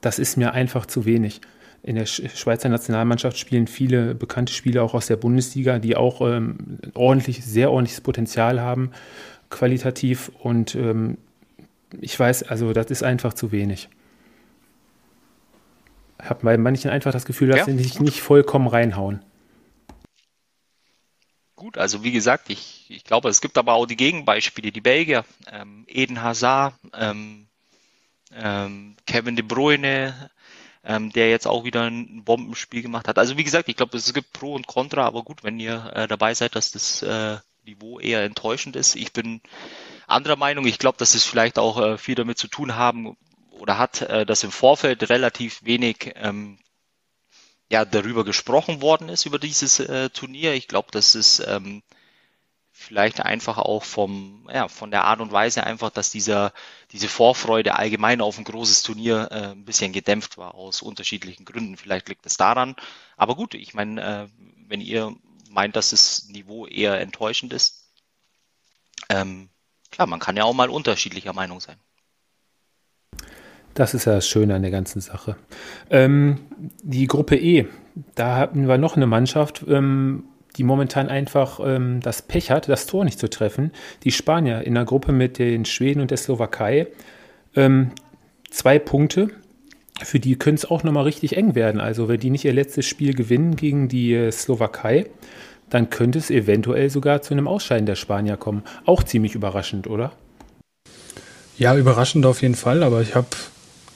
das 0.00 0.18
ist 0.18 0.36
mir 0.36 0.52
einfach 0.52 0.86
zu 0.86 1.04
wenig 1.04 1.40
in 1.86 1.94
der 1.94 2.06
Schweizer 2.06 2.68
Nationalmannschaft 2.68 3.38
spielen 3.38 3.68
viele 3.68 4.16
bekannte 4.16 4.52
Spieler 4.52 4.82
auch 4.82 4.92
aus 4.92 5.06
der 5.06 5.14
Bundesliga, 5.14 5.78
die 5.78 5.94
auch 5.94 6.20
ähm, 6.20 6.80
ordentlich, 6.94 7.44
sehr 7.44 7.70
ordentliches 7.70 8.00
Potenzial 8.00 8.60
haben, 8.60 8.90
qualitativ. 9.50 10.32
Und 10.40 10.74
ähm, 10.74 11.16
ich 12.00 12.18
weiß, 12.18 12.42
also 12.42 12.72
das 12.72 12.86
ist 12.86 13.04
einfach 13.04 13.34
zu 13.34 13.52
wenig. 13.52 13.88
Ich 16.20 16.28
habe 16.28 16.42
bei 16.42 16.58
manchen 16.58 16.90
einfach 16.90 17.12
das 17.12 17.24
Gefühl, 17.24 17.50
dass 17.50 17.58
ja, 17.58 17.64
sie 17.66 17.78
sich 17.78 18.00
nicht 18.00 18.20
vollkommen 18.20 18.66
reinhauen. 18.66 19.22
Gut, 21.54 21.78
also 21.78 22.02
wie 22.02 22.10
gesagt, 22.10 22.50
ich, 22.50 22.86
ich 22.88 23.04
glaube, 23.04 23.28
es 23.28 23.40
gibt 23.40 23.56
aber 23.58 23.74
auch 23.74 23.86
die 23.86 23.96
Gegenbeispiele, 23.96 24.72
die 24.72 24.80
Belgier, 24.80 25.24
ähm, 25.52 25.84
Eden 25.86 26.20
Hazard, 26.20 26.74
ähm, 26.98 27.46
ähm, 28.34 28.96
Kevin 29.06 29.36
De 29.36 29.44
Bruyne, 29.44 30.30
ähm, 30.86 31.10
der 31.12 31.28
jetzt 31.30 31.46
auch 31.46 31.64
wieder 31.64 31.82
ein 31.82 32.22
Bombenspiel 32.24 32.82
gemacht 32.82 33.08
hat. 33.08 33.18
Also 33.18 33.36
wie 33.36 33.44
gesagt, 33.44 33.68
ich 33.68 33.76
glaube, 33.76 33.96
es 33.96 34.14
gibt 34.14 34.32
Pro 34.32 34.54
und 34.54 34.66
Contra, 34.66 35.04
aber 35.04 35.24
gut, 35.24 35.42
wenn 35.42 35.58
ihr 35.58 35.92
äh, 35.94 36.06
dabei 36.06 36.32
seid, 36.32 36.54
dass 36.54 36.70
das 36.70 37.02
äh, 37.02 37.38
Niveau 37.64 37.98
eher 37.98 38.22
enttäuschend 38.22 38.76
ist. 38.76 38.94
Ich 38.94 39.12
bin 39.12 39.40
anderer 40.06 40.36
Meinung. 40.36 40.66
Ich 40.66 40.78
glaube, 40.78 40.98
dass 40.98 41.14
es 41.14 41.24
vielleicht 41.24 41.58
auch 41.58 41.80
äh, 41.80 41.98
viel 41.98 42.14
damit 42.14 42.38
zu 42.38 42.46
tun 42.46 42.76
haben 42.76 43.16
oder 43.50 43.78
hat, 43.78 44.02
äh, 44.02 44.24
dass 44.24 44.44
im 44.44 44.52
Vorfeld 44.52 45.10
relativ 45.10 45.64
wenig 45.64 46.12
ähm, 46.14 46.58
ja, 47.68 47.84
darüber 47.84 48.24
gesprochen 48.24 48.80
worden 48.80 49.08
ist, 49.08 49.26
über 49.26 49.40
dieses 49.40 49.80
äh, 49.80 50.08
Turnier. 50.10 50.54
Ich 50.54 50.68
glaube, 50.68 50.92
dass 50.92 51.16
es 51.16 51.40
ähm, 51.40 51.82
vielleicht 52.78 53.20
einfach 53.20 53.56
auch 53.56 53.82
vom, 53.82 54.46
ja, 54.52 54.68
von 54.68 54.90
der 54.90 55.04
Art 55.04 55.20
und 55.20 55.32
Weise 55.32 55.64
einfach, 55.64 55.90
dass 55.90 56.10
dieser, 56.10 56.52
diese 56.92 57.08
Vorfreude 57.08 57.74
allgemein 57.74 58.20
auf 58.20 58.36
ein 58.36 58.44
großes 58.44 58.82
Turnier 58.82 59.28
äh, 59.30 59.52
ein 59.52 59.64
bisschen 59.64 59.92
gedämpft 59.92 60.36
war 60.36 60.54
aus 60.54 60.82
unterschiedlichen 60.82 61.46
Gründen. 61.46 61.78
Vielleicht 61.78 62.08
liegt 62.08 62.26
es 62.26 62.36
daran. 62.36 62.76
Aber 63.16 63.34
gut, 63.34 63.54
ich 63.54 63.72
meine, 63.72 64.02
äh, 64.02 64.28
wenn 64.68 64.82
ihr 64.82 65.16
meint, 65.50 65.74
dass 65.74 65.90
das 65.90 66.28
Niveau 66.28 66.66
eher 66.66 67.00
enttäuschend 67.00 67.54
ist, 67.54 67.88
ähm, 69.08 69.48
klar, 69.90 70.06
man 70.06 70.20
kann 70.20 70.36
ja 70.36 70.44
auch 70.44 70.54
mal 70.54 70.68
unterschiedlicher 70.68 71.32
Meinung 71.32 71.60
sein. 71.60 71.78
Das 73.72 73.94
ist 73.94 74.04
ja 74.04 74.14
das 74.14 74.28
Schöne 74.28 74.54
an 74.54 74.62
der 74.62 74.70
ganzen 74.70 75.00
Sache. 75.00 75.36
Ähm, 75.90 76.46
die 76.82 77.06
Gruppe 77.06 77.36
E, 77.36 77.68
da 78.14 78.36
hatten 78.36 78.68
wir 78.68 78.78
noch 78.78 78.96
eine 78.96 79.06
Mannschaft, 79.06 79.64
ähm, 79.66 80.24
die 80.56 80.64
momentan 80.64 81.08
einfach 81.08 81.60
ähm, 81.62 82.00
das 82.00 82.22
Pech 82.22 82.50
hat, 82.50 82.68
das 82.68 82.86
Tor 82.86 83.04
nicht 83.04 83.18
zu 83.18 83.28
treffen. 83.28 83.72
Die 84.04 84.12
Spanier 84.12 84.62
in 84.62 84.74
der 84.74 84.84
Gruppe 84.84 85.12
mit 85.12 85.38
den 85.38 85.64
Schweden 85.64 86.00
und 86.00 86.10
der 86.10 86.18
Slowakei. 86.18 86.88
Ähm, 87.54 87.90
zwei 88.50 88.78
Punkte. 88.78 89.30
Für 90.02 90.20
die 90.20 90.36
könnte 90.36 90.60
es 90.60 90.70
auch 90.70 90.82
nochmal 90.82 91.04
richtig 91.04 91.36
eng 91.36 91.54
werden. 91.54 91.80
Also 91.80 92.08
wenn 92.08 92.20
die 92.20 92.30
nicht 92.30 92.44
ihr 92.44 92.52
letztes 92.52 92.86
Spiel 92.86 93.14
gewinnen 93.14 93.56
gegen 93.56 93.88
die 93.88 94.14
äh, 94.14 94.30
Slowakei, 94.30 95.06
dann 95.70 95.90
könnte 95.90 96.18
es 96.18 96.30
eventuell 96.30 96.90
sogar 96.90 97.22
zu 97.22 97.34
einem 97.34 97.48
Ausscheiden 97.48 97.86
der 97.86 97.96
Spanier 97.96 98.36
kommen. 98.36 98.62
Auch 98.84 99.02
ziemlich 99.02 99.34
überraschend, 99.34 99.86
oder? 99.86 100.12
Ja, 101.58 101.76
überraschend 101.76 102.26
auf 102.26 102.42
jeden 102.42 102.54
Fall, 102.54 102.82
aber 102.82 103.00
ich 103.00 103.14
habe 103.14 103.28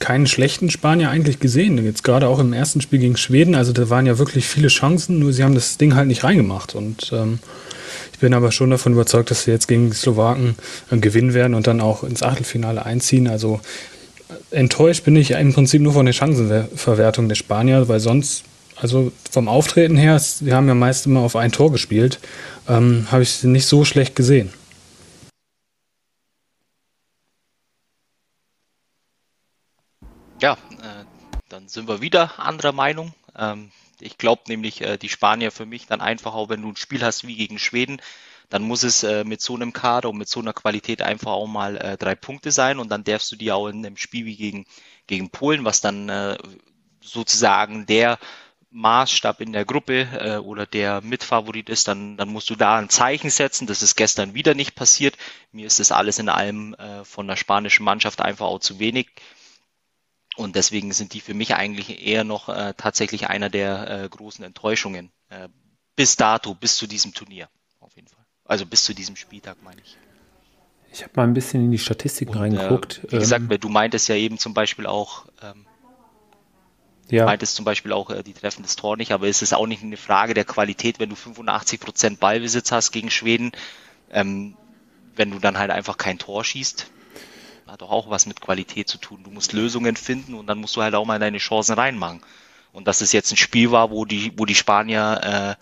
keinen 0.01 0.27
schlechten 0.27 0.69
Spanier 0.69 1.09
eigentlich 1.09 1.39
gesehen. 1.39 1.83
Jetzt 1.85 2.03
gerade 2.03 2.27
auch 2.27 2.39
im 2.39 2.51
ersten 2.51 2.81
Spiel 2.81 2.99
gegen 2.99 3.15
Schweden. 3.15 3.55
Also 3.55 3.71
da 3.71 3.89
waren 3.89 4.05
ja 4.05 4.17
wirklich 4.17 4.45
viele 4.45 4.67
Chancen, 4.67 5.19
nur 5.19 5.31
sie 5.31 5.43
haben 5.45 5.55
das 5.55 5.77
Ding 5.77 5.95
halt 5.95 6.07
nicht 6.07 6.25
reingemacht. 6.25 6.75
Und 6.75 7.11
ähm, 7.13 7.39
ich 8.11 8.19
bin 8.19 8.33
aber 8.33 8.51
schon 8.51 8.69
davon 8.69 8.93
überzeugt, 8.93 9.31
dass 9.31 9.43
sie 9.43 9.51
jetzt 9.51 9.67
gegen 9.67 9.89
die 9.89 9.95
Slowaken 9.95 10.55
äh, 10.89 10.97
gewinnen 10.97 11.33
werden 11.33 11.53
und 11.53 11.67
dann 11.67 11.79
auch 11.79 12.03
ins 12.03 12.23
Achtelfinale 12.23 12.85
einziehen. 12.85 13.29
Also 13.29 13.61
äh, 14.51 14.57
enttäuscht 14.57 15.05
bin 15.05 15.15
ich 15.15 15.31
im 15.31 15.53
Prinzip 15.53 15.81
nur 15.81 15.93
von 15.93 16.05
der 16.05 16.13
Chancenverwertung 16.13 17.29
der 17.29 17.35
Spanier, 17.35 17.87
weil 17.87 18.01
sonst, 18.01 18.43
also 18.75 19.11
vom 19.29 19.47
Auftreten 19.47 19.95
her, 19.95 20.19
sie 20.19 20.51
haben 20.51 20.67
ja 20.67 20.73
meist 20.73 21.05
immer 21.05 21.21
auf 21.21 21.37
ein 21.37 21.53
Tor 21.53 21.71
gespielt, 21.71 22.19
ähm, 22.67 23.07
habe 23.11 23.23
ich 23.23 23.31
sie 23.31 23.47
nicht 23.47 23.67
so 23.67 23.85
schlecht 23.85 24.15
gesehen. 24.15 24.49
Ja, 30.41 30.53
äh, 30.53 31.05
dann 31.49 31.67
sind 31.67 31.87
wir 31.87 32.01
wieder 32.01 32.39
anderer 32.39 32.71
Meinung. 32.71 33.13
Ähm, 33.37 33.71
ich 33.99 34.17
glaube 34.17 34.41
nämlich, 34.47 34.81
äh, 34.81 34.97
die 34.97 35.09
Spanier 35.09 35.51
für 35.51 35.67
mich 35.67 35.85
dann 35.85 36.01
einfach 36.01 36.33
auch, 36.33 36.49
wenn 36.49 36.63
du 36.63 36.69
ein 36.69 36.75
Spiel 36.75 37.03
hast 37.03 37.27
wie 37.27 37.35
gegen 37.35 37.59
Schweden, 37.59 38.01
dann 38.49 38.63
muss 38.63 38.81
es 38.81 39.03
äh, 39.03 39.23
mit 39.23 39.41
so 39.41 39.53
einem 39.53 39.71
Kader 39.71 40.09
und 40.09 40.17
mit 40.17 40.29
so 40.29 40.39
einer 40.39 40.53
Qualität 40.53 41.03
einfach 41.03 41.31
auch 41.31 41.47
mal 41.47 41.77
äh, 41.77 41.97
drei 41.97 42.15
Punkte 42.15 42.51
sein 42.51 42.79
und 42.79 42.89
dann 42.89 43.03
darfst 43.03 43.31
du 43.31 43.35
die 43.35 43.51
auch 43.51 43.67
in 43.67 43.85
einem 43.85 43.97
Spiel 43.97 44.25
wie 44.25 44.35
gegen, 44.35 44.65
gegen 45.05 45.29
Polen, 45.29 45.63
was 45.63 45.79
dann 45.79 46.09
äh, 46.09 46.37
sozusagen 47.01 47.85
der 47.85 48.17
Maßstab 48.71 49.41
in 49.41 49.53
der 49.53 49.65
Gruppe 49.65 50.07
äh, 50.19 50.37
oder 50.37 50.65
der 50.65 51.01
Mitfavorit 51.01 51.69
ist, 51.69 51.87
dann, 51.87 52.17
dann 52.17 52.29
musst 52.29 52.49
du 52.49 52.55
da 52.55 52.77
ein 52.77 52.89
Zeichen 52.89 53.29
setzen. 53.29 53.67
Das 53.67 53.83
ist 53.83 53.95
gestern 53.95 54.33
wieder 54.33 54.55
nicht 54.55 54.73
passiert. 54.75 55.17
Mir 55.51 55.67
ist 55.67 55.79
das 55.79 55.91
alles 55.91 56.17
in 56.17 56.29
allem 56.29 56.73
äh, 56.73 57.05
von 57.05 57.27
der 57.27 57.35
spanischen 57.35 57.83
Mannschaft 57.83 58.21
einfach 58.21 58.47
auch 58.47 58.59
zu 58.59 58.79
wenig. 58.79 59.09
Und 60.41 60.55
deswegen 60.55 60.91
sind 60.91 61.13
die 61.13 61.21
für 61.21 61.33
mich 61.33 61.55
eigentlich 61.55 62.05
eher 62.05 62.23
noch 62.23 62.49
äh, 62.49 62.73
tatsächlich 62.75 63.27
einer 63.27 63.49
der 63.49 64.03
äh, 64.03 64.09
großen 64.09 64.43
Enttäuschungen 64.43 65.11
äh, 65.29 65.47
bis 65.95 66.15
dato, 66.15 66.55
bis 66.55 66.75
zu 66.77 66.87
diesem 66.87 67.13
Turnier 67.13 67.47
auf 67.79 67.95
jeden 67.95 68.07
Fall. 68.07 68.25
Also 68.45 68.65
bis 68.65 68.83
zu 68.83 68.93
diesem 68.93 69.15
Spieltag 69.15 69.57
meine 69.63 69.81
ich. 69.81 69.97
Ich 70.91 71.03
habe 71.03 71.13
mal 71.15 71.23
ein 71.23 71.33
bisschen 71.33 71.63
in 71.65 71.71
die 71.71 71.77
Statistiken 71.77 72.31
Und, 72.31 72.39
reingeguckt. 72.39 73.01
Äh, 73.05 73.11
wie 73.13 73.19
gesagt, 73.19 73.51
ähm, 73.51 73.59
du 73.59 73.69
meintest 73.69 74.09
ja 74.09 74.15
eben 74.15 74.37
zum 74.37 74.53
Beispiel 74.53 74.87
auch, 74.87 75.25
ähm, 75.41 75.65
ja. 77.09 77.25
meintest 77.25 77.55
zum 77.55 77.65
Beispiel 77.65 77.93
auch 77.93 78.09
äh, 78.09 78.23
die 78.23 78.33
Treffen 78.33 78.63
des 78.63 78.75
Tor 78.75 78.97
nicht, 78.97 79.11
aber 79.11 79.27
es 79.27 79.41
ist 79.41 79.53
auch 79.53 79.67
nicht 79.67 79.83
eine 79.83 79.97
Frage 79.97 80.33
der 80.33 80.45
Qualität, 80.45 80.99
wenn 80.99 81.09
du 81.09 81.15
85 81.15 81.79
Prozent 81.79 82.19
Ballbesitz 82.19 82.71
hast 82.71 82.91
gegen 82.91 83.09
Schweden, 83.09 83.51
ähm, 84.11 84.57
wenn 85.15 85.31
du 85.31 85.39
dann 85.39 85.57
halt 85.57 85.71
einfach 85.71 85.97
kein 85.97 86.17
Tor 86.17 86.43
schießt, 86.43 86.89
hat 87.71 87.81
doch 87.81 87.89
auch 87.89 88.09
was 88.09 88.25
mit 88.25 88.41
Qualität 88.41 88.89
zu 88.89 88.97
tun. 88.97 89.23
Du 89.23 89.31
musst 89.31 89.53
Lösungen 89.53 89.95
finden 89.95 90.33
und 90.33 90.47
dann 90.47 90.57
musst 90.57 90.75
du 90.75 90.81
halt 90.81 90.93
auch 90.93 91.05
mal 91.05 91.19
deine 91.19 91.37
Chancen 91.37 91.75
reinmachen. 91.75 92.21
Und 92.73 92.87
dass 92.87 93.01
es 93.01 93.13
jetzt 93.13 93.31
ein 93.31 93.37
Spiel 93.37 93.71
war, 93.71 93.91
wo 93.91 94.05
die, 94.05 94.33
wo 94.37 94.45
die 94.45 94.55
Spanier 94.55 95.57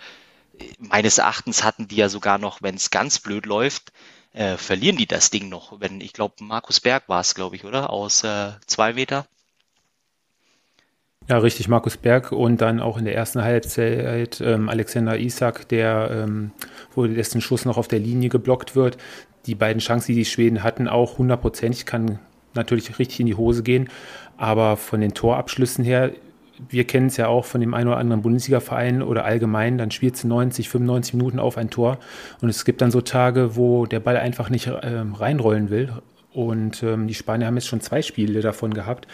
äh, 0.60 0.66
meines 0.80 1.20
Erachtens 1.20 1.64
hatten 1.64 1.88
die 1.88 1.98
ja 1.98 2.10
sogar 2.10 2.38
noch, 2.38 2.62
wenn 2.62 2.76
es 2.76 2.90
ganz 2.90 3.20
blöd 3.20 3.46
läuft, 3.46 3.92
äh, 4.34 4.58
verlieren 4.58 4.98
die 4.98 5.06
das 5.06 5.30
Ding 5.30 5.50
noch. 5.50 5.80
Wenn, 5.80 6.02
ich 6.02 6.14
glaube, 6.14 6.36
Markus 6.40 6.80
Berg 6.80 7.04
war 7.08 7.22
es, 7.22 7.36
glaube 7.36 7.56
ich, 7.56 7.64
oder? 7.64 7.92
Aus 7.92 8.24
äh, 8.24 8.52
zwei 8.66 8.94
Meter. 8.94 9.26
Ja, 11.28 11.38
richtig, 11.38 11.68
Markus 11.68 11.96
Berg 11.96 12.32
und 12.32 12.60
dann 12.60 12.80
auch 12.80 12.98
in 12.98 13.06
der 13.06 13.14
ersten 13.14 13.44
Halbzeit 13.44 14.42
ähm, 14.42 14.68
Alexander 14.68 15.20
Isak, 15.20 15.70
der, 15.70 16.10
ähm, 16.12 16.52
wo 16.96 17.06
dessen 17.06 17.40
Schuss 17.40 17.66
noch 17.66 17.78
auf 17.78 17.88
der 17.88 18.00
Linie 18.00 18.30
geblockt 18.30 18.76
wird 18.76 18.98
die 19.46 19.56
beiden 19.56 19.80
Chancen, 19.80 20.12
die 20.12 20.20
die 20.20 20.26
Schweden 20.26 20.64
hatten, 20.64 20.88
auch 20.88 21.18
hundertprozentig. 21.18 21.86
Kann 21.86 22.20
natürlich 22.54 23.00
richtig 23.00 23.20
in 23.20 23.26
die 23.28 23.36
Hose 23.36 23.64
gehen. 23.64 23.90
Aber 24.38 24.78
von 24.78 25.02
den 25.02 25.14
Torabschlüssen 25.14 25.84
her, 25.84 26.12
wir 26.70 26.86
kennen 26.86 27.08
es 27.08 27.18
ja 27.18 27.28
auch 27.28 27.46
von 27.46 27.62
dem 27.62 27.74
einen 27.74 27.88
oder 27.88 27.98
anderen 27.98 28.22
Bundesliga-Verein 28.22 29.02
oder 29.02 29.24
allgemein, 29.24 29.78
dann 29.78 29.92
spielt 29.92 30.16
es 30.16 30.24
90, 30.24 30.70
95 30.70 31.14
Minuten 31.14 31.40
auf 31.40 31.58
ein 31.58 31.70
Tor. 31.70 32.00
Und 32.42 32.50
es 32.50 32.66
gibt 32.66 32.82
dann 32.82 32.92
so 32.92 33.02
Tage, 33.02 33.56
wo 33.56 33.86
der 33.86 34.00
Ball 34.00 34.18
einfach 34.18 34.50
nicht 34.50 34.68
äh, 34.68 34.72
reinrollen 34.74 35.70
will. 35.70 35.94
Und 36.32 36.84
ähm, 36.84 37.08
die 37.08 37.16
Spanier 37.16 37.48
haben 37.48 37.56
jetzt 37.56 37.68
schon 37.68 37.82
zwei 37.82 38.02
Spiele 38.02 38.42
davon 38.42 38.74
gehabt. 38.74 39.08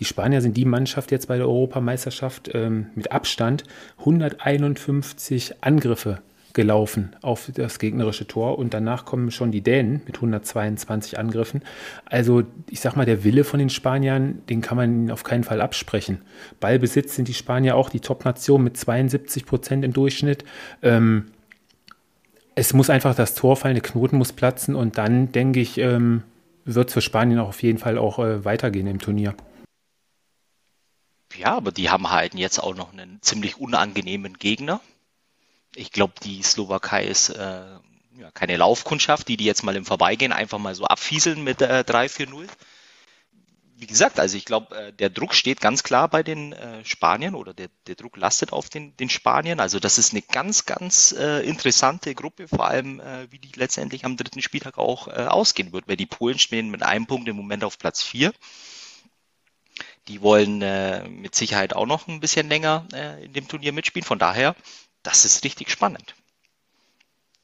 Die 0.00 0.04
Spanier 0.04 0.40
sind 0.40 0.56
die 0.56 0.64
Mannschaft 0.64 1.10
jetzt 1.10 1.28
bei 1.28 1.36
der 1.36 1.46
Europameisterschaft 1.46 2.50
ähm, 2.54 2.86
mit 2.94 3.12
Abstand 3.12 3.64
151 3.98 5.56
Angriffe 5.60 6.22
gelaufen 6.54 7.14
auf 7.22 7.50
das 7.54 7.78
gegnerische 7.78 8.26
Tor 8.26 8.58
und 8.58 8.74
danach 8.74 9.04
kommen 9.04 9.30
schon 9.30 9.52
die 9.52 9.60
Dänen 9.60 10.02
mit 10.06 10.16
122 10.16 11.18
Angriffen. 11.18 11.62
Also 12.04 12.44
ich 12.70 12.80
sag 12.80 12.96
mal, 12.96 13.06
der 13.06 13.24
Wille 13.24 13.44
von 13.44 13.58
den 13.58 13.70
Spaniern, 13.70 14.42
den 14.48 14.60
kann 14.60 14.76
man 14.76 15.10
auf 15.10 15.24
keinen 15.24 15.44
Fall 15.44 15.60
absprechen. 15.60 16.22
Ballbesitz 16.60 17.16
sind 17.16 17.28
die 17.28 17.34
Spanier 17.34 17.76
auch 17.76 17.90
die 17.90 18.00
Top-Nation 18.00 18.62
mit 18.62 18.76
72 18.76 19.46
Prozent 19.46 19.84
im 19.84 19.92
Durchschnitt. 19.92 20.44
Ähm, 20.82 21.26
es 22.54 22.74
muss 22.74 22.90
einfach 22.90 23.14
das 23.14 23.34
Tor 23.34 23.56
fallen, 23.56 23.74
der 23.74 23.82
Knoten 23.82 24.18
muss 24.18 24.32
platzen 24.32 24.74
und 24.74 24.98
dann 24.98 25.32
denke 25.32 25.60
ich, 25.60 25.78
ähm, 25.78 26.22
wird 26.64 26.88
es 26.88 26.94
für 26.94 27.00
Spanien 27.00 27.38
auch 27.38 27.48
auf 27.48 27.62
jeden 27.62 27.78
Fall 27.78 27.98
auch 27.98 28.18
äh, 28.18 28.44
weitergehen 28.44 28.86
im 28.86 28.98
Turnier. 28.98 29.34
Ja, 31.36 31.56
aber 31.56 31.72
die 31.72 31.88
haben 31.88 32.10
halt 32.10 32.34
jetzt 32.34 32.58
auch 32.58 32.74
noch 32.74 32.92
einen 32.92 33.18
ziemlich 33.22 33.58
unangenehmen 33.58 34.34
Gegner 34.38 34.80
ich 35.74 35.92
glaube, 35.92 36.14
die 36.22 36.42
Slowakei 36.42 37.06
ist 37.06 37.30
äh, 37.30 37.64
ja, 38.18 38.30
keine 38.34 38.56
Laufkundschaft, 38.56 39.28
die 39.28 39.36
die 39.36 39.44
jetzt 39.44 39.62
mal 39.62 39.76
im 39.76 39.84
Vorbeigehen 39.84 40.32
einfach 40.32 40.58
mal 40.58 40.74
so 40.74 40.84
abfieseln 40.84 41.42
mit 41.42 41.62
äh, 41.62 41.84
3-4-0. 41.86 42.46
Wie 43.76 43.86
gesagt, 43.86 44.20
also 44.20 44.36
ich 44.36 44.44
glaube, 44.44 44.76
äh, 44.76 44.92
der 44.92 45.10
Druck 45.10 45.34
steht 45.34 45.60
ganz 45.60 45.82
klar 45.82 46.08
bei 46.08 46.22
den 46.22 46.52
äh, 46.52 46.84
Spaniern 46.84 47.34
oder 47.34 47.52
der, 47.52 47.68
der 47.86 47.96
Druck 47.96 48.16
lastet 48.16 48.52
auf 48.52 48.68
den, 48.68 48.96
den 48.96 49.08
Spaniern. 49.08 49.60
Also 49.60 49.80
das 49.80 49.98
ist 49.98 50.12
eine 50.12 50.22
ganz, 50.22 50.66
ganz 50.66 51.12
äh, 51.18 51.40
interessante 51.40 52.14
Gruppe, 52.14 52.46
vor 52.48 52.66
allem 52.66 53.00
äh, 53.00 53.30
wie 53.32 53.38
die 53.38 53.58
letztendlich 53.58 54.04
am 54.04 54.16
dritten 54.16 54.42
Spieltag 54.42 54.78
auch 54.78 55.08
äh, 55.08 55.26
ausgehen 55.26 55.72
wird, 55.72 55.88
weil 55.88 55.96
die 55.96 56.06
Polen 56.06 56.38
stehen 56.38 56.70
mit 56.70 56.82
einem 56.82 57.06
Punkt 57.06 57.28
im 57.28 57.36
Moment 57.36 57.64
auf 57.64 57.78
Platz 57.78 58.02
4. 58.02 58.32
Die 60.08 60.20
wollen 60.20 60.62
äh, 60.62 61.08
mit 61.08 61.34
Sicherheit 61.34 61.74
auch 61.74 61.86
noch 61.86 62.08
ein 62.08 62.20
bisschen 62.20 62.48
länger 62.48 62.86
äh, 62.92 63.24
in 63.24 63.32
dem 63.32 63.48
Turnier 63.48 63.72
mitspielen. 63.72 64.04
Von 64.04 64.18
daher 64.18 64.54
das 65.02 65.24
ist 65.24 65.44
richtig 65.44 65.70
spannend. 65.70 66.14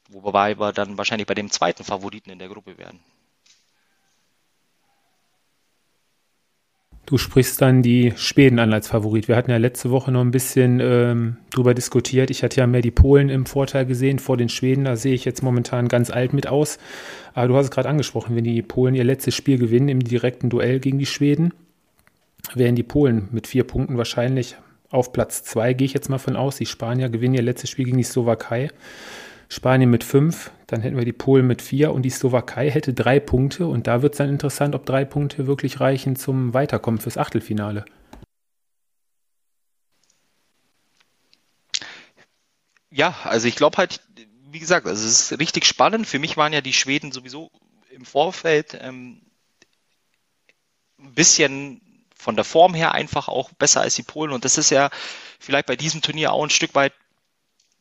Wobei 0.09 0.59
wir 0.59 0.73
dann 0.73 0.97
wahrscheinlich 0.97 1.27
bei 1.27 1.35
dem 1.35 1.51
zweiten 1.51 1.83
Favoriten 1.83 2.31
in 2.31 2.39
der 2.39 2.49
Gruppe 2.49 2.77
werden. 2.77 2.99
Du 7.09 7.17
sprichst 7.17 7.59
dann 7.59 7.81
die 7.81 8.13
Schweden 8.17 8.59
an 8.59 8.71
als 8.71 8.87
Favorit. 8.87 9.27
Wir 9.27 9.35
hatten 9.35 9.49
ja 9.49 9.57
letzte 9.57 9.89
Woche 9.89 10.11
noch 10.11 10.21
ein 10.21 10.29
bisschen 10.29 10.79
ähm, 10.79 11.37
drüber 11.49 11.73
diskutiert. 11.73 12.29
Ich 12.29 12.43
hatte 12.43 12.59
ja 12.59 12.67
mehr 12.67 12.83
die 12.83 12.91
Polen 12.91 13.29
im 13.29 13.47
Vorteil 13.47 13.87
gesehen 13.87 14.19
vor 14.19 14.37
den 14.37 14.47
Schweden. 14.49 14.85
Da 14.85 14.95
sehe 14.95 15.15
ich 15.15 15.25
jetzt 15.25 15.41
momentan 15.41 15.87
ganz 15.87 16.11
alt 16.11 16.33
mit 16.33 16.45
aus. 16.45 16.77
Aber 17.33 17.47
du 17.47 17.55
hast 17.55 17.65
es 17.65 17.71
gerade 17.71 17.89
angesprochen, 17.89 18.35
wenn 18.35 18.43
die 18.43 18.61
Polen 18.61 18.93
ihr 18.93 19.03
letztes 19.03 19.33
Spiel 19.33 19.57
gewinnen 19.57 19.89
im 19.89 20.03
direkten 20.03 20.51
Duell 20.51 20.79
gegen 20.79 20.99
die 20.99 21.07
Schweden, 21.07 21.51
wären 22.53 22.75
die 22.75 22.83
Polen 22.83 23.27
mit 23.31 23.47
vier 23.47 23.63
Punkten 23.63 23.97
wahrscheinlich 23.97 24.55
auf 24.89 25.13
Platz 25.13 25.43
zwei, 25.43 25.73
gehe 25.73 25.85
ich 25.85 25.93
jetzt 25.93 26.09
mal 26.09 26.17
von 26.17 26.35
aus. 26.35 26.57
Die 26.57 26.65
Spanier 26.65 27.09
gewinnen 27.09 27.35
ihr 27.35 27.41
letztes 27.41 27.69
Spiel 27.69 27.85
gegen 27.85 27.97
die 27.97 28.03
Slowakei. 28.03 28.69
Spanien 29.51 29.89
mit 29.89 30.03
fünf, 30.03 30.51
dann 30.67 30.81
hätten 30.81 30.95
wir 30.95 31.05
die 31.05 31.11
Polen 31.11 31.47
mit 31.47 31.63
vier 31.63 31.91
und 31.91 32.03
die 32.03 32.11
Slowakei 32.11 32.69
hätte 32.69 32.93
drei 32.93 33.19
Punkte 33.19 33.65
und 33.65 33.87
da 33.87 34.03
wird 34.03 34.13
es 34.13 34.19
dann 34.19 34.29
interessant, 34.29 34.75
ob 34.75 34.85
drei 34.85 35.05
Punkte 35.05 35.47
wirklich 35.47 35.79
reichen 35.79 36.15
zum 36.15 36.53
Weiterkommen 36.53 37.01
fürs 37.01 37.17
Achtelfinale. 37.17 37.85
Ja, 42.91 43.15
also 43.23 43.47
ich 43.47 43.55
glaube 43.55 43.77
halt, 43.77 44.01
wie 44.51 44.59
gesagt, 44.59 44.85
also 44.85 45.03
es 45.05 45.31
ist 45.31 45.39
richtig 45.39 45.65
spannend. 45.65 46.05
Für 46.05 46.19
mich 46.19 46.37
waren 46.37 46.53
ja 46.53 46.61
die 46.61 46.73
Schweden 46.73 47.11
sowieso 47.11 47.51
im 47.89 48.05
Vorfeld 48.05 48.77
ähm, 48.81 49.21
ein 50.99 51.13
bisschen 51.13 51.81
von 52.19 52.35
der 52.35 52.45
Form 52.45 52.73
her 52.75 52.91
einfach 52.91 53.29
auch 53.29 53.51
besser 53.53 53.81
als 53.81 53.95
die 53.95 54.03
Polen 54.03 54.31
und 54.31 54.45
das 54.45 54.57
ist 54.57 54.69
ja 54.69 54.89
vielleicht 55.39 55.65
bei 55.65 55.75
diesem 55.75 56.01
Turnier 56.01 56.33
auch 56.33 56.43
ein 56.43 56.49
Stück 56.49 56.75
weit 56.75 56.93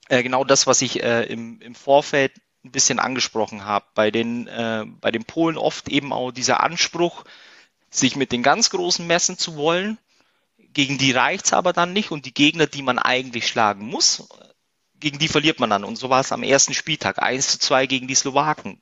äh, 0.08 0.22
genau 0.22 0.44
das, 0.44 0.66
was 0.66 0.80
ich 0.80 1.02
äh, 1.02 1.24
im, 1.24 1.60
im 1.60 1.74
Vorfeld 1.74 2.32
ein 2.64 2.72
bisschen 2.72 2.98
angesprochen 2.98 3.64
habe. 3.64 3.86
Bei 3.94 4.10
den, 4.10 4.46
äh, 4.46 4.84
bei 4.86 5.10
den 5.10 5.24
Polen 5.24 5.58
oft 5.58 5.88
eben 5.88 6.12
auch 6.12 6.30
dieser 6.30 6.62
Anspruch, 6.62 7.24
sich 7.90 8.16
mit 8.16 8.32
den 8.32 8.42
ganz 8.42 8.70
Großen 8.70 9.06
messen 9.06 9.38
zu 9.38 9.56
wollen. 9.56 9.98
Gegen 10.72 10.98
die 10.98 11.12
reicht's 11.12 11.52
aber 11.52 11.72
dann 11.72 11.92
nicht 11.92 12.10
und 12.10 12.26
die 12.26 12.34
Gegner, 12.34 12.66
die 12.66 12.82
man 12.82 12.98
eigentlich 12.98 13.48
schlagen 13.48 13.86
muss, 13.86 14.28
gegen 15.00 15.18
die 15.18 15.28
verliert 15.28 15.60
man 15.60 15.70
dann. 15.70 15.84
Und 15.84 15.96
so 15.96 16.10
war 16.10 16.20
es 16.20 16.32
am 16.32 16.42
ersten 16.42 16.74
Spieltag. 16.74 17.22
1 17.22 17.48
zu 17.48 17.58
2 17.58 17.86
gegen 17.86 18.08
die 18.08 18.14
Slowaken. 18.14 18.80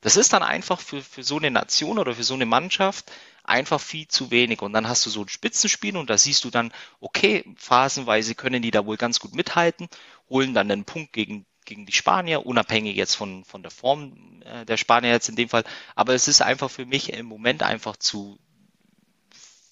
Das 0.00 0.16
ist 0.16 0.32
dann 0.32 0.42
einfach 0.42 0.80
für, 0.80 1.02
für 1.02 1.24
so 1.24 1.38
eine 1.38 1.50
Nation 1.50 1.98
oder 1.98 2.14
für 2.14 2.22
so 2.22 2.34
eine 2.34 2.46
Mannschaft 2.46 3.10
einfach 3.48 3.80
viel 3.80 4.08
zu 4.08 4.30
wenig. 4.30 4.62
Und 4.62 4.72
dann 4.72 4.88
hast 4.88 5.04
du 5.06 5.10
so 5.10 5.22
ein 5.22 5.28
Spitzenspiel 5.28 5.96
und 5.96 6.10
da 6.10 6.18
siehst 6.18 6.44
du 6.44 6.50
dann, 6.50 6.72
okay, 7.00 7.44
phasenweise 7.56 8.34
können 8.34 8.62
die 8.62 8.70
da 8.70 8.86
wohl 8.86 8.96
ganz 8.96 9.20
gut 9.20 9.34
mithalten, 9.34 9.88
holen 10.28 10.54
dann 10.54 10.70
einen 10.70 10.84
Punkt 10.84 11.12
gegen, 11.12 11.46
gegen 11.64 11.86
die 11.86 11.92
Spanier, 11.92 12.46
unabhängig 12.46 12.96
jetzt 12.96 13.14
von, 13.14 13.44
von 13.44 13.62
der 13.62 13.70
Form 13.70 14.42
äh, 14.44 14.64
der 14.64 14.76
Spanier 14.76 15.10
jetzt 15.10 15.28
in 15.28 15.36
dem 15.36 15.48
Fall. 15.48 15.64
Aber 15.94 16.14
es 16.14 16.28
ist 16.28 16.42
einfach 16.42 16.70
für 16.70 16.86
mich 16.86 17.12
im 17.12 17.26
Moment 17.26 17.62
einfach 17.62 17.96
zu 17.96 18.38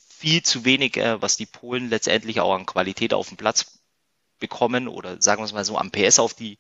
viel 0.08 0.42
zu 0.42 0.64
wenig, 0.64 0.96
äh, 0.96 1.20
was 1.20 1.36
die 1.36 1.46
Polen 1.46 1.90
letztendlich 1.90 2.40
auch 2.40 2.54
an 2.54 2.66
Qualität 2.66 3.12
auf 3.12 3.28
dem 3.28 3.36
Platz 3.36 3.78
bekommen 4.38 4.88
oder 4.88 5.20
sagen 5.20 5.40
wir 5.40 5.46
es 5.46 5.52
mal 5.52 5.64
so 5.64 5.78
am 5.78 5.90
PS 5.90 6.18
auf 6.18 6.34
die 6.34 6.58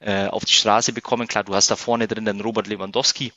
äh, 0.00 0.26
auf 0.26 0.44
die 0.44 0.52
Straße 0.52 0.92
bekommen. 0.92 1.28
Klar, 1.28 1.44
du 1.44 1.54
hast 1.54 1.70
da 1.70 1.76
vorne 1.76 2.08
drin 2.08 2.24
den 2.24 2.40
Robert 2.40 2.66
Lewandowski, 2.66 3.32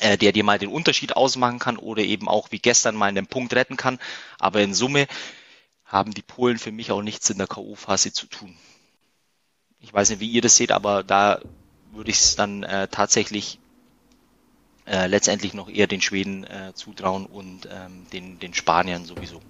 äh, 0.00 0.18
der 0.18 0.32
dir 0.32 0.44
mal 0.44 0.58
den 0.58 0.68
Unterschied 0.68 1.16
ausmachen 1.16 1.58
kann 1.58 1.76
oder 1.76 2.02
eben 2.02 2.28
auch 2.28 2.50
wie 2.50 2.58
gestern 2.58 2.96
mal 2.96 3.06
einen 3.06 3.26
Punkt 3.26 3.54
retten 3.54 3.76
kann. 3.76 3.98
Aber 4.38 4.60
in 4.60 4.74
Summe 4.74 5.06
haben 5.84 6.12
die 6.12 6.22
Polen 6.22 6.58
für 6.58 6.72
mich 6.72 6.90
auch 6.90 7.02
nichts 7.02 7.30
in 7.30 7.38
der 7.38 7.46
K.O.-Phase 7.46 8.12
zu 8.12 8.26
tun. 8.26 8.54
Ich 9.80 9.92
weiß 9.92 10.10
nicht, 10.10 10.20
wie 10.20 10.28
ihr 10.28 10.42
das 10.42 10.56
seht, 10.56 10.72
aber 10.72 11.02
da 11.02 11.40
würde 11.92 12.10
ich 12.10 12.18
es 12.18 12.36
dann 12.36 12.62
äh, 12.64 12.88
tatsächlich 12.88 13.58
äh, 14.86 15.06
letztendlich 15.06 15.54
noch 15.54 15.68
eher 15.68 15.86
den 15.86 16.00
Schweden 16.00 16.44
äh, 16.44 16.72
zutrauen 16.74 17.26
und 17.26 17.66
ähm, 17.66 18.06
den, 18.12 18.38
den 18.38 18.54
Spaniern 18.54 19.04
sowieso. 19.04 19.40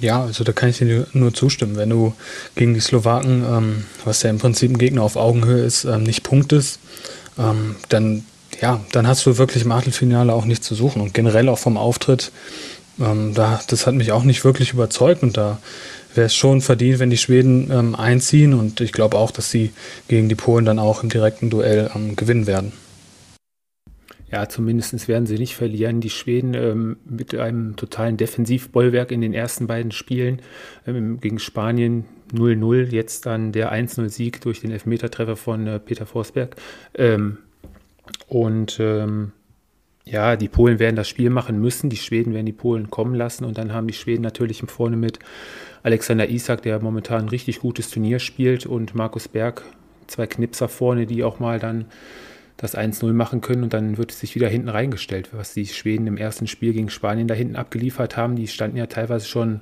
Ja, 0.00 0.22
also 0.22 0.42
da 0.44 0.52
kann 0.52 0.70
ich 0.70 0.78
dir 0.78 1.06
nur 1.12 1.32
zustimmen. 1.34 1.76
Wenn 1.76 1.90
du 1.90 2.14
gegen 2.56 2.74
die 2.74 2.80
Slowaken, 2.80 3.44
ähm, 3.44 3.86
was 4.04 4.22
ja 4.22 4.30
im 4.30 4.38
Prinzip 4.38 4.70
ein 4.70 4.78
Gegner 4.78 5.02
auf 5.02 5.16
Augenhöhe 5.16 5.62
ist, 5.62 5.84
ähm, 5.84 6.02
nicht 6.02 6.22
punktest, 6.22 6.80
ähm, 7.38 7.76
dann 7.88 8.24
ja, 8.60 8.80
dann 8.92 9.06
hast 9.06 9.24
du 9.26 9.38
wirklich 9.38 9.64
im 9.64 9.72
Achtelfinale 9.72 10.32
auch 10.32 10.44
nichts 10.44 10.66
zu 10.66 10.74
suchen. 10.74 11.02
Und 11.02 11.14
generell 11.14 11.48
auch 11.48 11.58
vom 11.58 11.76
Auftritt, 11.76 12.32
ähm, 13.00 13.34
da, 13.34 13.60
das 13.66 13.86
hat 13.86 13.94
mich 13.94 14.12
auch 14.12 14.24
nicht 14.24 14.44
wirklich 14.44 14.72
überzeugt. 14.72 15.22
Und 15.22 15.36
da 15.36 15.58
wäre 16.14 16.26
es 16.26 16.34
schon 16.34 16.60
verdient, 16.60 16.98
wenn 16.98 17.10
die 17.10 17.16
Schweden 17.16 17.70
ähm, 17.70 17.94
einziehen. 17.94 18.54
Und 18.54 18.80
ich 18.80 18.92
glaube 18.92 19.18
auch, 19.18 19.30
dass 19.30 19.50
sie 19.50 19.72
gegen 20.08 20.28
die 20.28 20.34
Polen 20.34 20.64
dann 20.64 20.78
auch 20.78 21.02
im 21.02 21.08
direkten 21.08 21.50
Duell 21.50 21.90
ähm, 21.94 22.16
gewinnen 22.16 22.46
werden. 22.46 22.72
Ja, 24.30 24.48
zumindest 24.48 25.06
werden 25.06 25.26
sie 25.26 25.38
nicht 25.38 25.54
verlieren. 25.54 26.00
Die 26.00 26.10
Schweden 26.10 26.54
ähm, 26.54 26.96
mit 27.08 27.36
einem 27.36 27.76
totalen 27.76 28.16
Defensivbollwerk 28.16 29.12
in 29.12 29.20
den 29.20 29.32
ersten 29.32 29.68
beiden 29.68 29.92
Spielen 29.92 30.42
ähm, 30.88 31.20
gegen 31.20 31.38
Spanien 31.38 32.04
0-0, 32.32 32.90
jetzt 32.90 33.26
dann 33.26 33.52
der 33.52 33.72
1-0-Sieg 33.72 34.40
durch 34.40 34.60
den 34.60 34.72
Elfmetertreffer 34.72 35.36
von 35.36 35.66
äh, 35.68 35.78
Peter 35.78 36.04
Forsberg. 36.04 36.56
Ähm, 36.96 37.38
und 38.28 38.78
ähm, 38.80 39.32
ja, 40.04 40.36
die 40.36 40.48
Polen 40.48 40.78
werden 40.78 40.96
das 40.96 41.08
Spiel 41.08 41.30
machen 41.30 41.60
müssen, 41.60 41.88
die 41.88 41.96
Schweden 41.96 42.34
werden 42.34 42.46
die 42.46 42.52
Polen 42.52 42.90
kommen 42.90 43.14
lassen 43.14 43.44
und 43.44 43.56
dann 43.56 43.72
haben 43.72 43.86
die 43.86 43.94
Schweden 43.94 44.22
natürlich 44.22 44.62
vorne 44.66 44.96
mit 44.96 45.18
Alexander 45.82 46.28
Isak, 46.28 46.62
der 46.62 46.80
momentan 46.80 47.22
ein 47.22 47.28
richtig 47.28 47.60
gutes 47.60 47.90
Turnier 47.90 48.18
spielt 48.18 48.66
und 48.66 48.94
Markus 48.94 49.28
Berg, 49.28 49.62
zwei 50.06 50.26
Knipser 50.26 50.68
vorne, 50.68 51.06
die 51.06 51.24
auch 51.24 51.38
mal 51.40 51.58
dann 51.58 51.86
das 52.56 52.76
1-0 52.76 53.12
machen 53.12 53.40
können 53.40 53.64
und 53.64 53.72
dann 53.72 53.98
wird 53.98 54.12
es 54.12 54.20
sich 54.20 54.34
wieder 54.34 54.48
hinten 54.48 54.68
reingestellt, 54.68 55.30
was 55.32 55.54
die 55.54 55.66
Schweden 55.66 56.06
im 56.06 56.16
ersten 56.16 56.46
Spiel 56.46 56.72
gegen 56.72 56.90
Spanien 56.90 57.26
da 57.26 57.34
hinten 57.34 57.56
abgeliefert 57.56 58.16
haben. 58.16 58.36
Die 58.36 58.46
standen 58.46 58.76
ja 58.76 58.86
teilweise 58.86 59.26
schon 59.26 59.60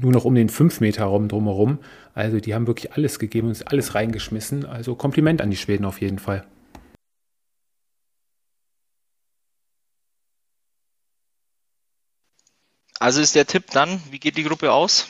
nur 0.00 0.12
noch 0.12 0.24
um 0.24 0.34
den 0.34 0.48
5-Meter-Raum 0.48 1.28
drumherum. 1.28 1.78
Also 2.14 2.38
die 2.38 2.54
haben 2.54 2.66
wirklich 2.66 2.92
alles 2.92 3.18
gegeben 3.18 3.48
und 3.48 3.70
alles 3.70 3.94
reingeschmissen. 3.94 4.64
Also 4.64 4.94
Kompliment 4.94 5.42
an 5.42 5.50
die 5.50 5.56
Schweden 5.56 5.84
auf 5.84 6.00
jeden 6.00 6.18
Fall. 6.18 6.44
Also 12.98 13.20
ist 13.20 13.34
der 13.34 13.46
Tipp 13.46 13.64
dann, 13.72 14.00
wie 14.10 14.18
geht 14.18 14.36
die 14.36 14.42
Gruppe 14.42 14.72
aus? 14.72 15.08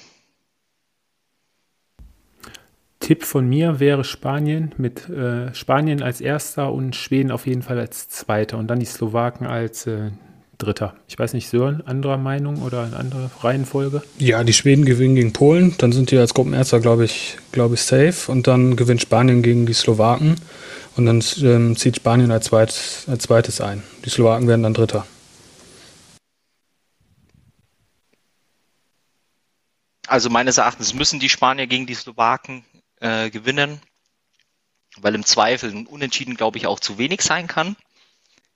Tipp 3.01 3.24
von 3.24 3.48
mir 3.48 3.81
wäre 3.81 4.05
Spanien 4.05 4.74
mit 4.77 5.09
äh, 5.09 5.55
Spanien 5.55 6.03
als 6.03 6.20
erster 6.20 6.72
und 6.72 6.94
Schweden 6.94 7.31
auf 7.31 7.46
jeden 7.46 7.62
Fall 7.62 7.79
als 7.79 8.09
zweiter 8.09 8.59
und 8.59 8.66
dann 8.66 8.81
die 8.81 8.87
Slowaken 8.87 9.46
als 9.46 9.87
äh, 9.87 10.11
dritter. 10.59 10.94
Ich 11.07 11.18
weiß 11.18 11.33
nicht, 11.33 11.48
Sören, 11.48 11.87
anderer 11.87 12.18
Meinung 12.18 12.62
oder 12.62 12.83
eine 12.83 12.96
andere 12.96 13.31
Reihenfolge? 13.40 14.03
Ja, 14.18 14.42
die 14.44 14.53
Schweden 14.53 14.85
gewinnen 14.85 15.14
gegen 15.14 15.33
Polen, 15.33 15.74
dann 15.79 15.92
sind 15.92 16.11
die 16.11 16.18
als 16.18 16.35
Gruppenerster, 16.35 16.81
glaube 16.81 17.05
ich, 17.05 17.38
glaube 17.53 17.77
ich, 17.77 17.83
safe 17.83 18.31
und 18.31 18.46
dann 18.46 18.77
gewinnt 18.77 19.01
Spanien 19.01 19.42
gegen 19.42 19.64
die 19.64 19.72
Slowaken 19.72 20.35
und 20.96 21.07
dann 21.07 21.22
ähm, 21.40 21.77
zieht 21.77 21.96
Spanien 21.96 22.33
als, 22.33 22.46
zweit, 22.46 22.74
als 23.07 23.22
zweites 23.22 23.61
ein. 23.61 23.85
Die 24.05 24.11
Slowaken 24.11 24.48
werden 24.48 24.64
dann 24.64 24.74
Dritter. 24.74 25.07
Also 30.09 30.31
meines 30.31 30.59
Erachtens 30.59 30.94
müssen 30.94 31.21
die 31.21 31.29
Spanier 31.29 31.66
gegen 31.66 31.87
die 31.87 31.94
Slowaken 31.94 32.64
äh, 33.01 33.31
gewinnen, 33.31 33.81
weil 34.97 35.14
im 35.14 35.25
Zweifel 35.25 35.71
ein 35.71 35.87
Unentschieden, 35.87 36.35
glaube 36.35 36.59
ich, 36.59 36.66
auch 36.66 36.81
zu 36.81 36.99
wenig 36.99 37.21
sein 37.23 37.47
kann, 37.47 37.77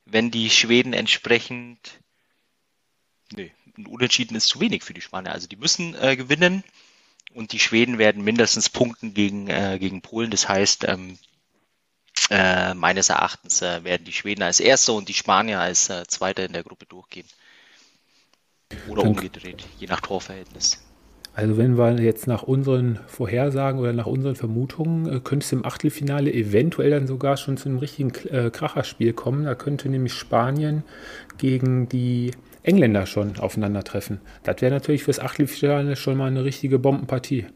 wenn 0.04 0.30
die 0.30 0.50
Schweden 0.50 0.92
entsprechend, 0.92 2.00
nee, 3.32 3.52
ein 3.76 3.86
Unentschieden 3.86 4.34
ist 4.34 4.48
zu 4.48 4.60
wenig 4.60 4.82
für 4.82 4.94
die 4.94 5.00
Spanier. 5.00 5.32
Also 5.32 5.46
die 5.46 5.56
müssen 5.56 5.94
äh, 5.94 6.16
gewinnen 6.16 6.64
und 7.34 7.52
die 7.52 7.60
Schweden 7.60 7.98
werden 7.98 8.24
mindestens 8.24 8.70
punkten 8.70 9.14
gegen, 9.14 9.48
äh, 9.48 9.78
gegen 9.78 10.02
Polen. 10.02 10.30
Das 10.30 10.48
heißt, 10.48 10.84
ähm, 10.88 11.18
äh, 12.30 12.74
meines 12.74 13.08
Erachtens 13.08 13.62
äh, 13.62 13.84
werden 13.84 14.04
die 14.04 14.12
Schweden 14.12 14.42
als 14.42 14.60
Erster 14.60 14.94
und 14.94 15.08
die 15.08 15.14
Spanier 15.14 15.60
als 15.60 15.90
äh, 15.90 16.06
Zweiter 16.06 16.44
in 16.44 16.52
der 16.52 16.62
Gruppe 16.62 16.86
durchgehen. 16.86 17.26
Oder 18.88 19.02
umgedreht, 19.02 19.64
je 19.78 19.86
nach 19.86 20.00
Torverhältnis. 20.00 20.80
Also 21.34 21.56
wenn 21.56 21.78
wir 21.78 21.98
jetzt 22.02 22.26
nach 22.26 22.42
unseren 22.42 23.00
Vorhersagen 23.06 23.80
oder 23.80 23.94
nach 23.94 24.06
unseren 24.06 24.36
Vermutungen, 24.36 25.06
äh, 25.06 25.20
könnte 25.20 25.44
es 25.44 25.52
im 25.52 25.64
Achtelfinale 25.64 26.32
eventuell 26.32 26.90
dann 26.90 27.06
sogar 27.06 27.38
schon 27.38 27.56
zu 27.56 27.70
einem 27.70 27.78
richtigen 27.78 28.12
äh, 28.28 28.50
Kracherspiel 28.50 29.14
kommen. 29.14 29.44
Da 29.44 29.54
könnte 29.54 29.88
nämlich 29.88 30.12
Spanien 30.12 30.84
gegen 31.38 31.88
die 31.88 32.32
Engländer 32.62 33.06
schon 33.06 33.38
aufeinandertreffen. 33.38 34.20
Das 34.42 34.60
wäre 34.60 34.72
natürlich 34.72 35.04
fürs 35.04 35.20
Achtelfinale 35.20 35.96
schon 35.96 36.18
mal 36.18 36.26
eine 36.26 36.44
richtige 36.44 36.78
Bombenpartie. 36.78 37.46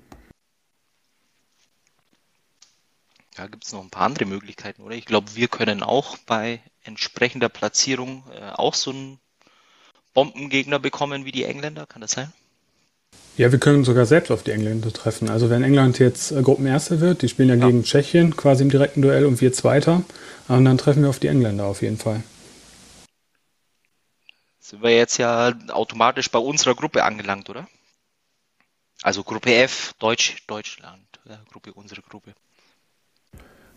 Da 3.35 3.47
gibt 3.47 3.67
es 3.67 3.73
noch 3.75 3.83
ein 3.83 3.91
paar 3.91 4.07
andere 4.07 4.25
Möglichkeiten, 4.25 4.81
oder? 4.81 4.95
Ich 4.95 5.05
glaube, 5.05 5.29
wir 5.35 5.49
können 5.49 5.83
auch 5.83 6.17
bei 6.25 6.63
entsprechender 6.83 7.51
Platzierung 7.51 8.25
äh, 8.33 8.53
auch 8.53 8.73
so 8.73 8.91
einen 8.91 9.19
Bombengegner 10.15 10.79
bekommen 10.79 11.27
wie 11.27 11.33
die 11.33 11.45
Engländer. 11.45 11.85
Kann 11.85 12.01
das 12.01 12.13
sein? 12.13 12.33
Ja, 13.37 13.53
wir 13.53 13.59
können 13.59 13.85
sogar 13.85 14.07
selbst 14.07 14.31
auf 14.31 14.43
die 14.43 14.53
Engländer 14.53 14.91
treffen. 14.93 15.29
Also 15.29 15.51
wenn 15.51 15.63
England 15.63 15.99
jetzt 15.99 16.33
äh, 16.33 16.41
Gruppenerster 16.41 17.01
wird, 17.01 17.21
die 17.21 17.29
spielen 17.29 17.51
ja, 17.51 17.55
ja, 17.57 17.67
gegen 17.67 17.83
Tschechien 17.85 18.35
quasi 18.35 18.63
im 18.63 18.71
direkten 18.71 19.03
Duell 19.03 19.27
und 19.27 19.41
wir 19.43 19.53
Zweiter, 19.53 20.03
und 20.49 20.65
dann 20.65 20.79
treffen 20.79 21.03
wir 21.03 21.11
auf 21.11 21.19
die 21.19 21.27
Engländer 21.27 21.67
auf 21.67 21.83
jeden 21.83 21.99
Fall. 21.99 22.23
sind 24.59 24.83
wir 24.83 24.97
jetzt 24.97 25.19
ja 25.19 25.53
automatisch 25.69 26.31
bei 26.31 26.39
unserer 26.39 26.75
Gruppe 26.75 27.05
angelangt, 27.05 27.51
oder? 27.51 27.69
Also 29.03 29.23
Gruppe 29.23 29.55
F, 29.55 29.93
Deutsch, 29.99 30.39
Deutschland, 30.47 31.07
ja, 31.29 31.39
Gruppe, 31.53 31.75
unsere 31.75 32.01
Gruppe. 32.01 32.33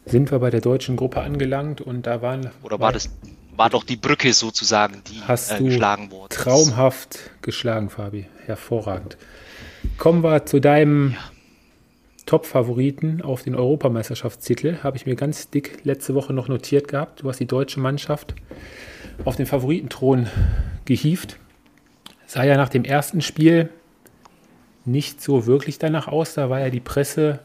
Sind 0.05 0.31
wir 0.31 0.39
bei 0.39 0.49
der 0.49 0.61
deutschen 0.61 0.95
Gruppe 0.95 1.19
angelangt 1.19 1.81
und 1.81 2.07
da 2.07 2.21
waren. 2.21 2.49
Oder 2.63 2.79
war 2.79 2.93
das, 2.93 3.09
war 3.55 3.69
doch 3.69 3.83
die 3.83 3.97
Brücke 3.97 4.31
sozusagen, 4.31 5.03
die 5.11 5.21
hast 5.21 5.51
äh, 5.51 5.57
du 5.57 5.65
geschlagen 5.65 6.09
worden 6.11 6.29
Traumhaft 6.29 7.19
geschlagen, 7.41 7.89
Fabi. 7.89 8.27
Hervorragend. 8.45 9.17
Kommen 9.99 10.23
wir 10.23 10.45
zu 10.45 10.61
deinem 10.61 11.11
ja. 11.11 11.17
Top-Favoriten 12.25 13.21
auf 13.21 13.43
den 13.43 13.53
Europameisterschaftstitel. 13.53 14.77
Habe 14.81 14.95
ich 14.95 15.05
mir 15.05 15.17
ganz 15.17 15.49
dick 15.49 15.83
letzte 15.83 16.15
Woche 16.15 16.31
noch 16.31 16.47
notiert 16.47 16.87
gehabt. 16.87 17.21
Du 17.21 17.27
hast 17.27 17.41
die 17.41 17.45
deutsche 17.45 17.81
Mannschaft 17.81 18.33
auf 19.25 19.35
den 19.35 19.45
Favoritenthron 19.45 20.27
gehievt. 20.85 21.37
Sah 22.27 22.45
ja 22.45 22.55
nach 22.55 22.69
dem 22.69 22.85
ersten 22.85 23.19
Spiel 23.19 23.67
nicht 24.85 25.21
so 25.21 25.45
wirklich 25.45 25.79
danach 25.79 26.07
aus. 26.07 26.33
Da 26.33 26.49
war 26.49 26.61
ja 26.61 26.69
die 26.69 26.79
Presse 26.79 27.39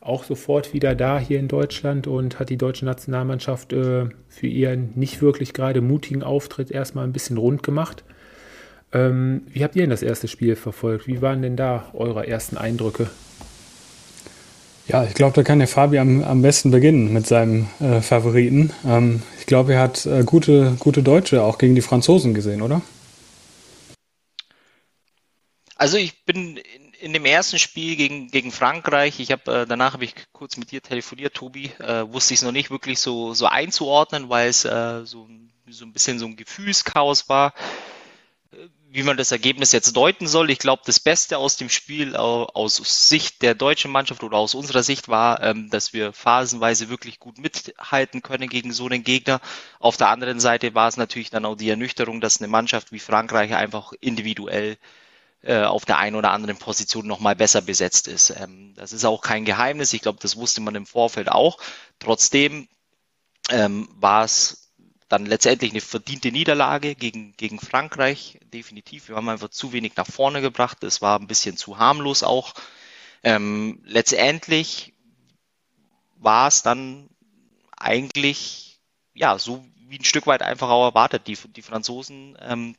auch 0.00 0.22
sofort 0.22 0.72
wieder 0.72 0.94
da 0.94 1.18
hier 1.18 1.40
in 1.40 1.48
Deutschland 1.48 2.06
und 2.06 2.38
hat 2.38 2.48
die 2.48 2.58
deutsche 2.58 2.84
Nationalmannschaft 2.84 3.72
äh, 3.72 4.04
für 4.28 4.46
ihren 4.46 4.92
nicht 4.94 5.20
wirklich 5.20 5.52
gerade 5.52 5.80
mutigen 5.80 6.22
Auftritt 6.22 6.70
erstmal 6.70 7.02
ein 7.02 7.12
bisschen 7.12 7.38
rund 7.38 7.64
gemacht. 7.64 8.04
Ähm, 8.96 9.42
wie 9.52 9.62
habt 9.62 9.76
ihr 9.76 9.82
denn 9.82 9.90
das 9.90 10.02
erste 10.02 10.26
Spiel 10.26 10.56
verfolgt? 10.56 11.06
Wie 11.06 11.20
waren 11.20 11.42
denn 11.42 11.54
da 11.54 11.90
eure 11.92 12.26
ersten 12.26 12.56
Eindrücke? 12.56 13.10
Ja, 14.88 15.04
ich 15.04 15.12
glaube, 15.12 15.34
da 15.34 15.42
kann 15.42 15.58
der 15.58 15.68
Fabi 15.68 15.98
am, 15.98 16.24
am 16.24 16.40
besten 16.40 16.70
beginnen 16.70 17.12
mit 17.12 17.26
seinem 17.26 17.68
äh, 17.78 18.00
Favoriten. 18.00 18.72
Ähm, 18.86 19.22
ich 19.38 19.44
glaube, 19.44 19.74
er 19.74 19.80
hat 19.80 20.06
äh, 20.06 20.22
gute, 20.24 20.76
gute 20.78 21.02
Deutsche 21.02 21.42
auch 21.42 21.58
gegen 21.58 21.74
die 21.74 21.82
Franzosen 21.82 22.32
gesehen, 22.32 22.62
oder? 22.62 22.80
Also 25.74 25.98
ich 25.98 26.24
bin 26.24 26.56
in, 26.56 26.94
in 26.98 27.12
dem 27.12 27.26
ersten 27.26 27.58
Spiel 27.58 27.96
gegen, 27.96 28.28
gegen 28.28 28.50
Frankreich, 28.50 29.20
ich 29.20 29.30
habe 29.30 29.52
äh, 29.52 29.66
danach 29.66 29.92
habe 29.92 30.04
ich 30.04 30.14
kurz 30.32 30.56
mit 30.56 30.70
dir 30.70 30.80
telefoniert, 30.80 31.34
Tobi, 31.34 31.70
äh, 31.80 32.10
wusste 32.10 32.32
ich 32.32 32.40
es 32.40 32.44
noch 32.44 32.52
nicht 32.52 32.70
wirklich 32.70 32.98
so, 32.98 33.34
so 33.34 33.44
einzuordnen, 33.44 34.30
weil 34.30 34.48
es 34.48 34.64
äh, 34.64 35.04
so, 35.04 35.28
so 35.68 35.84
ein 35.84 35.92
bisschen 35.92 36.18
so 36.18 36.24
ein 36.24 36.36
Gefühlschaos 36.36 37.28
war 37.28 37.52
wie 38.96 39.02
man 39.02 39.18
das 39.18 39.30
Ergebnis 39.30 39.72
jetzt 39.72 39.94
deuten 39.94 40.26
soll. 40.26 40.50
Ich 40.50 40.58
glaube, 40.58 40.82
das 40.86 41.00
Beste 41.00 41.36
aus 41.36 41.58
dem 41.58 41.68
Spiel 41.68 42.16
aus 42.16 42.76
Sicht 43.08 43.42
der 43.42 43.54
deutschen 43.54 43.90
Mannschaft 43.90 44.22
oder 44.22 44.38
aus 44.38 44.54
unserer 44.54 44.82
Sicht 44.82 45.08
war, 45.08 45.42
ähm, 45.42 45.68
dass 45.68 45.92
wir 45.92 46.14
phasenweise 46.14 46.88
wirklich 46.88 47.20
gut 47.20 47.36
mithalten 47.36 48.22
können 48.22 48.48
gegen 48.48 48.72
so 48.72 48.86
einen 48.86 49.04
Gegner. 49.04 49.42
Auf 49.80 49.98
der 49.98 50.08
anderen 50.08 50.40
Seite 50.40 50.74
war 50.74 50.88
es 50.88 50.96
natürlich 50.96 51.28
dann 51.28 51.44
auch 51.44 51.56
die 51.56 51.68
Ernüchterung, 51.68 52.22
dass 52.22 52.40
eine 52.40 52.48
Mannschaft 52.48 52.90
wie 52.90 52.98
Frankreich 52.98 53.54
einfach 53.54 53.92
individuell 54.00 54.78
äh, 55.42 55.64
auf 55.64 55.84
der 55.84 55.98
einen 55.98 56.16
oder 56.16 56.30
anderen 56.30 56.56
Position 56.56 57.06
nochmal 57.06 57.36
besser 57.36 57.60
besetzt 57.60 58.08
ist. 58.08 58.30
Ähm, 58.30 58.72
das 58.76 58.94
ist 58.94 59.04
auch 59.04 59.20
kein 59.20 59.44
Geheimnis. 59.44 59.92
Ich 59.92 60.00
glaube, 60.00 60.20
das 60.22 60.36
wusste 60.36 60.62
man 60.62 60.74
im 60.74 60.86
Vorfeld 60.86 61.30
auch. 61.30 61.58
Trotzdem 61.98 62.66
ähm, 63.50 63.90
war 63.92 64.24
es 64.24 64.65
dann 65.08 65.26
letztendlich 65.26 65.70
eine 65.70 65.80
verdiente 65.80 66.32
Niederlage 66.32 66.94
gegen, 66.94 67.36
gegen 67.36 67.60
Frankreich, 67.60 68.40
definitiv. 68.52 69.08
Wir 69.08 69.16
haben 69.16 69.28
einfach 69.28 69.50
zu 69.50 69.72
wenig 69.72 69.94
nach 69.96 70.06
vorne 70.06 70.40
gebracht. 70.40 70.82
Es 70.82 71.00
war 71.00 71.18
ein 71.18 71.28
bisschen 71.28 71.56
zu 71.56 71.78
harmlos 71.78 72.22
auch. 72.22 72.54
Ähm, 73.22 73.80
letztendlich 73.84 74.94
war 76.16 76.48
es 76.48 76.62
dann 76.62 77.08
eigentlich, 77.76 78.80
ja, 79.14 79.38
so 79.38 79.64
wie 79.88 79.98
ein 79.98 80.04
Stück 80.04 80.26
weit 80.26 80.42
einfach 80.42 80.70
auch 80.70 80.86
erwartet. 80.86 81.28
Die, 81.28 81.36
die 81.36 81.62
Franzosen 81.62 82.36
ähm, 82.40 82.74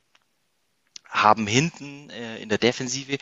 haben 1.08 1.46
hinten 1.46 2.10
äh, 2.10 2.38
in 2.38 2.50
der 2.50 2.58
Defensive, 2.58 3.18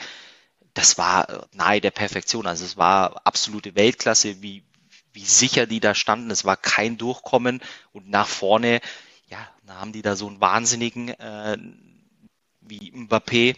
das 0.75 0.99
war 0.99 1.47
nahe 1.53 1.81
der 1.81 1.92
Perfektion. 1.92 2.47
Also 2.47 2.64
es 2.64 2.77
war 2.77 3.25
absolute 3.25 3.77
Weltklasse, 3.77 4.42
wie, 4.42 4.64
wie 5.16 5.24
sicher 5.24 5.66
die 5.66 5.81
da 5.81 5.94
standen. 5.94 6.31
Es 6.31 6.44
war 6.44 6.57
kein 6.57 6.98
Durchkommen 6.98 7.61
und 7.92 8.09
nach 8.09 8.29
vorne, 8.29 8.81
ja, 9.29 9.38
da 9.64 9.81
haben 9.81 9.92
die 9.92 10.02
da 10.02 10.14
so 10.14 10.29
einen 10.29 10.40
wahnsinnigen 10.40 11.09
äh, 11.09 11.57
wie 12.61 12.92
Mbappé, 12.92 13.57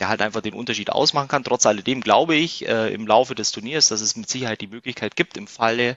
der 0.00 0.08
halt 0.08 0.20
einfach 0.20 0.40
den 0.40 0.54
Unterschied 0.54 0.90
ausmachen 0.90 1.28
kann. 1.28 1.44
Trotz 1.44 1.64
alledem 1.64 2.00
glaube 2.00 2.34
ich 2.34 2.66
äh, 2.66 2.92
im 2.92 3.06
Laufe 3.06 3.36
des 3.36 3.52
Turniers, 3.52 3.88
dass 3.88 4.00
es 4.00 4.16
mit 4.16 4.28
Sicherheit 4.28 4.60
die 4.60 4.66
Möglichkeit 4.66 5.14
gibt, 5.14 5.36
im 5.36 5.46
Falle, 5.46 5.96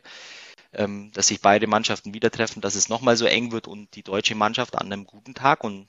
ähm, 0.73 1.11
dass 1.13 1.27
sich 1.27 1.41
beide 1.41 1.65
Mannschaften 1.65 2.13
wieder 2.13 2.29
treffen, 2.29 2.61
dass 2.61 2.75
es 2.75 2.87
nochmal 2.87 3.17
so 3.17 3.25
eng 3.25 3.51
wird 3.51 3.67
und 3.67 3.95
die 3.95 4.03
deutsche 4.03 4.35
Mannschaft 4.35 4.77
an 4.77 4.91
einem 4.91 5.05
guten 5.07 5.33
Tag, 5.33 5.63
und 5.63 5.87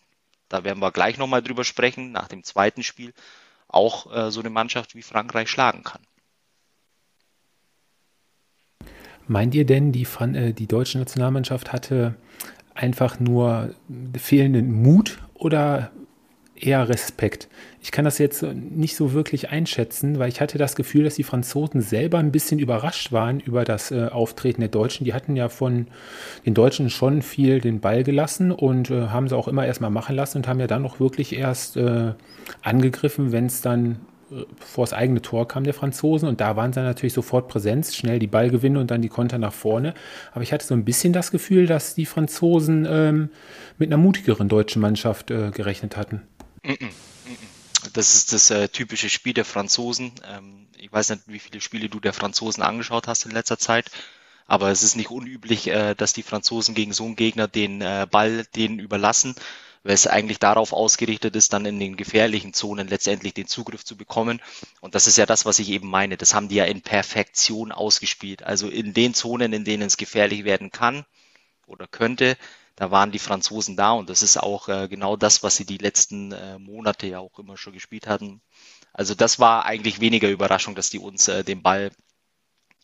da 0.49 0.65
werden 0.65 0.81
wir 0.81 0.93
gleich 0.93 1.19
nochmal 1.19 1.43
drüber 1.43 1.65
sprechen, 1.65 2.11
nach 2.11 2.29
dem 2.29 2.43
zweiten 2.43 2.83
Spiel, 2.83 3.13
auch 3.69 4.11
äh, 4.15 4.31
so 4.31 4.41
eine 4.41 4.51
Mannschaft 4.51 4.95
wie 4.95 5.03
Frankreich 5.03 5.51
schlagen 5.51 5.83
kann. 5.83 6.03
Meint 9.27 9.55
ihr 9.55 9.65
denn, 9.65 9.93
die, 9.93 10.07
äh, 10.21 10.53
die 10.53 10.67
deutsche 10.67 10.99
Nationalmannschaft 10.99 11.73
hatte 11.73 12.15
einfach 12.75 13.21
nur 13.21 13.71
fehlenden 14.19 14.83
Mut 14.83 15.19
oder 15.35 15.91
eher 16.55 16.89
Respekt? 16.89 17.49
Ich 17.81 17.91
kann 17.91 18.05
das 18.05 18.19
jetzt 18.19 18.43
nicht 18.43 18.97
so 18.97 19.13
wirklich 19.13 19.51
einschätzen, 19.51 20.19
weil 20.19 20.29
ich 20.29 20.41
hatte 20.41 20.59
das 20.59 20.77
Gefühl, 20.77 21.05
dass 21.05 21.15
die 21.15 21.23
Franzosen 21.23 21.81
selber 21.81 22.19
ein 22.19 22.33
bisschen 22.33 22.59
überrascht 22.59 23.13
waren 23.13 23.41
über 23.41 23.65
das 23.65 23.91
äh, 23.91 24.09
Auftreten 24.09 24.61
der 24.61 24.71
Deutschen. 24.71 25.05
Die 25.05 25.15
hatten 25.15 25.37
ja 25.37 25.49
von 25.49 25.87
den 26.45 26.55
Deutschen 26.55 26.91
schon 26.91 27.23
viel 27.23 27.61
den 27.61 27.81
Ball 27.81 28.05
gelassen 28.05 28.53
und 28.53 28.91
äh, 28.91 29.09
haben 29.09 29.29
sie 29.29 29.37
auch 29.37 29.49
immer 29.49 29.67
erstmal 29.67 29.91
machen 29.91 30.17
lassen 30.17 30.39
und 30.39 30.49
haben 30.49 30.61
ja 30.61 30.67
dann 30.67 30.83
noch 30.83 31.01
wirklich 31.01 31.37
erst 31.37 31.77
äh, 31.77 32.13
angegriffen, 32.63 33.33
wenn 33.33 33.47
es 33.47 33.63
dann 33.63 34.01
vor 34.59 34.85
das 34.85 34.93
eigene 34.93 35.23
Tor 35.23 35.47
kam 35.49 35.65
der 35.65 35.75
Franzosen 35.75 36.29
und 36.29 36.41
da 36.41 36.57
waren 36.57 36.73
sie 36.73 36.81
natürlich 36.81 37.13
sofort 37.13 37.49
Präsenz, 37.49 37.95
schnell 37.95 38.19
die 38.19 38.27
Ballgewinne 38.27 38.79
und 38.81 38.91
dann 38.91 39.03
die 39.03 39.09
Konter 39.09 39.39
nach 39.39 39.53
vorne. 39.53 39.95
Aber 40.33 40.43
ich 40.43 40.53
hatte 40.53 40.67
so 40.67 40.75
ein 40.75 40.85
bisschen 40.85 41.13
das 41.13 41.31
Gefühl, 41.31 41.67
dass 41.67 41.95
die 41.95 42.07
Franzosen 42.07 42.87
ähm, 42.89 43.31
mit 43.79 43.89
einer 43.89 43.97
mutigeren 43.97 44.49
deutschen 44.49 44.81
Mannschaft 44.81 45.31
äh, 45.31 45.51
gerechnet 45.51 45.97
hatten. 45.97 46.23
Das 47.93 48.15
ist 48.15 48.33
das 48.33 48.51
äh, 48.51 48.69
typische 48.69 49.11
Spiel 49.11 49.35
der 49.35 49.45
Franzosen. 49.45 50.13
Ähm, 50.27 50.67
ich 50.79 50.93
weiß 50.93 51.11
nicht, 51.11 51.23
wie 51.27 51.39
viele 51.39 51.61
Spiele 51.61 51.89
du 51.89 52.01
der 52.01 52.13
Franzosen 52.13 52.63
angeschaut 52.63 53.07
hast 53.07 53.27
in 53.27 53.33
letzter 53.33 53.59
Zeit, 53.59 53.91
aber 54.47 54.71
es 54.71 54.83
ist 54.83 54.97
nicht 54.97 55.11
unüblich, 55.11 55.69
äh, 55.69 55.95
dass 55.95 56.13
die 56.13 56.23
Franzosen 56.23 56.75
gegen 56.75 56.93
so 56.93 57.05
einen 57.05 57.17
Gegner 57.17 57.49
den 57.49 57.81
äh, 57.81 58.07
Ball 58.11 58.45
denen 58.55 58.79
überlassen 58.79 59.35
weil 59.85 59.95
es 59.95 60.07
eigentlich 60.07 60.39
darauf 60.39 60.73
ausgerichtet 60.73 61.37
ist, 61.37 61.53
dann 61.53 61.67
in 61.67 61.79
den 61.79 61.97
gefährlichen 61.97 62.55
Zonen 62.55 62.89
letztendlich 62.89 63.35
den 63.35 63.47
Zugriff 63.47 63.85
zu 63.85 63.97
bekommen. 63.97 64.41
Und 64.81 64.95
das 64.95 65.07
ist 65.07 65.19
ja 65.19 65.27
das, 65.27 65.45
was 65.45 65.59
ich 65.59 65.69
eben 65.69 65.89
meine. 65.89 66.17
Das 66.17 66.35
haben 66.35 66.49
die 66.49 66.57
ja 66.57 66.65
in 66.65 66.81
Perfektion 66.81 67.71
ausgespielt. 67.71 68.43
Also 68.43 68.69
in 68.69 68.95
den 68.95 69.15
Zonen, 69.15 69.53
in 69.53 69.65
denen 69.65 69.83
es 69.83 69.99
gefährlich 69.99 70.45
werden 70.45 70.73
kann 70.73 71.05
oder 71.67 71.87
könnte, 71.87 72.37
da 72.77 72.91
waren 72.91 73.13
die 73.13 73.19
Franzosen 73.21 73.77
da 73.77 73.93
und 73.93 74.11
das 74.11 74.23
ist 74.23 74.37
auch 74.37 74.69
äh, 74.69 74.89
genau 74.89 75.17
das, 75.17 75.43
was 75.45 75.57
sie 75.57 75.65
die 75.65 75.79
letzten 75.79 76.33
äh, 76.33 76.59
Monate 76.59 77.07
ja 77.07 77.21
auch 77.21 77.39
immer 77.39 77.57
schon 77.57 77.73
gespielt 77.73 78.09
hatten. 78.09 78.41
Also 78.93 79.15
das 79.15 79.39
war 79.39 79.65
eigentlich 79.65 80.01
weniger 80.01 80.29
Überraschung, 80.29 80.75
dass 80.75 80.91
die 80.91 80.99
uns 80.99 81.29
äh, 81.29 81.45
den 81.45 81.63
Ball 81.63 81.93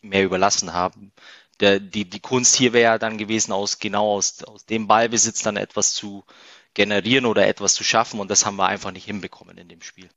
mehr 0.01 0.23
überlassen 0.23 0.73
haben. 0.73 1.11
Der, 1.59 1.79
die, 1.79 2.09
die 2.09 2.19
Kunst 2.19 2.55
hier 2.55 2.73
wäre 2.73 2.93
ja 2.93 2.97
dann 2.97 3.17
gewesen, 3.17 3.51
aus 3.51 3.79
genau 3.79 4.13
aus, 4.15 4.43
aus 4.43 4.65
dem 4.65 4.87
Ballbesitz 4.87 5.43
dann 5.43 5.57
etwas 5.57 5.93
zu, 5.93 6.25
generieren 6.73 7.25
oder 7.25 7.47
etwas 7.47 7.73
zu 7.73 7.83
schaffen 7.83 8.19
und 8.19 8.29
das 8.29 8.45
haben 8.45 8.55
wir 8.55 8.67
einfach 8.67 8.91
nicht 8.91 9.05
hinbekommen 9.05 9.57
in 9.57 9.67
dem 9.67 9.81
Spiel. 9.81 10.09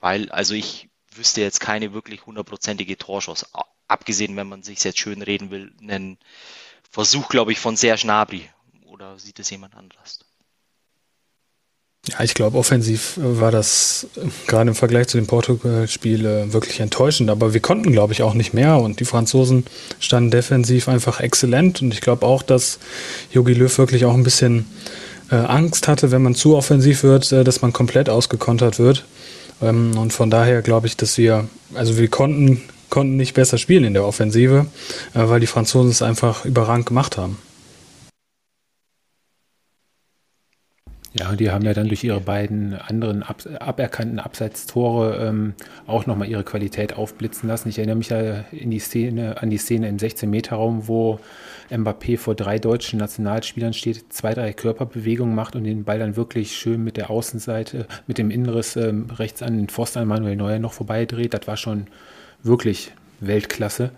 Weil, 0.00 0.30
also 0.30 0.54
ich 0.54 0.88
wüsste 1.12 1.40
jetzt 1.40 1.60
keine 1.60 1.92
wirklich 1.92 2.26
hundertprozentige 2.26 2.98
Torschuss, 2.98 3.46
abgesehen, 3.88 4.36
wenn 4.36 4.48
man 4.48 4.62
sich 4.62 4.82
jetzt 4.82 4.98
schön 4.98 5.22
reden 5.22 5.50
will, 5.50 5.72
einen 5.80 6.18
Versuch, 6.90 7.28
glaube 7.28 7.52
ich, 7.52 7.58
von 7.58 7.76
Serge 7.76 8.02
Gnabry. 8.02 8.50
Oder 8.84 9.18
sieht 9.18 9.38
es 9.38 9.50
jemand 9.50 9.74
anders? 9.74 10.20
Ja, 12.10 12.22
ich 12.22 12.34
glaube, 12.34 12.58
offensiv 12.58 13.14
war 13.16 13.50
das 13.50 14.06
gerade 14.46 14.68
im 14.68 14.74
Vergleich 14.74 15.06
zu 15.06 15.16
dem 15.16 15.26
Portugal-Spiel 15.26 16.26
äh, 16.26 16.52
wirklich 16.52 16.80
enttäuschend. 16.80 17.30
Aber 17.30 17.54
wir 17.54 17.60
konnten, 17.60 17.92
glaube 17.92 18.12
ich, 18.12 18.22
auch 18.22 18.34
nicht 18.34 18.52
mehr. 18.52 18.78
Und 18.78 19.00
die 19.00 19.06
Franzosen 19.06 19.64
standen 20.00 20.30
defensiv 20.30 20.88
einfach 20.88 21.20
exzellent. 21.20 21.80
Und 21.80 21.94
ich 21.94 22.02
glaube 22.02 22.26
auch, 22.26 22.42
dass 22.42 22.78
Jogi 23.32 23.54
Löw 23.54 23.78
wirklich 23.78 24.04
auch 24.04 24.12
ein 24.12 24.22
bisschen 24.22 24.66
äh, 25.30 25.36
Angst 25.36 25.88
hatte, 25.88 26.10
wenn 26.10 26.22
man 26.22 26.34
zu 26.34 26.56
offensiv 26.56 27.04
wird, 27.04 27.32
äh, 27.32 27.42
dass 27.42 27.62
man 27.62 27.72
komplett 27.72 28.10
ausgekontert 28.10 28.78
wird. 28.78 29.06
Ähm, 29.62 29.96
und 29.96 30.12
von 30.12 30.28
daher 30.28 30.60
glaube 30.60 30.86
ich, 30.86 30.98
dass 30.98 31.16
wir, 31.16 31.48
also 31.72 31.96
wir 31.96 32.08
konnten, 32.08 32.60
konnten 32.90 33.16
nicht 33.16 33.32
besser 33.32 33.56
spielen 33.56 33.84
in 33.84 33.94
der 33.94 34.04
Offensive, 34.04 34.66
weil 35.14 35.40
die 35.40 35.46
Franzosen 35.46 35.90
es 35.90 36.02
einfach 36.02 36.44
überragend 36.44 36.86
gemacht 36.86 37.16
haben. 37.16 37.38
Ja, 41.16 41.36
die 41.36 41.52
haben 41.52 41.64
ja 41.64 41.74
dann 41.74 41.86
durch 41.86 42.02
ihre 42.02 42.20
beiden 42.20 42.74
anderen 42.74 43.22
ab, 43.22 43.44
aberkannten 43.60 44.18
Abseitstore 44.18 45.24
ähm, 45.24 45.54
auch 45.86 46.06
nochmal 46.06 46.28
ihre 46.28 46.42
Qualität 46.42 46.94
aufblitzen 46.94 47.48
lassen. 47.48 47.68
Ich 47.68 47.78
erinnere 47.78 47.96
mich 47.96 48.08
ja 48.08 48.44
in 48.50 48.72
die 48.72 48.80
Szene, 48.80 49.40
an 49.40 49.48
die 49.48 49.58
Szene 49.58 49.88
im 49.88 49.98
16-Meter-Raum, 49.98 50.88
wo 50.88 51.20
Mbappé 51.70 52.18
vor 52.18 52.34
drei 52.34 52.58
deutschen 52.58 52.98
Nationalspielern 52.98 53.74
steht, 53.74 54.12
zwei, 54.12 54.34
drei 54.34 54.52
Körperbewegungen 54.52 55.36
macht 55.36 55.54
und 55.54 55.62
den 55.62 55.84
Ball 55.84 56.00
dann 56.00 56.16
wirklich 56.16 56.56
schön 56.56 56.82
mit 56.82 56.96
der 56.96 57.10
Außenseite, 57.10 57.86
mit 58.08 58.18
dem 58.18 58.32
Inneres 58.32 58.74
ähm, 58.74 59.06
rechts 59.10 59.40
an 59.40 59.56
den 59.56 59.68
Pfosten 59.68 60.00
an 60.00 60.08
Manuel 60.08 60.34
Neuer 60.34 60.58
noch 60.58 60.72
vorbeidreht. 60.72 61.32
Das 61.32 61.46
war 61.46 61.56
schon 61.56 61.86
wirklich 62.42 62.90
Weltklasse. 63.20 63.92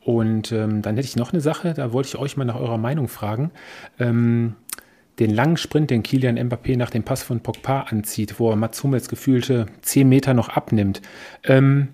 Und 0.00 0.50
ähm, 0.50 0.82
dann 0.82 0.96
hätte 0.96 1.06
ich 1.06 1.14
noch 1.14 1.32
eine 1.32 1.40
Sache, 1.40 1.72
da 1.74 1.92
wollte 1.92 2.08
ich 2.08 2.16
euch 2.16 2.36
mal 2.36 2.44
nach 2.44 2.58
eurer 2.58 2.78
Meinung 2.78 3.06
fragen. 3.06 3.52
Ähm, 4.00 4.54
den 5.18 5.30
langen 5.30 5.56
Sprint, 5.56 5.90
den 5.90 6.02
Kilian 6.02 6.38
Mbappé 6.38 6.76
nach 6.76 6.90
dem 6.90 7.02
Pass 7.02 7.22
von 7.22 7.40
Pogba 7.40 7.82
anzieht, 7.82 8.38
wo 8.38 8.50
er 8.50 8.56
Mats 8.56 8.82
Hummels 8.82 9.08
gefühlte 9.08 9.66
10 9.82 10.08
Meter 10.08 10.34
noch 10.34 10.48
abnimmt. 10.48 11.02
Ähm, 11.44 11.88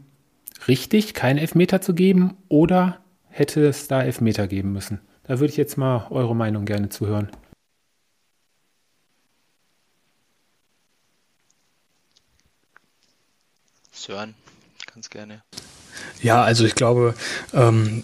richtig, 0.68 1.14
keinen 1.14 1.38
Elfmeter 1.38 1.80
zu 1.80 1.94
geben 1.94 2.36
oder 2.48 3.00
hätte 3.28 3.66
es 3.66 3.88
da 3.88 4.02
Elfmeter 4.02 4.46
geben 4.46 4.72
müssen? 4.72 5.00
Da 5.24 5.40
würde 5.40 5.50
ich 5.50 5.56
jetzt 5.56 5.78
mal 5.78 6.06
eure 6.10 6.36
Meinung 6.36 6.66
gerne 6.66 6.90
zuhören. 6.90 7.30
Sören, 13.90 14.34
ganz 14.92 15.08
gerne. 15.08 15.42
Ja, 16.22 16.42
also 16.42 16.66
ich 16.66 16.74
glaube, 16.74 17.14
ähm, 17.54 18.02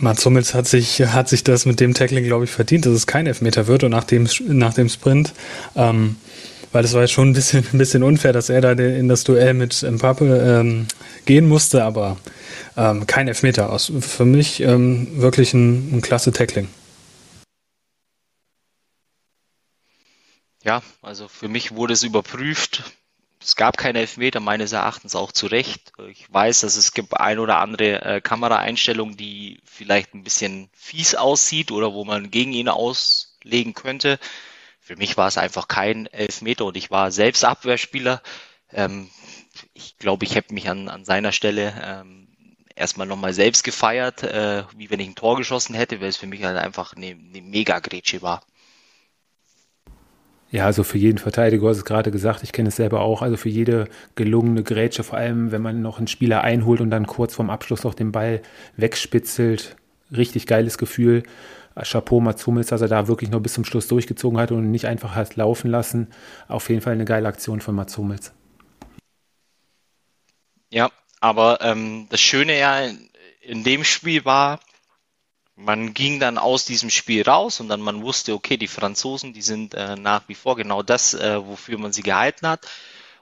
Mats 0.00 0.24
Hummels 0.24 0.54
hat 0.54 0.66
sich, 0.66 1.00
hat 1.00 1.28
sich 1.28 1.44
das 1.44 1.66
mit 1.66 1.80
dem 1.80 1.94
Tackling, 1.94 2.24
glaube 2.24 2.44
ich, 2.44 2.50
verdient, 2.50 2.86
dass 2.86 2.92
es 2.94 3.06
kein 3.06 3.26
Elfmeter 3.26 3.66
wird 3.66 3.84
und 3.84 3.90
nach 3.90 4.04
dem, 4.04 4.28
nach 4.48 4.74
dem 4.74 4.88
Sprint, 4.88 5.32
ähm, 5.76 6.16
weil 6.72 6.84
es 6.84 6.92
war 6.94 7.02
jetzt 7.02 7.12
schon 7.12 7.30
ein 7.30 7.32
bisschen, 7.32 7.64
ein 7.72 7.78
bisschen 7.78 8.02
unfair, 8.02 8.32
dass 8.32 8.48
er 8.48 8.60
da 8.60 8.72
in 8.72 9.08
das 9.08 9.24
Duell 9.24 9.54
mit 9.54 9.82
Mbappe 9.82 10.60
ähm, 10.60 10.86
gehen 11.26 11.48
musste, 11.48 11.84
aber 11.84 12.16
ähm, 12.76 13.06
kein 13.06 13.28
Elfmeter 13.28 13.70
aus. 13.70 13.92
Für 14.00 14.24
mich 14.24 14.60
ähm, 14.60 15.20
wirklich 15.20 15.52
ein, 15.54 15.96
ein 15.96 16.00
klasse 16.00 16.32
Tackling. 16.32 16.68
Ja, 20.62 20.82
also 21.00 21.26
für 21.28 21.48
mich 21.48 21.74
wurde 21.74 21.94
es 21.94 22.02
überprüft 22.02 22.84
es 23.42 23.56
gab 23.56 23.78
keine 23.78 24.00
Elfmeter, 24.00 24.40
meines 24.40 24.72
Erachtens 24.72 25.14
auch 25.14 25.32
zu 25.32 25.46
Recht. 25.46 25.92
Ich 26.10 26.30
weiß, 26.32 26.60
dass 26.60 26.76
es 26.76 26.92
gibt 26.92 27.14
ein 27.18 27.38
oder 27.38 27.58
andere 27.58 28.02
äh, 28.02 28.20
Kameraeinstellung, 28.20 29.16
die 29.16 29.60
vielleicht 29.64 30.14
ein 30.14 30.24
bisschen 30.24 30.68
fies 30.74 31.14
aussieht 31.14 31.72
oder 31.72 31.94
wo 31.94 32.04
man 32.04 32.30
gegen 32.30 32.52
ihn 32.52 32.68
auslegen 32.68 33.72
könnte. 33.74 34.18
Für 34.80 34.96
mich 34.96 35.16
war 35.16 35.28
es 35.28 35.38
einfach 35.38 35.68
kein 35.68 36.06
Elfmeter 36.06 36.66
und 36.66 36.76
ich 36.76 36.90
war 36.90 37.10
selbst 37.10 37.44
Abwehrspieler. 37.44 38.22
Ähm, 38.72 39.10
ich 39.72 39.96
glaube, 39.98 40.26
ich 40.26 40.34
hätte 40.34 40.52
mich 40.52 40.68
an, 40.68 40.88
an 40.88 41.04
seiner 41.04 41.32
Stelle 41.32 41.74
ähm, 41.82 42.28
erstmal 42.74 43.06
nochmal 43.06 43.32
selbst 43.32 43.64
gefeiert, 43.64 44.22
äh, 44.22 44.64
wie 44.76 44.90
wenn 44.90 45.00
ich 45.00 45.08
ein 45.08 45.14
Tor 45.14 45.36
geschossen 45.36 45.74
hätte, 45.74 46.00
weil 46.00 46.08
es 46.08 46.16
für 46.16 46.26
mich 46.26 46.44
halt 46.44 46.58
einfach 46.58 46.94
eine, 46.94 47.08
eine 47.08 47.40
Mega-Grätsche 47.40 48.20
war. 48.20 48.42
Ja, 50.52 50.66
also 50.66 50.82
für 50.82 50.98
jeden 50.98 51.18
Verteidiger, 51.18 51.68
hast 51.68 51.76
es 51.76 51.84
gerade 51.84 52.10
gesagt, 52.10 52.42
ich 52.42 52.50
kenne 52.52 52.70
es 52.70 52.76
selber 52.76 53.00
auch, 53.00 53.22
also 53.22 53.36
für 53.36 53.48
jede 53.48 53.88
gelungene 54.16 54.64
Grätsche, 54.64 55.04
vor 55.04 55.18
allem 55.18 55.52
wenn 55.52 55.62
man 55.62 55.80
noch 55.80 55.98
einen 55.98 56.08
Spieler 56.08 56.42
einholt 56.42 56.80
und 56.80 56.90
dann 56.90 57.06
kurz 57.06 57.36
vorm 57.36 57.50
Abschluss 57.50 57.84
noch 57.84 57.94
den 57.94 58.10
Ball 58.10 58.42
wegspitzelt, 58.76 59.76
richtig 60.10 60.46
geiles 60.46 60.76
Gefühl. 60.76 61.22
Chapeau 61.82 62.20
Mats 62.20 62.46
Hummels, 62.46 62.66
dass 62.66 62.80
er 62.80 62.88
da 62.88 63.06
wirklich 63.06 63.30
noch 63.30 63.40
bis 63.40 63.54
zum 63.54 63.64
Schluss 63.64 63.86
durchgezogen 63.86 64.40
hat 64.40 64.50
und 64.50 64.72
nicht 64.72 64.86
einfach 64.86 65.14
hat 65.14 65.36
laufen 65.36 65.70
lassen. 65.70 66.08
Auf 66.48 66.68
jeden 66.68 66.82
Fall 66.82 66.94
eine 66.94 67.04
geile 67.04 67.28
Aktion 67.28 67.60
von 67.60 67.76
Mats 67.76 67.96
Hummels. 67.96 68.32
Ja, 70.72 70.90
aber 71.20 71.60
ähm, 71.62 72.06
das 72.10 72.20
Schöne 72.20 72.58
ja 72.58 72.80
in 73.40 73.62
dem 73.62 73.84
Spiel 73.84 74.24
war, 74.24 74.60
man 75.64 75.94
ging 75.94 76.20
dann 76.20 76.38
aus 76.38 76.64
diesem 76.64 76.90
Spiel 76.90 77.22
raus 77.22 77.60
und 77.60 77.68
dann 77.68 77.80
man 77.80 78.02
wusste, 78.02 78.34
okay, 78.34 78.56
die 78.56 78.66
Franzosen, 78.66 79.32
die 79.32 79.42
sind 79.42 79.74
äh, 79.74 79.96
nach 79.96 80.28
wie 80.28 80.34
vor 80.34 80.56
genau 80.56 80.82
das, 80.82 81.14
äh, 81.14 81.44
wofür 81.44 81.78
man 81.78 81.92
sie 81.92 82.02
gehalten 82.02 82.46
hat. 82.46 82.66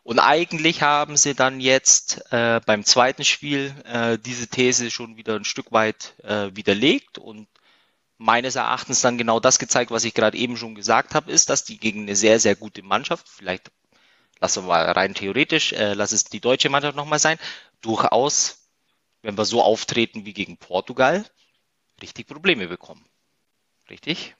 Und 0.05 0.19
eigentlich 0.19 0.83
haben 0.83 1.17
sie 1.17 1.35
dann 1.35 1.61
jetzt 1.61 2.33
äh, 2.33 2.61
beim 2.65 2.85
zweiten 2.85 3.25
Spiel 3.25 3.75
äh, 3.85 4.19
diese 4.19 4.49
These 4.49 4.91
schon 4.91 5.17
wieder 5.17 5.37
ein 5.37 5.45
Stück 5.45 5.73
weit 5.73 6.15
äh, 6.25 6.51
widerlegt 6.55 7.19
und 7.19 7.47
meines 8.17 8.57
Erachtens 8.57 9.01
dann 9.01 9.19
genau 9.19 9.39
das 9.41 9.59
gezeigt, 9.59 9.91
was 9.91 10.05
ich 10.05 10.15
gerade 10.15 10.39
eben 10.39 10.57
schon 10.57 10.75
gesagt 10.75 11.15
habe, 11.15 11.31
ist, 11.31 11.51
dass 11.51 11.65
die 11.65 11.79
gegen 11.79 12.03
eine 12.03 12.17
sehr, 12.17 12.41
sehr 12.41 12.57
gute 12.57 12.83
Mannschaft, 12.83 13.29
vielleicht 13.29 13.71
lassen 14.41 14.65
wir 14.65 14.69
mal 14.69 14.91
rein 14.91 15.15
theoretisch, 15.15 15.73
äh, 15.73 15.95
lass 15.95 16.13
es 16.13 16.25
die 16.25 16.41
deutsche 16.41 16.71
Mannschaft 16.71 16.97
nochmal 16.97 17.19
sein, 17.19 17.39
durchaus, 17.81 18.69
wenn 19.23 19.37
wir 19.37 19.45
so 19.45 19.63
auftreten 19.63 20.25
wie 20.25 20.33
gegen 20.33 20.57
Portugal, 20.57 21.25
richtig 22.03 22.27
Probleme 22.27 22.69
bekommen. 22.69 23.05
Richtig? 23.91 24.35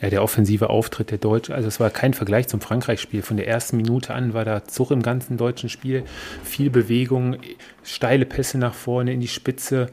Ja, 0.00 0.10
der 0.10 0.24
offensive 0.24 0.68
Auftritt 0.68 1.12
der 1.12 1.18
Deutschen, 1.18 1.54
also 1.54 1.68
es 1.68 1.78
war 1.78 1.88
kein 1.88 2.12
Vergleich 2.12 2.48
zum 2.48 2.60
Frankreich-Spiel. 2.60 3.22
Von 3.22 3.36
der 3.36 3.46
ersten 3.46 3.76
Minute 3.76 4.12
an 4.14 4.34
war 4.34 4.44
da 4.44 4.64
Zug 4.64 4.90
im 4.90 5.00
ganzen 5.00 5.36
deutschen 5.36 5.68
Spiel, 5.68 6.04
viel 6.42 6.70
Bewegung, 6.70 7.36
steile 7.84 8.26
Pässe 8.26 8.58
nach 8.58 8.74
vorne 8.74 9.12
in 9.12 9.20
die 9.20 9.28
Spitze, 9.28 9.90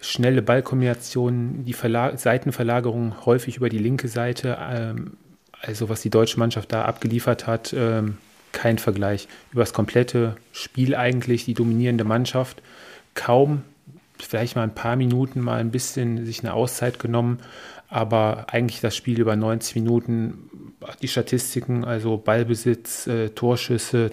schnelle 0.00 0.42
Ballkombinationen, 0.42 1.64
die 1.64 1.74
Verla 1.74 2.16
Seitenverlagerung 2.16 3.24
häufig 3.24 3.56
über 3.56 3.68
die 3.68 3.78
linke 3.78 4.08
Seite. 4.08 4.58
Ähm, 4.60 5.16
also 5.60 5.88
was 5.88 6.02
die 6.02 6.10
deutsche 6.10 6.40
Mannschaft 6.40 6.72
da 6.72 6.84
abgeliefert 6.84 7.46
hat, 7.46 7.72
ähm, 7.72 8.18
kein 8.50 8.78
Vergleich. 8.78 9.28
Über 9.52 9.62
das 9.62 9.72
komplette 9.72 10.34
Spiel 10.50 10.96
eigentlich 10.96 11.44
die 11.44 11.54
dominierende 11.54 12.02
Mannschaft 12.02 12.62
kaum, 13.14 13.62
vielleicht 14.18 14.56
mal 14.56 14.62
ein 14.62 14.74
paar 14.74 14.96
Minuten 14.96 15.40
mal 15.40 15.60
ein 15.60 15.70
bisschen 15.70 16.24
sich 16.24 16.40
eine 16.40 16.54
Auszeit 16.54 16.98
genommen, 16.98 17.40
aber 17.88 18.46
eigentlich 18.50 18.80
das 18.80 18.96
Spiel 18.96 19.20
über 19.20 19.36
90 19.36 19.76
Minuten, 19.76 20.74
die 21.02 21.08
Statistiken, 21.08 21.84
also 21.84 22.16
Ballbesitz, 22.16 23.06
äh, 23.06 23.28
Torschüsse, 23.30 24.10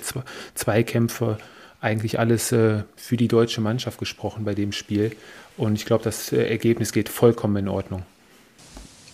Zweikämpfe, 0.53 1.37
eigentlich 1.81 2.19
alles 2.19 2.51
äh, 2.51 2.83
für 2.95 3.17
die 3.17 3.27
deutsche 3.27 3.61
Mannschaft 3.61 3.97
gesprochen 3.97 4.43
bei 4.43 4.53
dem 4.53 4.71
Spiel. 4.73 5.15
Und 5.57 5.75
ich 5.75 5.85
glaube, 5.85 6.03
das 6.03 6.31
äh, 6.31 6.43
Ergebnis 6.43 6.91
geht 6.91 7.09
vollkommen 7.09 7.55
in 7.57 7.67
Ordnung. 7.69 8.03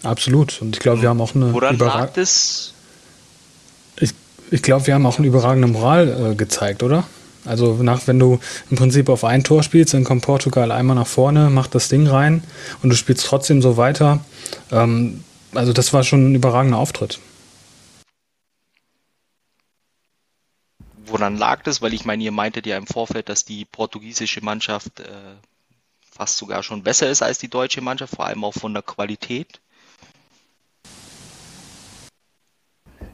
Absolut. 0.04 0.62
Und 0.62 0.76
ich 0.76 0.82
glaube, 0.82 1.02
wir 1.02 1.10
haben 1.10 1.22
auch 1.22 1.36
eine 1.36 1.54
Woran 1.54 1.78
lag? 1.78 2.12
Ich, 2.18 4.14
ich 4.52 4.62
glaube, 4.62 4.88
wir 4.88 4.94
haben 4.94 5.06
auch 5.06 5.18
eine 5.18 5.28
überragende 5.28 5.68
Moral 5.68 6.32
äh, 6.32 6.36
gezeigt, 6.36 6.84
oder? 6.84 7.06
Also 7.46 7.74
nach, 7.84 8.08
wenn 8.08 8.20
du 8.20 8.40
im 8.70 8.78
Prinzip 8.78 9.10
auf 9.10 9.24
ein 9.24 9.44
Tor 9.44 9.64
spielst, 9.64 9.94
dann 9.94 10.04
kommt 10.04 10.24
Portugal 10.24 10.72
einmal 10.72 10.96
nach 10.96 11.08
vorne, 11.08 11.50
macht 11.50 11.76
das 11.76 11.90
Ding 11.90 12.08
rein 12.08 12.44
und 12.82 12.90
du 12.90 12.96
spielst 12.96 13.26
trotzdem 13.26 13.62
so 13.62 13.78
weiter. 13.78 14.20
Ähm, 14.72 15.24
also 15.54 15.74
das 15.74 15.94
war 15.94 16.04
schon 16.04 16.32
ein 16.32 16.36
überragender 16.36 16.78
Auftritt. 16.78 17.20
Woran 21.06 21.38
lag 21.38 21.64
das? 21.64 21.82
Weil 21.82 21.94
ich 21.94 22.04
meine, 22.06 22.24
ihr 22.24 22.32
meintet 22.32 22.66
ja 22.66 22.78
im 22.78 22.88
Vorfeld, 22.88 23.30
dass 23.30 23.46
die 23.46 23.64
portugiesische 23.64 24.44
Mannschaft 24.44 25.00
äh, 25.00 25.36
fast 26.12 26.38
sogar 26.38 26.64
schon 26.64 26.84
besser 26.84 27.10
ist 27.10 27.22
als 27.22 27.38
die 27.38 27.50
deutsche 27.50 27.82
Mannschaft, 27.82 28.16
vor 28.16 28.26
allem 28.26 28.44
auch 28.44 28.54
von 28.54 28.74
der 28.74 28.84
Qualität. 28.84 29.60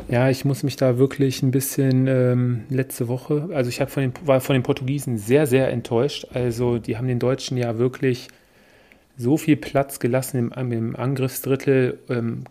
Ja, 0.09 0.29
ich 0.29 0.43
muss 0.45 0.63
mich 0.63 0.75
da 0.75 0.97
wirklich 0.97 1.41
ein 1.41 1.51
bisschen 1.51 2.07
ähm, 2.07 2.63
letzte 2.69 3.07
Woche, 3.07 3.49
also 3.53 3.69
ich 3.69 3.77
von 3.89 4.03
den, 4.03 4.13
war 4.25 4.41
von 4.41 4.53
den 4.53 4.63
Portugiesen 4.63 5.17
sehr, 5.17 5.47
sehr 5.47 5.69
enttäuscht. 5.71 6.27
Also 6.33 6.79
die 6.79 6.97
haben 6.97 7.07
den 7.07 7.19
Deutschen 7.19 7.57
ja 7.57 7.77
wirklich 7.77 8.27
so 9.17 9.37
viel 9.37 9.55
Platz 9.55 9.99
gelassen 9.99 10.51
im, 10.51 10.71
im 10.71 10.95
Angriffsdrittel, 10.95 11.99
ähm, 12.09 12.43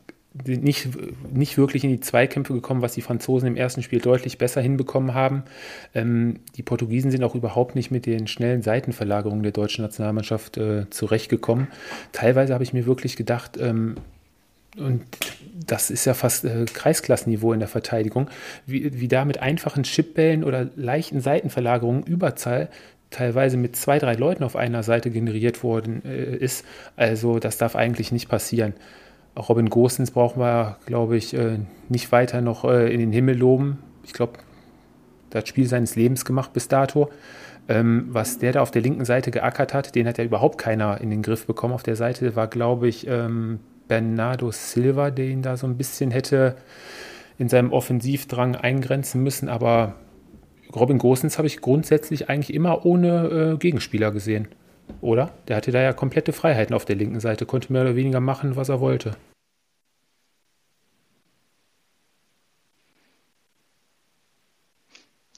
nicht, 0.47 0.89
nicht 1.33 1.59
wirklich 1.59 1.83
in 1.83 1.91
die 1.91 2.01
Zweikämpfe 2.01 2.53
gekommen, 2.53 2.83
was 2.83 2.95
die 2.95 3.03
Franzosen 3.03 3.49
im 3.49 3.57
ersten 3.57 3.83
Spiel 3.83 4.01
deutlich 4.01 4.39
besser 4.39 4.61
hinbekommen 4.61 5.13
haben. 5.13 5.43
Ähm, 5.93 6.37
die 6.57 6.63
Portugiesen 6.63 7.11
sind 7.11 7.25
auch 7.25 7.35
überhaupt 7.35 7.75
nicht 7.75 7.91
mit 7.91 8.07
den 8.07 8.29
schnellen 8.29 8.63
Seitenverlagerungen 8.63 9.43
der 9.43 9.53
deutschen 9.53 9.83
Nationalmannschaft 9.83 10.57
äh, 10.57 10.89
zurechtgekommen. 10.91 11.67
Teilweise 12.13 12.55
habe 12.55 12.63
ich 12.63 12.73
mir 12.73 12.87
wirklich 12.87 13.17
gedacht, 13.17 13.59
ähm, 13.61 13.97
und 14.77 15.03
das 15.67 15.91
ist 15.91 16.05
ja 16.05 16.15
fast 16.15 16.45
äh, 16.45 16.65
Kreisklassenniveau 16.65 17.53
in 17.53 17.61
der 17.61 17.69
Verteidigung, 17.69 18.29
wie, 18.67 19.01
wie 19.01 19.09
da 19.09 19.25
mit 19.25 19.41
einfachen 19.41 19.83
Chipbällen 19.83 20.45
oder 20.45 20.69
leichten 20.77 21.21
Seitenverlagerungen 21.21 22.05
Überzahl 22.05 22.69
teilweise 23.11 23.57
mit 23.57 23.75
zwei, 23.75 23.99
drei 23.99 24.15
Leuten 24.15 24.45
auf 24.45 24.57
einer 24.57 24.83
Seite 24.83 25.11
generiert 25.11 25.63
worden 25.65 26.03
äh, 26.05 26.37
ist. 26.37 26.65
Also 26.97 27.39
das 27.39 27.59
darf 27.59 27.75
eigentlich 27.75 28.13
nicht 28.13 28.29
passieren. 28.29 28.75
Auch 29.35 29.49
Robin 29.49 29.69
Gosens 29.69 30.13
brauchen 30.13 30.41
wir, 30.41 30.79
glaube 30.87 31.17
ich, 31.17 31.35
äh, 31.35 31.59
nicht 31.89 32.13
weiter 32.13 32.41
noch 32.41 32.65
äh, 32.65 32.93
in 32.93 33.01
den 33.01 33.13
Himmel 33.13 33.37
loben. 33.37 33.79
Ich 34.05 34.13
glaube, 34.13 34.35
das 35.31 35.49
Spiel 35.49 35.67
seines 35.67 35.97
Lebens 35.97 36.25
gemacht 36.25 36.53
bis 36.53 36.69
dato. 36.69 37.11
Ähm, 37.69 38.09
was 38.11 38.39
der 38.39 38.53
da 38.53 38.63
auf 38.63 38.71
der 38.71 38.83
linken 38.83 39.05
Seite 39.05 39.31
geackert 39.31 39.75
hat, 39.75 39.95
den 39.95 40.07
hat 40.09 40.19
ja 40.19 40.25
überhaupt 40.25 40.59
keiner 40.59 41.01
in 41.01 41.11
den 41.11 41.23
Griff 41.23 41.47
bekommen. 41.47 41.75
Auf 41.75 41.83
der 41.83 41.97
Seite 41.97 42.35
war, 42.35 42.49
glaube 42.49 42.89
ich, 42.89 43.07
ähm, 43.07 43.61
Bernardo 43.91 44.53
Silva, 44.53 45.11
der 45.11 45.27
ihn 45.27 45.43
da 45.43 45.57
so 45.57 45.67
ein 45.67 45.77
bisschen 45.77 46.13
hätte 46.13 46.57
in 47.39 47.49
seinem 47.49 47.73
Offensivdrang 47.73 48.55
eingrenzen 48.55 49.21
müssen. 49.25 49.49
Aber 49.49 49.97
Robin 50.73 50.99
Gosens 50.99 51.39
habe 51.39 51.49
ich 51.49 51.61
grundsätzlich 51.61 52.29
eigentlich 52.29 52.55
immer 52.55 52.87
ohne 52.87 53.55
äh, 53.55 53.57
Gegenspieler 53.59 54.13
gesehen. 54.13 54.47
Oder? 55.01 55.33
Der 55.49 55.57
hatte 55.57 55.73
da 55.73 55.83
ja 55.83 55.93
komplette 55.93 56.33
Freiheiten 56.33 56.73
auf 56.75 56.85
der 56.85 56.95
linken 56.95 57.19
Seite, 57.19 57.47
konnte 57.47 57.73
mehr 57.73 57.83
oder 57.83 57.97
weniger 57.97 58.21
machen, 58.21 58.55
was 58.55 58.69
er 58.69 58.81
wollte. 58.81 59.17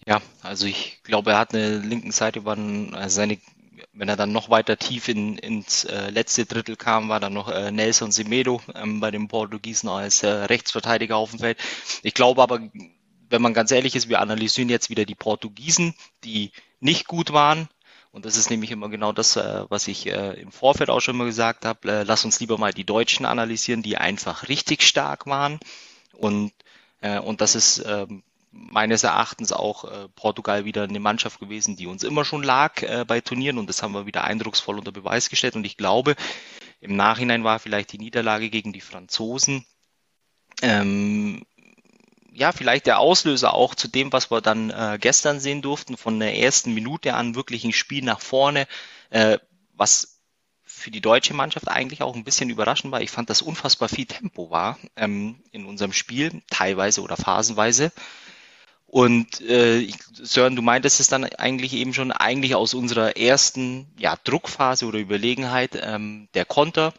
Ja, 0.07 0.21
also 0.43 0.67
ich 0.67 1.01
glaube, 1.05 1.31
er 1.31 1.39
hat 1.39 1.55
eine 1.55 1.79
linken 1.79 2.11
Seite, 2.11 2.45
waren 2.45 2.95
also 2.95 3.17
seine, 3.17 3.39
wenn 3.93 4.09
er 4.09 4.17
dann 4.17 4.33
noch 4.33 4.49
weiter 4.49 4.79
tief 4.79 5.09
in, 5.09 5.37
ins 5.39 5.85
äh, 5.85 6.11
letzte 6.11 6.47
Drittel 6.47 6.77
kam, 6.77 7.09
war 7.09 7.21
dann 7.21 7.35
noch 7.35 7.49
äh, 7.49 7.71
Nelson 7.71 8.11
Semedo 8.11 8.61
ähm, 8.75 9.01
bei 9.01 9.11
den 9.11 9.29
Portugiesen 9.29 9.89
als 9.89 10.23
äh, 10.23 10.29
Rechtsverteidiger 10.29 11.17
auf 11.17 11.31
dem 11.31 11.41
Feld. 11.41 11.59
Ich 12.03 12.15
glaube 12.15 12.43
aber, 12.43 12.61
wenn 13.29 13.43
man 13.43 13.55
ganz 13.55 13.71
ehrlich 13.71 13.95
ist, 13.95 14.09
wir 14.09 14.21
analysieren 14.21 14.71
jetzt 14.71 14.91
wieder 14.91 15.05
die 15.05 15.15
Portugiesen, 15.15 15.95
die 16.25 16.53
nicht 16.81 17.07
gut 17.07 17.33
waren. 17.33 17.69
Und 18.13 18.27
das 18.27 18.37
ist 18.37 18.51
nämlich 18.51 18.71
immer 18.71 18.91
genau 18.91 19.13
das, 19.13 19.37
äh, 19.37 19.65
was 19.69 19.89
ich 19.89 20.07
äh, 20.07 20.41
im 20.41 20.53
Vorfeld 20.53 20.91
auch 20.91 21.01
schon 21.01 21.17
mal 21.17 21.25
gesagt 21.25 21.65
habe. 21.65 21.91
Äh, 21.91 22.03
lass 22.03 22.25
uns 22.25 22.41
lieber 22.41 22.59
mal 22.59 22.73
die 22.73 22.85
Deutschen 22.85 23.25
analysieren, 23.25 23.83
die 23.83 23.97
einfach 23.97 24.49
richtig 24.49 24.83
stark 24.83 25.27
waren. 25.27 25.61
Und, 26.13 26.53
und 27.25 27.41
das 27.41 27.57
ist 27.57 27.83
ähm, 27.85 28.23
meines 28.53 29.03
Erachtens 29.03 29.53
auch 29.53 29.85
äh, 29.85 30.09
Portugal 30.15 30.65
wieder 30.65 30.85
eine 30.85 31.01
Mannschaft 31.01 31.41
gewesen, 31.41 31.77
die 31.77 31.87
uns 31.87 32.05
immer 32.05 32.25
schon 32.25 32.43
lag 32.43 32.83
äh, 32.83 33.05
bei 33.07 33.21
Turnieren 33.21 33.59
und 33.59 33.69
das 33.69 33.83
haben 33.83 33.95
wir 33.95 34.07
wieder 34.07 34.25
eindrucksvoll 34.25 34.79
unter 34.79 34.93
Beweis 34.93 35.31
gestellt. 35.31 35.57
Und 35.57 35.65
ich 35.65 35.77
glaube, 35.77 36.15
im 36.81 36.97
Nachhinein 36.97 37.45
war 37.45 37.59
vielleicht 37.59 37.93
die 37.93 37.99
Niederlage 37.99 38.51
gegen 38.51 38.73
die 38.73 38.81
Franzosen 38.81 39.65
ähm, 40.61 41.45
ja 42.33 42.53
vielleicht 42.53 42.87
der 42.87 42.99
Auslöser 42.99 43.55
auch 43.55 43.75
zu 43.75 43.89
dem, 43.89 44.13
was 44.13 44.31
wir 44.31 44.41
dann 44.41 44.71
äh, 44.71 44.99
gestern 45.01 45.41
sehen 45.41 45.63
durften, 45.63 45.97
von 45.97 46.19
der 46.19 46.39
ersten 46.39 46.73
Minute 46.75 47.15
an 47.15 47.35
wirklich 47.35 47.65
ein 47.65 47.73
Spiel 47.73 48.05
nach 48.05 48.21
vorne, 48.21 48.67
äh, 49.11 49.39
was 49.75 50.21
für 50.63 50.91
die 50.91 51.03
deutsche 51.03 51.35
Mannschaft 51.35 51.69
eigentlich 51.69 52.03
auch 52.03 52.17
ein 52.17 52.25
bisschen 52.25 52.49
überraschend 52.49 52.93
war. 52.93 53.03
Ich 53.03 53.11
fand, 53.11 53.29
dass 53.29 53.43
unfassbar 53.43 53.89
viel 53.89 54.07
Tempo 54.07 54.51
war 54.51 54.79
ähm, 54.97 55.43
in 55.51 55.67
unserem 55.67 55.93
Spiel, 55.93 56.43
teilweise 56.51 57.03
oder 57.03 57.17
phasenweise. 57.17 57.93
Und 58.93 59.41
äh, 59.41 59.91
Sören, 60.13 60.55
du 60.55 60.61
meintest 60.61 61.01
es 61.01 61.09
dann 61.09 61.25
eigentlich 61.25 61.73
eben 61.73 61.95
schon, 61.95 62.13
eigentlich 62.13 62.55
aus 62.55 62.75
unserer 62.75 63.17
ersten 63.17 63.91
ja, 63.99 64.19
Druckphase 64.23 64.85
oder 64.85 64.99
Überlegenheit, 64.99 65.81
ähm, 65.83 66.29
der 66.35 66.45
Konter, 66.45 66.93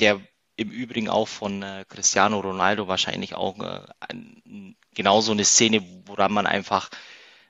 der 0.00 0.22
im 0.56 0.70
Übrigen 0.70 1.10
auch 1.10 1.28
von 1.28 1.62
äh, 1.62 1.84
Cristiano 1.86 2.40
Ronaldo 2.40 2.88
wahrscheinlich 2.88 3.34
auch 3.34 3.58
äh, 3.60 3.80
ein, 4.00 4.74
genauso 4.94 5.32
eine 5.32 5.44
Szene, 5.44 5.84
woran 6.06 6.32
man 6.32 6.46
einfach 6.46 6.88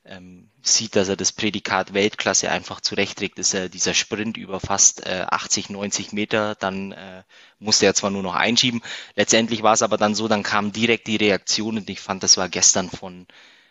ähm, 0.05 0.51
sieht, 0.61 0.97
dass 0.97 1.09
er 1.09 1.17
das 1.17 1.31
Prädikat 1.31 1.95
Weltklasse 1.95 2.51
einfach 2.51 2.81
zurechtträgt, 2.81 3.39
ist 3.39 3.55
äh, 3.55 3.71
dieser 3.71 3.95
Sprint 3.95 4.37
über 4.37 4.59
fast 4.59 5.07
äh, 5.07 5.25
80, 5.31 5.71
90 5.71 6.13
Meter, 6.13 6.57
dann 6.57 6.91
äh, 6.91 7.23
musste 7.61 7.87
er 7.87 7.95
zwar 7.95 8.11
nur 8.11 8.25
noch 8.25 8.35
einschieben, 8.35 8.83
letztendlich 9.15 9.63
war 9.63 9.75
es 9.75 9.83
aber 9.83 9.99
dann 9.99 10.17
so, 10.17 10.27
dann 10.27 10.43
kam 10.43 10.73
direkt 10.73 11.07
die 11.07 11.15
Reaktion 11.15 11.77
und 11.77 11.89
ich 11.89 12.01
fand, 12.01 12.25
das 12.25 12.37
war 12.39 12.49
gestern 12.49 12.91
von 12.91 13.29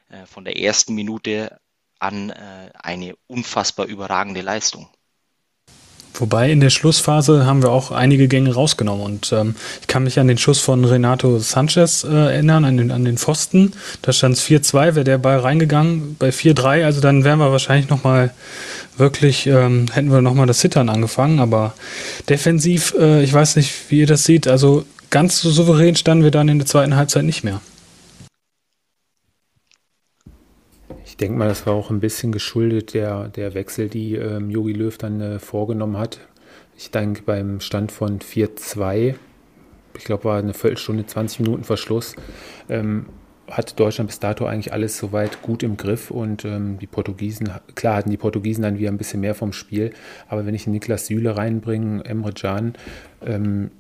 äh, 0.09 0.25
von 0.25 0.45
der 0.45 0.59
ersten 0.59 0.95
Minute 0.95 1.59
an 1.99 2.29
äh, 2.29 2.69
eine 2.73 3.15
unfassbar 3.27 3.87
überragende 3.87 4.41
Leistung. 4.41 4.87
Wobei 6.19 6.51
in 6.51 6.61
der 6.61 6.71
Schlussphase 6.71 7.45
haben 7.45 7.61
wir 7.61 7.69
auch 7.69 7.91
einige 7.91 8.27
Gänge 8.27 8.53
rausgenommen 8.53 9.05
und 9.05 9.31
ähm, 9.31 9.55
ich 9.81 9.87
kann 9.87 10.03
mich 10.03 10.19
an 10.19 10.27
den 10.27 10.39
Schuss 10.39 10.59
von 10.59 10.83
Renato 10.83 11.37
Sanchez 11.37 12.03
äh, 12.03 12.07
erinnern, 12.07 12.65
an 12.65 12.77
den, 12.77 12.91
an 12.91 13.05
den 13.05 13.17
Pfosten. 13.17 13.73
Da 14.01 14.13
stand 14.13 14.35
es 14.35 14.43
4-2, 14.43 14.95
wäre 14.95 15.03
der 15.03 15.19
Ball 15.19 15.39
reingegangen 15.39 16.15
bei 16.17 16.29
4-3, 16.29 16.85
also 16.85 17.01
dann 17.01 17.23
wären 17.23 17.37
wir 17.39 17.51
wahrscheinlich 17.51 17.89
nochmal 17.89 18.33
wirklich, 18.97 19.45
ähm, 19.45 19.85
hätten 19.91 20.11
wir 20.11 20.21
nochmal 20.21 20.47
das 20.47 20.57
Zittern 20.57 20.89
angefangen, 20.89 21.39
aber 21.39 21.75
defensiv, 22.29 22.95
äh, 22.97 23.23
ich 23.23 23.31
weiß 23.31 23.55
nicht, 23.55 23.71
wie 23.89 23.99
ihr 23.99 24.07
das 24.07 24.23
seht, 24.23 24.47
also 24.47 24.85
ganz 25.11 25.39
so 25.39 25.51
souverän 25.51 25.95
standen 25.95 26.23
wir 26.23 26.31
dann 26.31 26.49
in 26.49 26.57
der 26.57 26.65
zweiten 26.65 26.95
Halbzeit 26.95 27.25
nicht 27.25 27.43
mehr. 27.43 27.61
Ich 31.17 31.25
denke 31.25 31.39
mal, 31.39 31.47
das 31.47 31.65
war 31.65 31.73
auch 31.73 31.89
ein 31.89 31.99
bisschen 31.99 32.31
geschuldet 32.31 32.93
der, 32.93 33.29
der 33.29 33.55
Wechsel, 33.55 33.89
die 33.89 34.13
ähm, 34.13 34.51
Jogi 34.51 34.73
Löw 34.73 34.95
dann 34.99 35.19
äh, 35.19 35.39
vorgenommen 35.39 35.97
hat. 35.97 36.19
Ich 36.77 36.91
denke, 36.91 37.23
beim 37.25 37.59
Stand 37.59 37.91
von 37.91 38.19
4-2, 38.19 39.15
ich 39.97 40.03
glaube, 40.03 40.25
war 40.25 40.37
eine 40.37 40.53
Viertelstunde, 40.53 41.07
20 41.07 41.39
Minuten 41.39 41.63
Verschluss, 41.63 42.15
ähm, 42.69 43.07
hat 43.49 43.79
Deutschland 43.79 44.09
bis 44.09 44.19
dato 44.19 44.45
eigentlich 44.45 44.73
alles 44.73 44.99
soweit 44.99 45.41
gut 45.41 45.63
im 45.63 45.75
Griff 45.75 46.11
und 46.11 46.45
ähm, 46.45 46.77
die 46.77 46.85
Portugiesen, 46.85 47.49
klar 47.73 47.95
hatten 47.95 48.11
die 48.11 48.17
Portugiesen 48.17 48.61
dann 48.61 48.77
wieder 48.77 48.91
ein 48.91 48.99
bisschen 48.99 49.21
mehr 49.21 49.33
vom 49.33 49.53
Spiel, 49.53 49.93
aber 50.27 50.45
wenn 50.45 50.53
ich 50.53 50.67
Niklas 50.67 51.07
Süle 51.07 51.35
reinbringe, 51.35 52.05
Emre 52.05 52.33
Can, 52.33 52.75
ähm, 53.25 53.71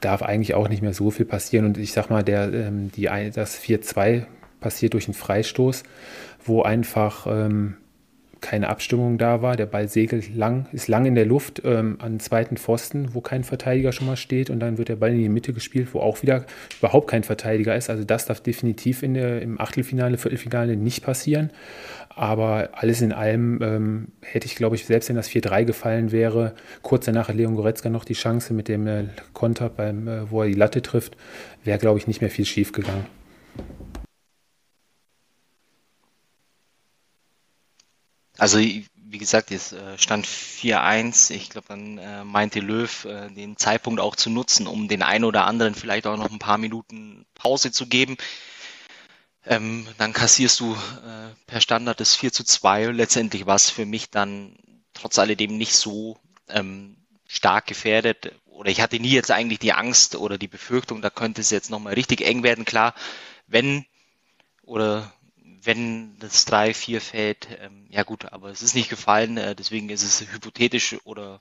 darf 0.00 0.22
eigentlich 0.22 0.54
auch 0.54 0.70
nicht 0.70 0.80
mehr 0.80 0.94
so 0.94 1.10
viel 1.10 1.26
passieren 1.26 1.66
und 1.66 1.76
ich 1.76 1.92
sag 1.92 2.08
mal, 2.08 2.22
der, 2.22 2.50
ähm, 2.54 2.90
die, 2.90 3.02
das 3.34 3.60
4-2 3.60 4.24
passiert 4.60 4.94
durch 4.94 5.08
einen 5.08 5.14
Freistoß 5.14 5.82
wo 6.44 6.62
einfach 6.62 7.26
ähm, 7.26 7.76
keine 8.44 8.68
Abstimmung 8.68 9.16
da 9.16 9.40
war. 9.40 9.56
Der 9.56 9.64
Ball 9.64 9.88
segelt 9.88 10.34
lang, 10.34 10.66
ist 10.72 10.86
lang 10.86 11.06
in 11.06 11.14
der 11.14 11.24
Luft 11.24 11.62
ähm, 11.64 11.96
an 12.00 12.20
zweiten 12.20 12.58
Pfosten, 12.58 13.14
wo 13.14 13.22
kein 13.22 13.42
Verteidiger 13.42 13.90
schon 13.90 14.06
mal 14.06 14.16
steht 14.16 14.50
und 14.50 14.60
dann 14.60 14.76
wird 14.76 14.90
der 14.90 14.96
Ball 14.96 15.12
in 15.12 15.18
die 15.18 15.30
Mitte 15.30 15.54
gespielt, 15.54 15.88
wo 15.92 16.00
auch 16.00 16.20
wieder 16.20 16.44
überhaupt 16.78 17.08
kein 17.08 17.24
Verteidiger 17.24 17.74
ist. 17.74 17.88
Also 17.88 18.04
das 18.04 18.26
darf 18.26 18.40
definitiv 18.40 19.02
in 19.02 19.14
der, 19.14 19.40
im 19.40 19.58
Achtelfinale, 19.58 20.18
Viertelfinale 20.18 20.76
nicht 20.76 21.02
passieren. 21.02 21.50
Aber 22.10 22.68
alles 22.72 23.00
in 23.00 23.12
allem 23.12 23.60
ähm, 23.62 24.08
hätte 24.20 24.46
ich, 24.46 24.56
glaube 24.56 24.76
ich, 24.76 24.84
selbst 24.84 25.08
wenn 25.08 25.16
das 25.16 25.30
4-3 25.30 25.64
gefallen 25.64 26.12
wäre, 26.12 26.52
kurz 26.82 27.06
danach 27.06 27.28
hat 27.28 27.36
Leon 27.36 27.56
Goretzka 27.56 27.88
noch 27.88 28.04
die 28.04 28.12
Chance 28.12 28.52
mit 28.52 28.68
dem 28.68 28.86
äh, 28.86 29.04
Konter, 29.32 29.70
beim, 29.70 30.06
äh, 30.06 30.30
wo 30.30 30.42
er 30.42 30.48
die 30.48 30.54
Latte 30.54 30.82
trifft, 30.82 31.16
wäre, 31.64 31.78
glaube 31.78 31.98
ich, 31.98 32.06
nicht 32.06 32.20
mehr 32.20 32.30
viel 32.30 32.44
schief 32.44 32.72
gegangen. 32.72 33.06
Also 38.36 38.58
wie 38.58 39.18
gesagt, 39.18 39.50
jetzt 39.50 39.72
äh, 39.72 39.96
stand 39.96 40.26
4-1. 40.26 41.30
Ich 41.32 41.50
glaube, 41.50 41.68
dann 41.68 41.98
äh, 41.98 42.24
meinte 42.24 42.60
Löw, 42.60 43.04
äh, 43.04 43.30
den 43.30 43.56
Zeitpunkt 43.56 44.00
auch 44.00 44.16
zu 44.16 44.28
nutzen, 44.28 44.66
um 44.66 44.88
den 44.88 45.02
einen 45.02 45.24
oder 45.24 45.46
anderen 45.46 45.74
vielleicht 45.74 46.06
auch 46.06 46.16
noch 46.16 46.30
ein 46.30 46.40
paar 46.40 46.58
Minuten 46.58 47.24
Pause 47.34 47.70
zu 47.70 47.86
geben. 47.86 48.16
Ähm, 49.46 49.86
dann 49.98 50.12
kassierst 50.12 50.58
du 50.60 50.74
äh, 50.74 51.34
per 51.46 51.60
Standard 51.60 52.00
das 52.00 52.16
4 52.16 52.32
zu 52.32 52.44
2. 52.44 52.86
Letztendlich 52.86 53.46
war 53.46 53.56
es 53.56 53.70
für 53.70 53.86
mich 53.86 54.10
dann 54.10 54.56
trotz 54.94 55.18
alledem 55.18 55.56
nicht 55.56 55.76
so 55.76 56.18
ähm, 56.48 56.96
stark 57.28 57.66
gefährdet. 57.66 58.32
Oder 58.46 58.70
ich 58.70 58.80
hatte 58.80 58.98
nie 58.98 59.10
jetzt 59.10 59.30
eigentlich 59.30 59.58
die 59.58 59.74
Angst 59.74 60.16
oder 60.16 60.38
die 60.38 60.48
Befürchtung, 60.48 61.02
da 61.02 61.10
könnte 61.10 61.40
es 61.40 61.50
jetzt 61.50 61.70
nochmal 61.70 61.94
richtig 61.94 62.22
eng 62.22 62.42
werden. 62.42 62.64
Klar, 62.64 62.94
wenn 63.46 63.84
oder 64.62 65.12
wenn 65.64 66.18
das 66.18 66.46
3-4 66.46 67.00
fällt, 67.00 67.48
ähm, 67.60 67.86
ja 67.90 68.02
gut, 68.02 68.26
aber 68.32 68.50
es 68.50 68.62
ist 68.62 68.74
nicht 68.74 68.90
gefallen, 68.90 69.36
äh, 69.36 69.54
deswegen 69.54 69.88
ist 69.88 70.02
es 70.02 70.20
hypothetisch 70.20 70.96
oder 71.04 71.40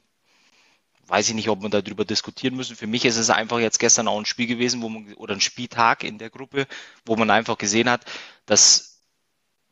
weiß 1.08 1.30
ich 1.30 1.36
nicht, 1.36 1.50
ob 1.50 1.62
man 1.62 1.72
darüber 1.72 2.06
diskutieren 2.06 2.56
müssen. 2.56 2.76
Für 2.76 2.88
mich 2.88 3.06
ist 3.06 3.18
es 3.18 3.30
einfach 3.30 3.60
jetzt 3.60 3.80
gestern 3.80 4.08
auch 4.08 4.18
ein 4.18 4.26
Spiel 4.26 4.48
gewesen, 4.48 4.82
wo 4.82 4.90
man, 4.90 5.14
oder 5.16 5.34
ein 5.34 5.42
Spieltag 5.42 6.04
in 6.04 6.18
der 6.18 6.30
Gruppe, 6.30 6.68
wo 7.06 7.16
man 7.16 7.30
einfach 7.30 7.58
gesehen 7.58 7.90
hat, 7.90 8.06
dass 8.46 9.02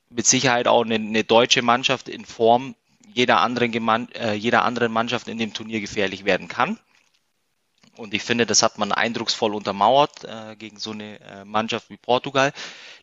mit 0.10 0.26
Sicherheit 0.26 0.68
auch 0.68 0.84
eine, 0.84 0.96
eine 0.96 1.24
deutsche 1.24 1.62
Mannschaft 1.62 2.10
in 2.10 2.26
Form 2.26 2.76
jeder 3.14 3.40
anderen, 3.40 4.12
äh, 4.14 4.34
jeder 4.34 4.64
anderen 4.64 4.92
Mannschaft 4.92 5.28
in 5.28 5.38
dem 5.38 5.54
Turnier 5.54 5.82
gefährlich 5.82 6.26
werden 6.26 6.48
kann. 6.48 6.78
Und 7.98 8.14
ich 8.14 8.24
finde, 8.24 8.46
das 8.46 8.64
hat 8.64 8.78
man 8.78 8.92
eindrucksvoll 8.92 9.54
untermauert 9.54 10.24
äh, 10.24 10.56
gegen 10.56 10.80
so 10.80 10.92
eine 10.92 11.20
äh, 11.22 11.46
Mannschaft 11.46 11.90
wie 11.90 11.98
Portugal. 11.98 12.54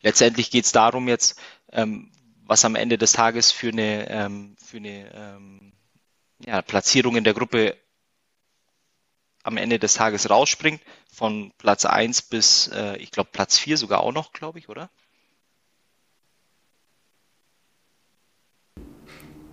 Letztendlich 0.02 0.50
geht 0.50 0.64
es 0.64 0.72
darum 0.72 1.08
jetzt, 1.08 1.38
ähm, 1.72 2.10
was 2.46 2.64
am 2.64 2.74
Ende 2.74 2.96
des 2.96 3.12
Tages 3.12 3.52
für 3.52 3.68
eine, 3.68 4.08
ähm, 4.08 4.56
für 4.58 4.78
eine 4.78 5.12
ähm, 5.14 5.72
ja, 6.44 6.62
Platzierung 6.62 7.16
in 7.16 7.24
der 7.24 7.34
Gruppe 7.34 7.76
am 9.42 9.56
Ende 9.56 9.78
des 9.78 9.94
Tages 9.94 10.30
rausspringt. 10.30 10.80
Von 11.12 11.52
Platz 11.58 11.84
1 11.84 12.22
bis, 12.22 12.68
äh, 12.68 12.96
ich 12.96 13.10
glaube, 13.10 13.30
Platz 13.32 13.58
4 13.58 13.76
sogar 13.76 14.00
auch 14.00 14.12
noch, 14.12 14.32
glaube 14.32 14.58
ich, 14.58 14.68
oder? 14.68 14.90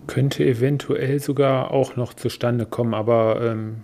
Könnte 0.07 0.45
eventuell 0.45 1.19
sogar 1.19 1.71
auch 1.71 1.95
noch 1.95 2.13
zustande 2.13 2.65
kommen, 2.65 2.93
aber 2.93 3.41
ähm, 3.41 3.83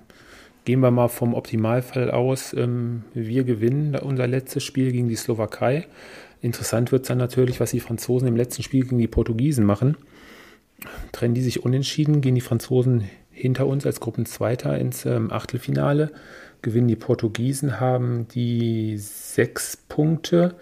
Gehen 0.64 0.82
wir 0.82 0.92
mal 0.92 1.08
vom 1.08 1.34
Optimalfall 1.34 2.12
aus. 2.12 2.54
Ähm, 2.54 3.04
wir 3.14 3.44
gewinnen 3.44 3.96
unser 3.96 4.28
letztes 4.28 4.64
Spiel 4.64 4.92
gegen 4.92 5.08
die 5.08 5.16
Slowakei. 5.16 5.88
Interessant 6.42 6.92
wird 6.92 7.04
es 7.04 7.08
dann 7.08 7.18
natürlich, 7.18 7.60
was 7.60 7.72
die 7.72 7.80
Franzosen 7.80 8.28
im 8.28 8.36
letzten 8.36 8.64
Spiel 8.64 8.84
gegen 8.84 9.00
die 9.00 9.08
Portugiesen 9.08 9.66
machen. 9.66 9.98
Trennen 11.12 11.36
die 11.36 11.42
sich 11.42 11.64
unentschieden, 11.64 12.22
gehen 12.22 12.36
die 12.36 12.42
Franzosen 12.42 13.10
hinter 13.32 13.66
uns 13.68 13.86
als 13.86 14.00
Gruppenzweiter 14.00 14.78
ins 14.78 15.06
ähm, 15.06 15.32
Achtelfinale. 15.32 16.12
gewinnen 16.62 16.88
die 16.88 16.96
Portugiesen, 16.96 17.80
haben 17.80 18.28
die 18.28 18.98
sechs 18.98 19.78
Punkte. 19.78 20.56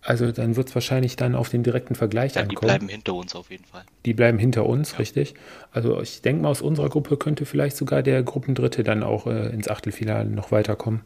Also 0.00 0.30
dann 0.30 0.56
wird 0.56 0.68
es 0.68 0.74
wahrscheinlich 0.74 1.16
dann 1.16 1.34
auf 1.34 1.48
den 1.48 1.62
direkten 1.62 1.94
Vergleich 1.94 2.34
ja, 2.34 2.42
ankommen. 2.42 2.60
Die 2.60 2.66
bleiben 2.66 2.88
hinter 2.88 3.14
uns 3.14 3.34
auf 3.34 3.50
jeden 3.50 3.64
Fall. 3.64 3.84
Die 4.06 4.14
bleiben 4.14 4.38
hinter 4.38 4.64
uns, 4.64 4.92
ja. 4.92 4.98
richtig. 4.98 5.34
Also 5.72 6.00
ich 6.00 6.22
denke 6.22 6.42
mal, 6.42 6.50
aus 6.50 6.62
unserer 6.62 6.88
Gruppe 6.88 7.16
könnte 7.16 7.46
vielleicht 7.46 7.76
sogar 7.76 8.02
der 8.02 8.22
Gruppendritte 8.22 8.84
dann 8.84 9.02
auch 9.02 9.26
äh, 9.26 9.48
ins 9.48 9.68
Achtelfinale 9.68 10.28
noch 10.30 10.52
weiterkommen. 10.52 11.04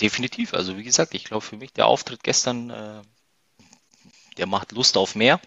Definitiv. 0.00 0.54
Also 0.54 0.76
wie 0.76 0.84
gesagt, 0.84 1.14
ich 1.14 1.24
glaube 1.24 1.44
für 1.44 1.56
mich 1.56 1.72
der 1.72 1.86
Auftritt 1.86 2.22
gestern, 2.22 2.70
äh, 2.70 3.02
der 4.36 4.46
macht 4.46 4.72
Lust 4.72 4.96
auf 4.96 5.14
mehr. 5.14 5.40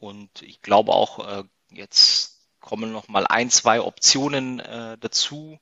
Und 0.00 0.42
ich 0.42 0.62
glaube 0.62 0.92
auch, 0.92 1.26
äh, 1.26 1.44
jetzt 1.70 2.40
kommen 2.60 2.92
noch 2.92 3.08
mal 3.08 3.26
ein, 3.26 3.50
zwei 3.50 3.80
Optionen 3.80 4.60
äh, 4.60 4.96
dazu, 4.98 5.58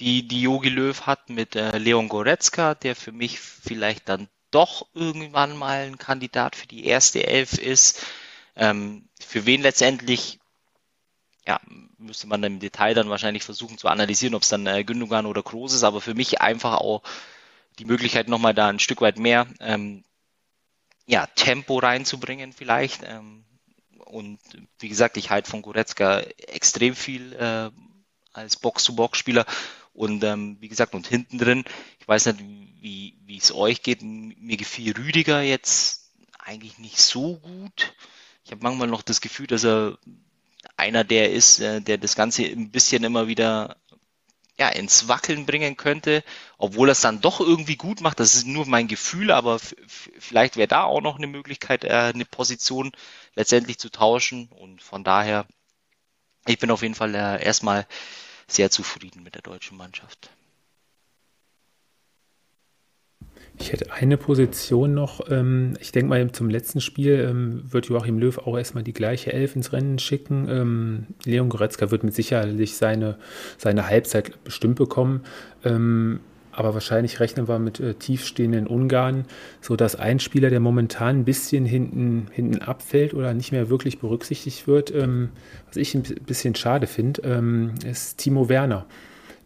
die 0.00 0.26
die 0.26 0.42
Yogi 0.42 0.68
Löw 0.68 1.00
hat 1.02 1.28
mit 1.30 1.56
äh, 1.56 1.78
Leon 1.78 2.08
Goretzka, 2.08 2.74
der 2.74 2.96
für 2.96 3.12
mich 3.12 3.40
vielleicht 3.40 4.08
dann 4.08 4.28
doch 4.50 4.86
irgendwann 4.94 5.56
mal 5.56 5.86
ein 5.86 5.98
Kandidat 5.98 6.56
für 6.56 6.66
die 6.66 6.86
erste 6.86 7.26
Elf 7.26 7.54
ist. 7.54 8.04
Ähm, 8.56 9.08
für 9.20 9.46
wen 9.46 9.62
letztendlich, 9.62 10.38
ja, 11.46 11.60
müsste 11.98 12.26
man 12.26 12.42
im 12.44 12.60
Detail 12.60 12.94
dann 12.94 13.10
wahrscheinlich 13.10 13.42
versuchen 13.42 13.78
zu 13.78 13.88
analysieren, 13.88 14.34
ob 14.34 14.42
es 14.42 14.48
dann 14.48 14.66
äh, 14.66 14.84
Gündogan 14.84 15.26
oder 15.26 15.42
Groß 15.42 15.74
ist, 15.74 15.82
aber 15.82 16.00
für 16.00 16.14
mich 16.14 16.40
einfach 16.40 16.74
auch 16.74 17.02
die 17.78 17.84
Möglichkeit 17.84 18.28
nochmal 18.28 18.54
da 18.54 18.68
ein 18.68 18.78
Stück 18.78 19.00
weit 19.00 19.18
mehr 19.18 19.46
ähm, 19.60 20.04
ja, 21.06 21.26
Tempo 21.26 21.78
reinzubringen 21.78 22.52
vielleicht. 22.52 23.02
Ähm, 23.04 23.44
und 24.04 24.38
wie 24.78 24.88
gesagt, 24.88 25.16
ich 25.16 25.30
halte 25.30 25.50
von 25.50 25.62
Goretzka 25.62 26.20
extrem 26.20 26.94
viel 26.94 27.32
äh, 27.32 27.70
als 28.32 28.56
Box-to-Box-Spieler. 28.56 29.46
Und 29.94 30.24
ähm, 30.24 30.56
wie 30.60 30.68
gesagt, 30.68 30.94
und 30.94 31.06
hinten 31.06 31.38
drin, 31.38 31.64
ich 32.00 32.08
weiß 32.08 32.26
nicht, 32.26 32.40
wie, 32.80 33.16
wie 33.24 33.38
es 33.38 33.52
euch 33.52 33.82
geht, 33.82 34.02
mir 34.02 34.56
gefiel 34.56 34.92
Rüdiger 34.92 35.40
jetzt 35.40 36.10
eigentlich 36.38 36.78
nicht 36.78 36.98
so 36.98 37.36
gut. 37.36 37.94
Ich 38.44 38.50
habe 38.50 38.62
manchmal 38.62 38.88
noch 38.88 39.02
das 39.02 39.20
Gefühl, 39.20 39.46
dass 39.46 39.64
er 39.64 39.98
einer 40.76 41.04
der 41.04 41.32
ist, 41.32 41.60
äh, 41.60 41.80
der 41.80 41.98
das 41.98 42.16
Ganze 42.16 42.42
ein 42.42 42.70
bisschen 42.70 43.04
immer 43.04 43.28
wieder 43.28 43.76
ja, 44.58 44.68
ins 44.68 45.08
Wackeln 45.08 45.46
bringen 45.46 45.76
könnte, 45.76 46.22
obwohl 46.58 46.88
er 46.88 46.92
es 46.92 47.00
dann 47.00 47.20
doch 47.20 47.40
irgendwie 47.40 47.76
gut 47.76 48.00
macht. 48.00 48.20
Das 48.20 48.34
ist 48.34 48.46
nur 48.46 48.66
mein 48.66 48.86
Gefühl, 48.86 49.30
aber 49.32 49.58
vielleicht 49.88 50.56
wäre 50.56 50.68
da 50.68 50.84
auch 50.84 51.00
noch 51.00 51.16
eine 51.16 51.26
Möglichkeit, 51.26 51.84
äh, 51.84 52.12
eine 52.14 52.24
Position 52.24 52.92
letztendlich 53.34 53.78
zu 53.78 53.90
tauschen. 53.90 54.48
Und 54.48 54.82
von 54.82 55.02
daher, 55.02 55.46
ich 56.46 56.58
bin 56.58 56.70
auf 56.70 56.82
jeden 56.82 56.94
Fall 56.94 57.14
äh, 57.14 57.44
erstmal 57.44 57.86
sehr 58.46 58.70
zufrieden 58.70 59.22
mit 59.22 59.34
der 59.34 59.42
deutschen 59.42 59.76
Mannschaft. 59.76 60.30
Ich 63.58 63.72
hätte 63.72 63.92
eine 63.92 64.16
Position 64.16 64.94
noch. 64.94 65.30
Ähm, 65.30 65.76
ich 65.80 65.92
denke 65.92 66.08
mal, 66.08 66.32
zum 66.32 66.50
letzten 66.50 66.80
Spiel 66.80 67.24
ähm, 67.28 67.62
wird 67.72 67.86
Joachim 67.86 68.18
Löw 68.18 68.36
auch 68.38 68.56
erstmal 68.58 68.82
die 68.82 68.92
gleiche 68.92 69.32
Elf 69.32 69.54
ins 69.54 69.72
Rennen 69.72 69.98
schicken. 70.00 70.48
Ähm, 70.48 71.06
Leon 71.24 71.50
Goretzka 71.50 71.90
wird 71.90 72.02
mit 72.02 72.14
Sicherheit 72.14 72.68
seine, 72.68 73.16
seine 73.56 73.86
Halbzeit 73.86 74.42
bestimmt 74.42 74.76
bekommen. 74.76 75.22
Aber 76.54 76.74
wahrscheinlich 76.74 77.20
rechnen 77.20 77.48
wir 77.48 77.58
mit 77.58 77.80
äh, 77.80 77.94
tiefstehenden 77.94 78.66
Ungarn, 78.66 79.24
sodass 79.60 79.96
ein 79.96 80.20
Spieler, 80.20 80.50
der 80.50 80.60
momentan 80.60 81.20
ein 81.20 81.24
bisschen 81.24 81.64
hinten, 81.64 82.28
hinten 82.32 82.62
abfällt 82.62 83.14
oder 83.14 83.34
nicht 83.34 83.52
mehr 83.52 83.68
wirklich 83.68 83.98
berücksichtigt 83.98 84.66
wird, 84.66 84.92
was 84.94 85.76
ich 85.76 85.94
ein 85.94 86.02
bisschen 86.02 86.54
schade 86.54 86.86
finde, 86.86 87.72
ist 87.84 88.18
Timo 88.18 88.48
Werner 88.48 88.86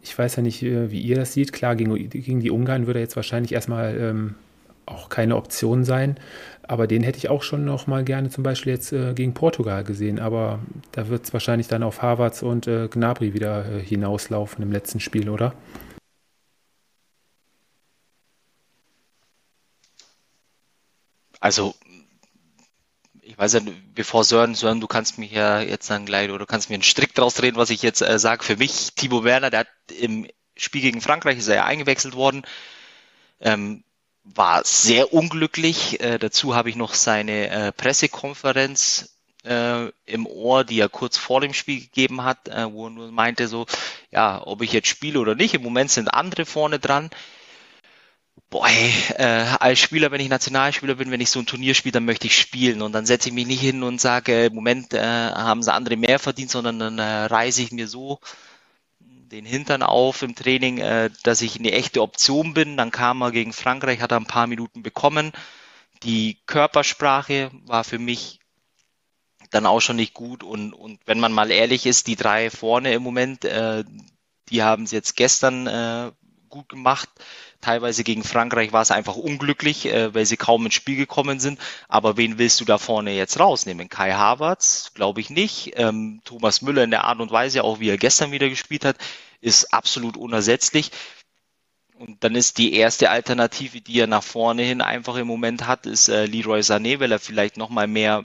ich 0.01 0.17
weiß 0.17 0.37
ja 0.37 0.43
nicht, 0.43 0.63
äh, 0.63 0.91
wie 0.91 1.01
ihr 1.01 1.15
das 1.15 1.33
seht. 1.33 1.53
Klar, 1.53 1.75
gegen, 1.75 2.09
gegen 2.09 2.39
die 2.39 2.51
Ungarn 2.51 2.87
würde 2.87 2.99
er 2.99 3.03
jetzt 3.03 3.15
wahrscheinlich 3.15 3.53
erstmal 3.53 3.97
ähm, 3.97 4.35
auch 4.85 5.09
keine 5.09 5.35
Option 5.35 5.83
sein. 5.83 6.15
Aber 6.63 6.87
den 6.87 7.03
hätte 7.03 7.17
ich 7.17 7.29
auch 7.29 7.43
schon 7.43 7.65
noch 7.65 7.87
mal 7.87 8.03
gerne 8.03 8.29
zum 8.29 8.43
Beispiel 8.43 8.73
jetzt 8.73 8.93
äh, 8.93 9.13
gegen 9.13 9.33
Portugal 9.33 9.83
gesehen. 9.83 10.19
Aber 10.19 10.59
da 10.91 11.09
wird 11.09 11.25
es 11.25 11.33
wahrscheinlich 11.33 11.67
dann 11.67 11.83
auf 11.83 12.01
Harvards 12.01 12.43
und 12.43 12.67
äh, 12.67 12.87
Gnabry 12.87 13.33
wieder 13.33 13.65
äh, 13.65 13.79
hinauslaufen 13.79 14.63
im 14.63 14.71
letzten 14.71 14.99
Spiel, 14.99 15.29
oder? 15.29 15.53
Also 21.39 21.75
ich 23.29 23.37
weiß 23.37 23.53
ja, 23.53 23.59
bevor 23.93 24.23
Sören, 24.23 24.55
Sören, 24.55 24.81
du 24.81 24.87
kannst 24.87 25.19
mich 25.19 25.31
ja 25.31 25.61
jetzt 25.61 25.89
dann 25.89 26.07
gleich, 26.07 26.29
oder 26.29 26.39
du 26.39 26.45
kannst 26.47 26.69
mir 26.69 26.73
einen 26.73 26.83
Strick 26.83 27.13
draus 27.13 27.35
drehen, 27.35 27.57
was 27.57 27.69
ich 27.69 27.83
jetzt 27.83 28.01
äh, 28.01 28.17
sage. 28.17 28.43
Für 28.43 28.57
mich, 28.57 28.93
Timo 28.95 29.23
Werner, 29.23 29.51
der 29.51 29.61
hat 29.61 29.67
im 29.99 30.27
Spiel 30.57 30.81
gegen 30.81 30.99
Frankreich, 30.99 31.37
ist 31.37 31.47
er 31.47 31.55
ja 31.55 31.65
eingewechselt 31.65 32.15
worden, 32.15 32.41
ähm, 33.39 33.83
war 34.23 34.63
sehr 34.65 35.13
unglücklich. 35.13 35.99
Äh, 36.01 36.17
dazu 36.17 36.55
habe 36.55 36.69
ich 36.69 36.75
noch 36.75 36.95
seine 36.95 37.49
äh, 37.49 37.71
Pressekonferenz 37.71 39.15
äh, 39.43 39.89
im 40.07 40.25
Ohr, 40.25 40.63
die 40.63 40.79
er 40.79 40.89
kurz 40.89 41.17
vor 41.17 41.39
dem 41.39 41.53
Spiel 41.53 41.81
gegeben 41.81 42.23
hat, 42.23 42.47
äh, 42.47 42.71
wo 42.71 42.87
er 42.87 42.89
nur 42.89 43.11
meinte 43.11 43.47
so, 43.47 43.67
ja, 44.09 44.41
ob 44.43 44.63
ich 44.63 44.73
jetzt 44.73 44.87
spiele 44.87 45.19
oder 45.19 45.35
nicht. 45.35 45.53
Im 45.53 45.61
Moment 45.61 45.91
sind 45.91 46.07
andere 46.07 46.47
vorne 46.47 46.79
dran 46.79 47.11
boah, 48.49 48.67
ey, 48.67 48.91
äh, 49.15 49.55
als 49.59 49.79
Spieler, 49.79 50.11
wenn 50.11 50.21
ich 50.21 50.29
Nationalspieler 50.29 50.95
bin, 50.95 51.11
wenn 51.11 51.21
ich 51.21 51.29
so 51.29 51.39
ein 51.39 51.45
Turnier 51.45 51.73
spiele, 51.73 51.93
dann 51.93 52.05
möchte 52.05 52.27
ich 52.27 52.37
spielen 52.37 52.81
und 52.81 52.91
dann 52.93 53.05
setze 53.05 53.29
ich 53.29 53.35
mich 53.35 53.47
nicht 53.47 53.61
hin 53.61 53.83
und 53.83 54.01
sage, 54.01 54.45
im 54.45 54.55
Moment 54.55 54.93
äh, 54.93 55.01
haben 55.01 55.63
sie 55.63 55.73
andere 55.73 55.97
mehr 55.97 56.19
verdient, 56.19 56.51
sondern 56.51 56.79
dann 56.79 56.99
äh, 56.99 57.25
reiße 57.25 57.61
ich 57.61 57.71
mir 57.71 57.87
so 57.87 58.19
den 58.99 59.45
Hintern 59.45 59.83
auf 59.83 60.21
im 60.23 60.35
Training, 60.35 60.79
äh, 60.79 61.09
dass 61.23 61.41
ich 61.41 61.59
eine 61.59 61.71
echte 61.71 62.01
Option 62.01 62.53
bin. 62.53 62.77
Dann 62.77 62.91
kam 62.91 63.21
er 63.21 63.31
gegen 63.31 63.53
Frankreich, 63.53 64.01
hat 64.01 64.11
er 64.11 64.19
ein 64.19 64.25
paar 64.25 64.47
Minuten 64.47 64.83
bekommen. 64.83 65.31
Die 66.03 66.37
Körpersprache 66.45 67.51
war 67.65 67.83
für 67.83 67.99
mich 67.99 68.39
dann 69.51 69.65
auch 69.65 69.79
schon 69.81 69.95
nicht 69.95 70.13
gut 70.13 70.43
und, 70.43 70.73
und 70.73 70.99
wenn 71.05 71.19
man 71.19 71.33
mal 71.33 71.51
ehrlich 71.51 71.85
ist, 71.85 72.07
die 72.07 72.15
drei 72.15 72.49
vorne 72.49 72.93
im 72.93 73.01
Moment, 73.01 73.45
äh, 73.45 73.83
die 74.49 74.63
haben 74.63 74.83
es 74.83 74.91
jetzt 74.91 75.15
gestern 75.15 75.67
äh, 75.67 76.11
gut 76.49 76.69
gemacht 76.69 77.09
Teilweise 77.61 78.05
gegen 78.05 78.23
Frankreich 78.23 78.71
war 78.71 78.81
es 78.81 78.91
einfach 78.91 79.15
unglücklich, 79.15 79.85
äh, 79.87 80.13
weil 80.13 80.25
sie 80.25 80.37
kaum 80.37 80.65
ins 80.65 80.75
Spiel 80.75 80.95
gekommen 80.95 81.39
sind. 81.39 81.59
Aber 81.89 82.15
wen 82.15 82.37
willst 82.37 82.61
du 82.61 82.65
da 82.65 82.77
vorne 82.77 83.11
jetzt 83.11 83.39
rausnehmen? 83.39 83.89
Kai 83.89 84.13
Havertz? 84.13 84.91
Glaube 84.93 85.19
ich 85.19 85.29
nicht. 85.29 85.73
Ähm, 85.75 86.21
Thomas 86.23 86.61
Müller 86.61 86.83
in 86.83 86.91
der 86.91 87.03
Art 87.03 87.19
und 87.19 87.31
Weise, 87.31 87.63
auch 87.63 87.79
wie 87.79 87.89
er 87.89 87.97
gestern 87.97 88.31
wieder 88.31 88.47
gespielt 88.47 88.85
hat, 88.85 88.97
ist 89.41 89.73
absolut 89.73 90.15
unersetzlich. 90.15 90.91
Und 91.95 92.23
dann 92.23 92.35
ist 92.35 92.57
die 92.57 92.73
erste 92.73 93.09
Alternative, 93.09 93.81
die 93.81 93.99
er 93.99 94.07
nach 94.07 94.23
vorne 94.23 94.63
hin 94.63 94.81
einfach 94.81 95.17
im 95.17 95.27
Moment 95.27 95.67
hat, 95.67 95.85
ist 95.85 96.07
äh, 96.07 96.25
Leroy 96.25 96.61
Sané, 96.61 97.01
weil 97.01 97.11
er 97.11 97.19
vielleicht 97.19 97.57
nochmal 97.57 97.87
mehr 97.87 98.23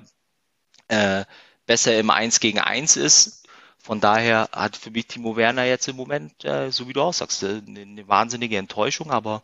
äh, 0.87 1.25
besser 1.67 1.99
im 1.99 2.11
1 2.11 2.39
gegen 2.39 2.61
1 2.61 2.97
ist 2.97 3.44
von 3.85 4.01
daher 4.01 4.49
hat 4.51 4.79
für 4.79 4.91
mich 4.91 5.09
Timo 5.09 5.37
Werner 5.37 5.65
jetzt 5.65 5.89
im 5.89 5.97
Moment, 5.97 6.43
äh, 6.43 6.71
so 6.73 6.89
wie 6.89 6.95
du 6.95 7.03
auch 7.03 7.13
sagst, 7.13 7.43
äh, 7.43 7.61
eine, 7.67 7.81
eine 7.81 8.09
wahnsinnige 8.09 8.57
Enttäuschung, 8.57 9.11
aber 9.11 9.43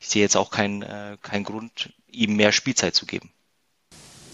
ich 0.00 0.08
sehe 0.08 0.22
jetzt 0.22 0.36
auch 0.36 0.50
keinen 0.50 0.82
äh, 0.82 1.16
keinen 1.22 1.44
Grund, 1.44 1.92
ihm 2.10 2.34
mehr 2.34 2.50
Spielzeit 2.50 2.96
zu 2.96 3.06
geben. 3.06 3.30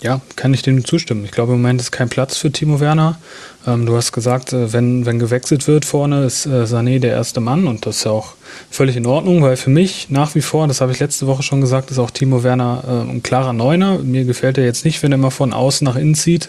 Ja, 0.01 0.23
kann 0.37 0.55
ich 0.55 0.63
dem 0.63 0.85
zustimmen. 0.85 1.25
Ich 1.25 1.33
glaube, 1.33 1.53
im 1.53 1.61
Moment 1.61 1.81
ist 1.81 1.91
kein 1.91 2.09
Platz 2.09 2.39
für 2.39 2.51
Timo 2.51 2.81
Werner. 2.81 3.19
Ähm, 3.67 3.85
du 3.85 3.95
hast 3.95 4.13
gesagt, 4.13 4.55
äh, 4.55 4.73
wenn, 4.73 5.05
wenn 5.05 5.19
gewechselt 5.19 5.67
wird 5.67 5.85
vorne, 5.85 6.25
ist 6.25 6.47
äh, 6.47 6.65
Sané 6.65 6.99
der 6.99 7.13
erste 7.13 7.41
Mann 7.41 7.67
und 7.67 7.85
das 7.85 7.99
ist 7.99 8.05
ja 8.05 8.13
auch 8.13 8.35
völlig 8.71 8.97
in 8.97 9.05
Ordnung, 9.05 9.43
weil 9.43 9.59
für 9.59 9.71
mich 9.71 10.09
nach 10.09 10.35
wie 10.35 10.43
vor, 10.43 10.67
das 10.67 10.81
habe 10.81 10.93
ich 10.93 11.01
letzte 11.01 11.27
Woche 11.27 11.43
schon 11.43 11.61
gesagt, 11.61 11.91
ist 11.91 11.99
auch 11.99 12.11
Timo 12.11 12.43
Werner 12.43 12.85
äh, 12.87 13.11
ein 13.11 13.23
klarer 13.23 13.53
Neuner. 13.53 13.99
Mir 13.99 14.25
gefällt 14.25 14.57
er 14.57 14.65
jetzt 14.65 14.87
nicht, 14.87 15.03
wenn 15.03 15.13
er 15.13 15.17
immer 15.19 15.31
von 15.31 15.53
außen 15.53 15.85
nach 15.85 15.97
innen 15.97 16.15
zieht. 16.15 16.49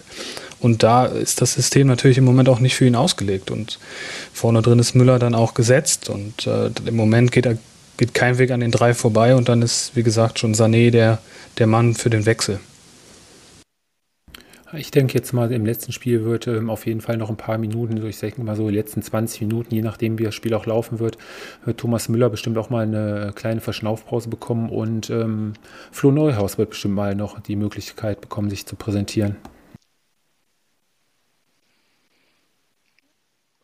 Und 0.60 0.84
da 0.84 1.06
ist 1.06 1.42
das 1.42 1.54
System 1.54 1.88
natürlich 1.88 2.18
im 2.18 2.26
Moment 2.26 2.50
auch 2.50 2.60
nicht 2.60 2.76
für 2.76 2.86
ihn 2.86 2.96
ausgelegt. 2.96 3.52
Und 3.52 3.80
vorne 4.34 4.62
drin 4.62 4.80
ist 4.80 4.96
Müller 4.96 5.20
dann 5.20 5.36
auch 5.36 5.54
gesetzt. 5.54 6.10
Und 6.10 6.48
äh, 6.48 6.70
im 6.86 6.96
Moment 6.96 7.32
geht, 7.32 7.46
er, 7.46 7.58
geht 7.98 8.14
kein 8.14 8.38
Weg 8.38 8.52
an 8.52 8.60
den 8.60 8.72
drei 8.72 8.94
vorbei. 8.94 9.36
Und 9.36 9.50
dann 9.50 9.62
ist, 9.62 9.96
wie 9.96 10.04
gesagt, 10.04 10.40
schon 10.40 10.56
Sané 10.56 10.92
der, 10.92 11.20
der 11.58 11.68
Mann 11.68 11.94
für 11.94 12.10
den 12.10 12.26
Wechsel. 12.26 12.60
Ich 14.74 14.92
denke 14.92 15.14
jetzt 15.14 15.32
mal, 15.32 15.50
im 15.54 15.66
letzten 15.66 15.94
Spiel 15.94 16.26
wird 16.26 16.48
ähm, 16.48 16.70
auf 16.70 16.86
jeden 16.86 17.00
Fall 17.00 17.16
noch 17.16 17.30
ein 17.30 17.38
paar 17.38 17.58
Minuten, 17.58 18.06
ich 18.06 18.20
denke 18.20 18.42
mal 18.44 18.58
so 18.58 18.70
die 18.70 18.76
letzten 18.76 19.02
20 19.02 19.42
Minuten, 19.42 19.74
je 19.74 19.82
nachdem 19.82 20.20
wie 20.20 20.24
das 20.24 20.36
Spiel 20.36 20.54
auch 20.54 20.66
laufen 20.66 21.00
wird, 21.00 21.18
wird 21.64 21.80
Thomas 21.80 22.10
Müller 22.10 22.30
bestimmt 22.30 22.58
auch 22.58 22.70
mal 22.70 22.84
eine 22.84 23.32
kleine 23.34 23.62
Verschnaufpause 23.62 24.28
bekommen 24.28 24.70
und 24.70 25.10
ähm, 25.10 25.54
Flo 25.92 26.12
Neuhaus 26.12 26.58
wird 26.58 26.72
bestimmt 26.72 26.96
mal 26.96 27.16
noch 27.16 27.40
die 27.40 27.56
Möglichkeit 27.56 28.20
bekommen, 28.20 28.50
sich 28.50 28.66
zu 28.66 28.76
präsentieren. 28.76 29.38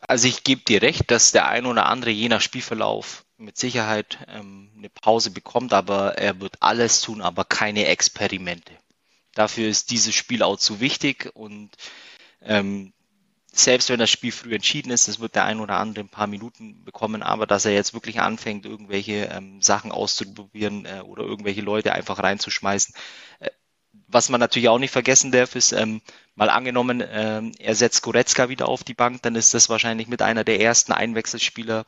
Also 0.06 0.28
ich 0.28 0.44
gebe 0.44 0.62
dir 0.62 0.82
recht, 0.82 1.10
dass 1.10 1.32
der 1.32 1.48
ein 1.48 1.66
oder 1.66 1.86
andere 1.86 2.10
je 2.10 2.28
nach 2.28 2.40
Spielverlauf 2.40 3.24
mit 3.36 3.56
Sicherheit 3.56 4.18
ähm, 4.28 4.70
eine 4.76 4.90
Pause 4.90 5.30
bekommt, 5.30 5.72
aber 5.72 6.18
er 6.18 6.40
wird 6.40 6.56
alles 6.60 7.00
tun, 7.00 7.20
aber 7.20 7.44
keine 7.44 7.86
Experimente. 7.86 8.72
Dafür 9.34 9.68
ist 9.68 9.90
dieses 9.90 10.14
Spiel 10.14 10.42
auch 10.42 10.56
zu 10.58 10.80
wichtig 10.80 11.30
und 11.34 11.70
ähm, 12.42 12.92
selbst 13.52 13.88
wenn 13.88 14.00
das 14.00 14.10
Spiel 14.10 14.32
früh 14.32 14.54
entschieden 14.54 14.90
ist, 14.90 15.06
das 15.08 15.20
wird 15.20 15.36
der 15.36 15.44
ein 15.44 15.60
oder 15.60 15.76
andere 15.76 16.04
ein 16.04 16.08
paar 16.08 16.26
Minuten 16.26 16.84
bekommen, 16.84 17.22
aber 17.22 17.46
dass 17.46 17.64
er 17.64 17.72
jetzt 17.72 17.94
wirklich 17.94 18.20
anfängt, 18.20 18.66
irgendwelche 18.66 19.28
ähm, 19.32 19.62
Sachen 19.62 19.92
auszuprobieren 19.92 20.86
äh, 20.86 21.00
oder 21.00 21.22
irgendwelche 21.22 21.60
Leute 21.60 21.92
einfach 21.92 22.18
reinzuschmeißen. 22.18 22.94
Äh, 23.38 23.50
was 24.14 24.28
man 24.30 24.40
natürlich 24.40 24.68
auch 24.68 24.78
nicht 24.78 24.92
vergessen 24.92 25.32
darf, 25.32 25.56
ist, 25.56 25.72
ähm, 25.72 26.00
mal 26.34 26.48
angenommen, 26.48 27.02
ähm, 27.06 27.52
er 27.58 27.74
setzt 27.74 28.02
Goretzka 28.02 28.48
wieder 28.48 28.68
auf 28.68 28.84
die 28.84 28.94
Bank, 28.94 29.22
dann 29.22 29.34
ist 29.34 29.52
das 29.54 29.68
wahrscheinlich 29.68 30.08
mit 30.08 30.22
einer 30.22 30.44
der 30.44 30.60
ersten 30.60 30.92
Einwechselspieler 30.92 31.84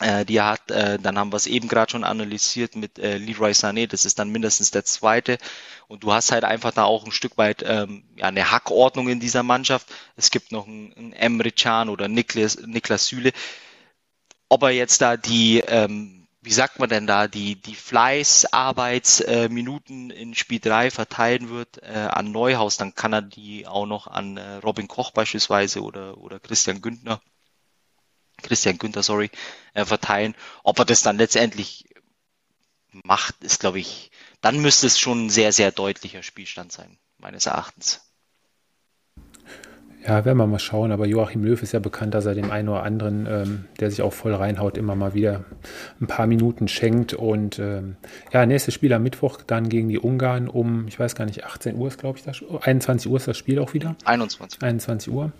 äh, 0.00 0.24
die 0.24 0.40
hat, 0.40 0.70
äh, 0.70 0.98
dann 0.98 1.18
haben 1.18 1.32
wir 1.32 1.36
es 1.36 1.46
eben 1.46 1.68
gerade 1.68 1.92
schon 1.92 2.04
analysiert 2.04 2.74
mit 2.74 2.98
äh, 2.98 3.16
Leroy 3.18 3.52
Sané, 3.52 3.86
das 3.86 4.04
ist 4.04 4.18
dann 4.18 4.30
mindestens 4.30 4.72
der 4.72 4.84
zweite. 4.84 5.38
Und 5.86 6.02
du 6.02 6.12
hast 6.12 6.32
halt 6.32 6.44
einfach 6.44 6.72
da 6.72 6.84
auch 6.84 7.04
ein 7.04 7.12
Stück 7.12 7.38
weit 7.38 7.62
ähm, 7.66 8.04
ja, 8.16 8.26
eine 8.26 8.50
Hackordnung 8.50 9.08
in 9.08 9.20
dieser 9.20 9.44
Mannschaft. 9.44 9.86
Es 10.16 10.30
gibt 10.30 10.50
noch 10.50 10.66
einen, 10.66 10.92
einen 10.94 11.12
Emre 11.12 11.52
Can 11.52 11.88
oder 11.88 12.08
Niklas, 12.08 12.58
Niklas 12.66 13.06
Süle. 13.06 13.32
Ob 14.48 14.62
er 14.64 14.70
jetzt 14.70 15.00
da 15.00 15.16
die, 15.16 15.60
ähm, 15.60 16.23
wie 16.44 16.52
sagt 16.52 16.78
man 16.78 16.90
denn 16.90 17.06
da, 17.06 17.26
die, 17.26 17.56
die 17.56 17.74
Fleißarbeitsminuten 17.74 20.10
äh, 20.10 20.14
in 20.14 20.34
Spiel 20.34 20.60
3 20.60 20.90
verteilen 20.90 21.48
wird 21.48 21.82
äh, 21.82 22.08
an 22.10 22.32
Neuhaus, 22.32 22.76
dann 22.76 22.94
kann 22.94 23.14
er 23.14 23.22
die 23.22 23.66
auch 23.66 23.86
noch 23.86 24.06
an 24.06 24.36
äh, 24.36 24.56
Robin 24.56 24.88
Koch 24.88 25.12
beispielsweise 25.12 25.82
oder, 25.82 26.18
oder 26.18 26.38
Christian 26.40 26.82
Güntner 26.82 27.22
Christian 28.42 28.78
Günther, 28.78 29.02
sorry, 29.02 29.30
äh, 29.74 29.84
verteilen. 29.84 30.34
Ob 30.62 30.78
er 30.78 30.84
das 30.84 31.02
dann 31.02 31.18
letztendlich 31.18 31.88
macht, 32.92 33.42
ist, 33.42 33.60
glaube 33.60 33.80
ich, 33.80 34.10
dann 34.40 34.60
müsste 34.60 34.86
es 34.86 34.98
schon 34.98 35.26
ein 35.26 35.30
sehr, 35.30 35.52
sehr 35.52 35.72
deutlicher 35.72 36.22
Spielstand 36.22 36.72
sein, 36.72 36.98
meines 37.18 37.46
Erachtens. 37.46 38.03
Ja, 40.06 40.24
werden 40.26 40.36
wir 40.36 40.46
mal 40.46 40.58
schauen. 40.58 40.92
Aber 40.92 41.06
Joachim 41.06 41.44
Löw 41.44 41.62
ist 41.62 41.72
ja 41.72 41.78
bekannt, 41.78 42.14
dass 42.14 42.26
er 42.26 42.34
dem 42.34 42.50
einen 42.50 42.68
oder 42.68 42.82
anderen, 42.82 43.26
ähm, 43.26 43.64
der 43.80 43.90
sich 43.90 44.02
auch 44.02 44.12
voll 44.12 44.34
reinhaut, 44.34 44.76
immer 44.76 44.94
mal 44.94 45.14
wieder 45.14 45.44
ein 46.00 46.06
paar 46.06 46.26
Minuten 46.26 46.68
schenkt. 46.68 47.14
Und 47.14 47.58
ähm, 47.58 47.96
ja, 48.32 48.44
nächstes 48.44 48.74
Spiel 48.74 48.92
am 48.92 49.02
Mittwoch 49.02 49.40
dann 49.46 49.70
gegen 49.70 49.88
die 49.88 49.98
Ungarn 49.98 50.48
um, 50.48 50.86
ich 50.88 51.00
weiß 51.00 51.14
gar 51.14 51.24
nicht, 51.24 51.44
18 51.44 51.76
Uhr 51.76 51.88
ist, 51.88 51.98
glaube 51.98 52.18
ich, 52.18 52.24
das, 52.24 52.42
21 52.60 53.10
Uhr 53.10 53.16
ist 53.16 53.28
das 53.28 53.38
Spiel 53.38 53.58
auch 53.58 53.72
wieder. 53.72 53.96
21. 54.04 54.62
21 54.62 55.10
Uhr. 55.10 55.32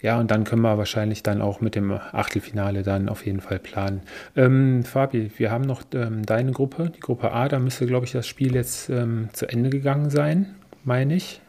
Ja, 0.00 0.20
und 0.20 0.30
dann 0.30 0.44
können 0.44 0.62
wir 0.62 0.78
wahrscheinlich 0.78 1.22
dann 1.24 1.40
auch 1.40 1.60
mit 1.60 1.74
dem 1.74 1.90
Achtelfinale 1.90 2.82
dann 2.82 3.08
auf 3.08 3.26
jeden 3.26 3.40
Fall 3.40 3.58
planen. 3.58 4.02
Ähm, 4.36 4.84
Fabi, 4.84 5.32
wir 5.36 5.50
haben 5.50 5.64
noch 5.64 5.82
ähm, 5.92 6.24
deine 6.24 6.52
Gruppe, 6.52 6.92
die 6.94 7.00
Gruppe 7.00 7.32
A, 7.32 7.48
da 7.48 7.58
müsste, 7.58 7.86
glaube 7.86 8.06
ich, 8.06 8.12
das 8.12 8.28
Spiel 8.28 8.54
jetzt 8.54 8.90
ähm, 8.90 9.30
zu 9.32 9.48
Ende 9.48 9.70
gegangen 9.70 10.10
sein, 10.10 10.54
meine 10.84 11.16
ich. 11.16 11.40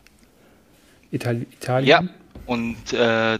Itali 1.12 1.46
Italien. 1.52 1.88
Ja, 1.88 2.04
und, 2.46 2.94
äh, 2.94 3.40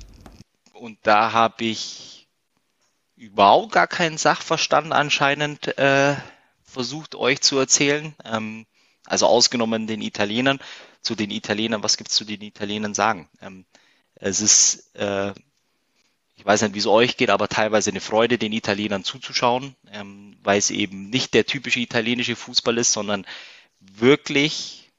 und 0.74 0.98
da 1.04 1.32
habe 1.32 1.66
ich 1.66 2.28
überhaupt 3.16 3.72
gar 3.72 3.88
keinen 3.88 4.18
Sachverstand 4.18 4.92
anscheinend 4.92 5.78
äh, 5.78 6.16
versucht 6.64 7.16
euch 7.16 7.42
zu 7.42 7.58
erzählen. 7.58 8.14
Ähm, 8.24 8.66
also 9.06 9.28
ausgenommen 9.28 9.88
den 9.88 10.02
Italienern. 10.02 10.60
Zu 11.02 11.16
den 11.16 11.30
Italienern, 11.30 11.84
was 11.84 11.98
gibt 11.98 12.10
es 12.10 12.16
zu 12.16 12.26
den 12.26 12.42
Italienern 12.42 12.96
sagen? 12.96 13.30
Ähm, 13.42 13.66
es 14.16 14.42
ist, 14.42 14.96
äh, 14.96 15.34
ich 16.36 16.46
weiß 16.46 16.64
nicht, 16.64 16.74
wie 16.74 16.80
es 16.80 16.88
euch 16.88 17.16
geht, 17.16 17.30
aber 17.30 17.48
teilweise 17.48 17.92
eine 17.92 18.02
Freude, 18.02 18.38
den 18.38 18.52
Italienern 18.52 19.04
zuzuschauen, 19.04 19.76
ähm, 19.92 20.36
weil 20.44 20.58
es 20.58 20.72
eben 20.72 21.10
nicht 21.10 21.34
der 21.34 21.46
typische 21.46 21.80
italienische 21.80 22.36
Fußball 22.36 22.78
ist, 22.78 22.92
sondern 22.92 23.26
wirklich, 23.80 24.92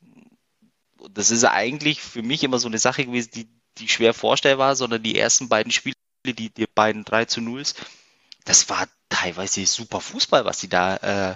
das 1.11 1.31
ist 1.31 1.45
eigentlich 1.45 2.01
für 2.01 2.23
mich 2.23 2.45
immer 2.45 2.59
so 2.59 2.69
eine 2.69 2.79
Sache 2.79 3.05
gewesen, 3.05 3.31
die, 3.35 3.49
die 3.79 3.89
schwer 3.89 4.15
vorstellbar, 4.15 4.77
sondern 4.77 5.03
die 5.03 5.19
ersten 5.19 5.49
beiden 5.49 5.73
Spiele, 5.73 5.97
die, 6.25 6.51
die 6.51 6.67
beiden 6.67 7.05
3 7.05 7.27
zu 7.27 7.41
0 7.41 7.63
das 8.47 8.71
war 8.71 8.89
teilweise 9.11 9.67
super 9.67 10.01
Fußball, 10.01 10.47
was 10.47 10.61
sie 10.61 10.69
da 10.69 10.97
äh, 10.97 11.35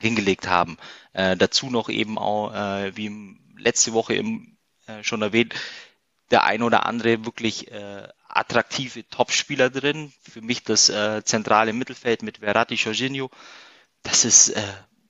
hingelegt 0.00 0.46
haben. 0.46 0.78
Äh, 1.12 1.36
dazu 1.36 1.68
noch 1.68 1.90
eben 1.90 2.16
auch, 2.16 2.54
äh, 2.54 2.96
wie 2.96 3.36
letzte 3.58 3.92
Woche 3.92 4.14
im, 4.14 4.56
äh, 4.86 5.02
schon 5.02 5.20
erwähnt, 5.20 5.54
der 6.30 6.44
ein 6.44 6.62
oder 6.62 6.86
andere 6.86 7.24
wirklich 7.24 7.70
äh, 7.72 8.08
attraktive 8.28 9.08
Topspieler 9.08 9.68
drin. 9.68 10.12
Für 10.22 10.40
mich 10.40 10.62
das 10.62 10.88
äh, 10.88 11.24
zentrale 11.24 11.72
Mittelfeld 11.72 12.22
mit 12.22 12.38
Verratti, 12.38 12.74
Jorginho. 12.74 13.30
Das 14.04 14.24
ist 14.24 14.50
äh, 14.50 14.62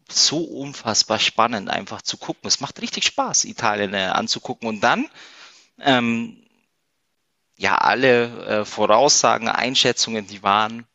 so 0.08 0.38
unfassbar 0.38 1.18
spannend, 1.18 1.68
einfach 1.68 2.00
zu 2.00 2.16
gucken. 2.16 2.48
Es 2.48 2.60
macht 2.60 2.80
richtig 2.80 3.04
Spaß, 3.04 3.44
Italien 3.44 3.92
äh, 3.92 4.06
anzugucken. 4.06 4.66
Und 4.66 4.80
dann, 4.80 5.10
ähm, 5.80 6.42
ja, 7.58 7.76
alle 7.76 8.46
äh, 8.46 8.64
Voraussagen, 8.64 9.48
Einschätzungen, 9.48 10.26
die 10.28 10.42
waren 10.44 10.86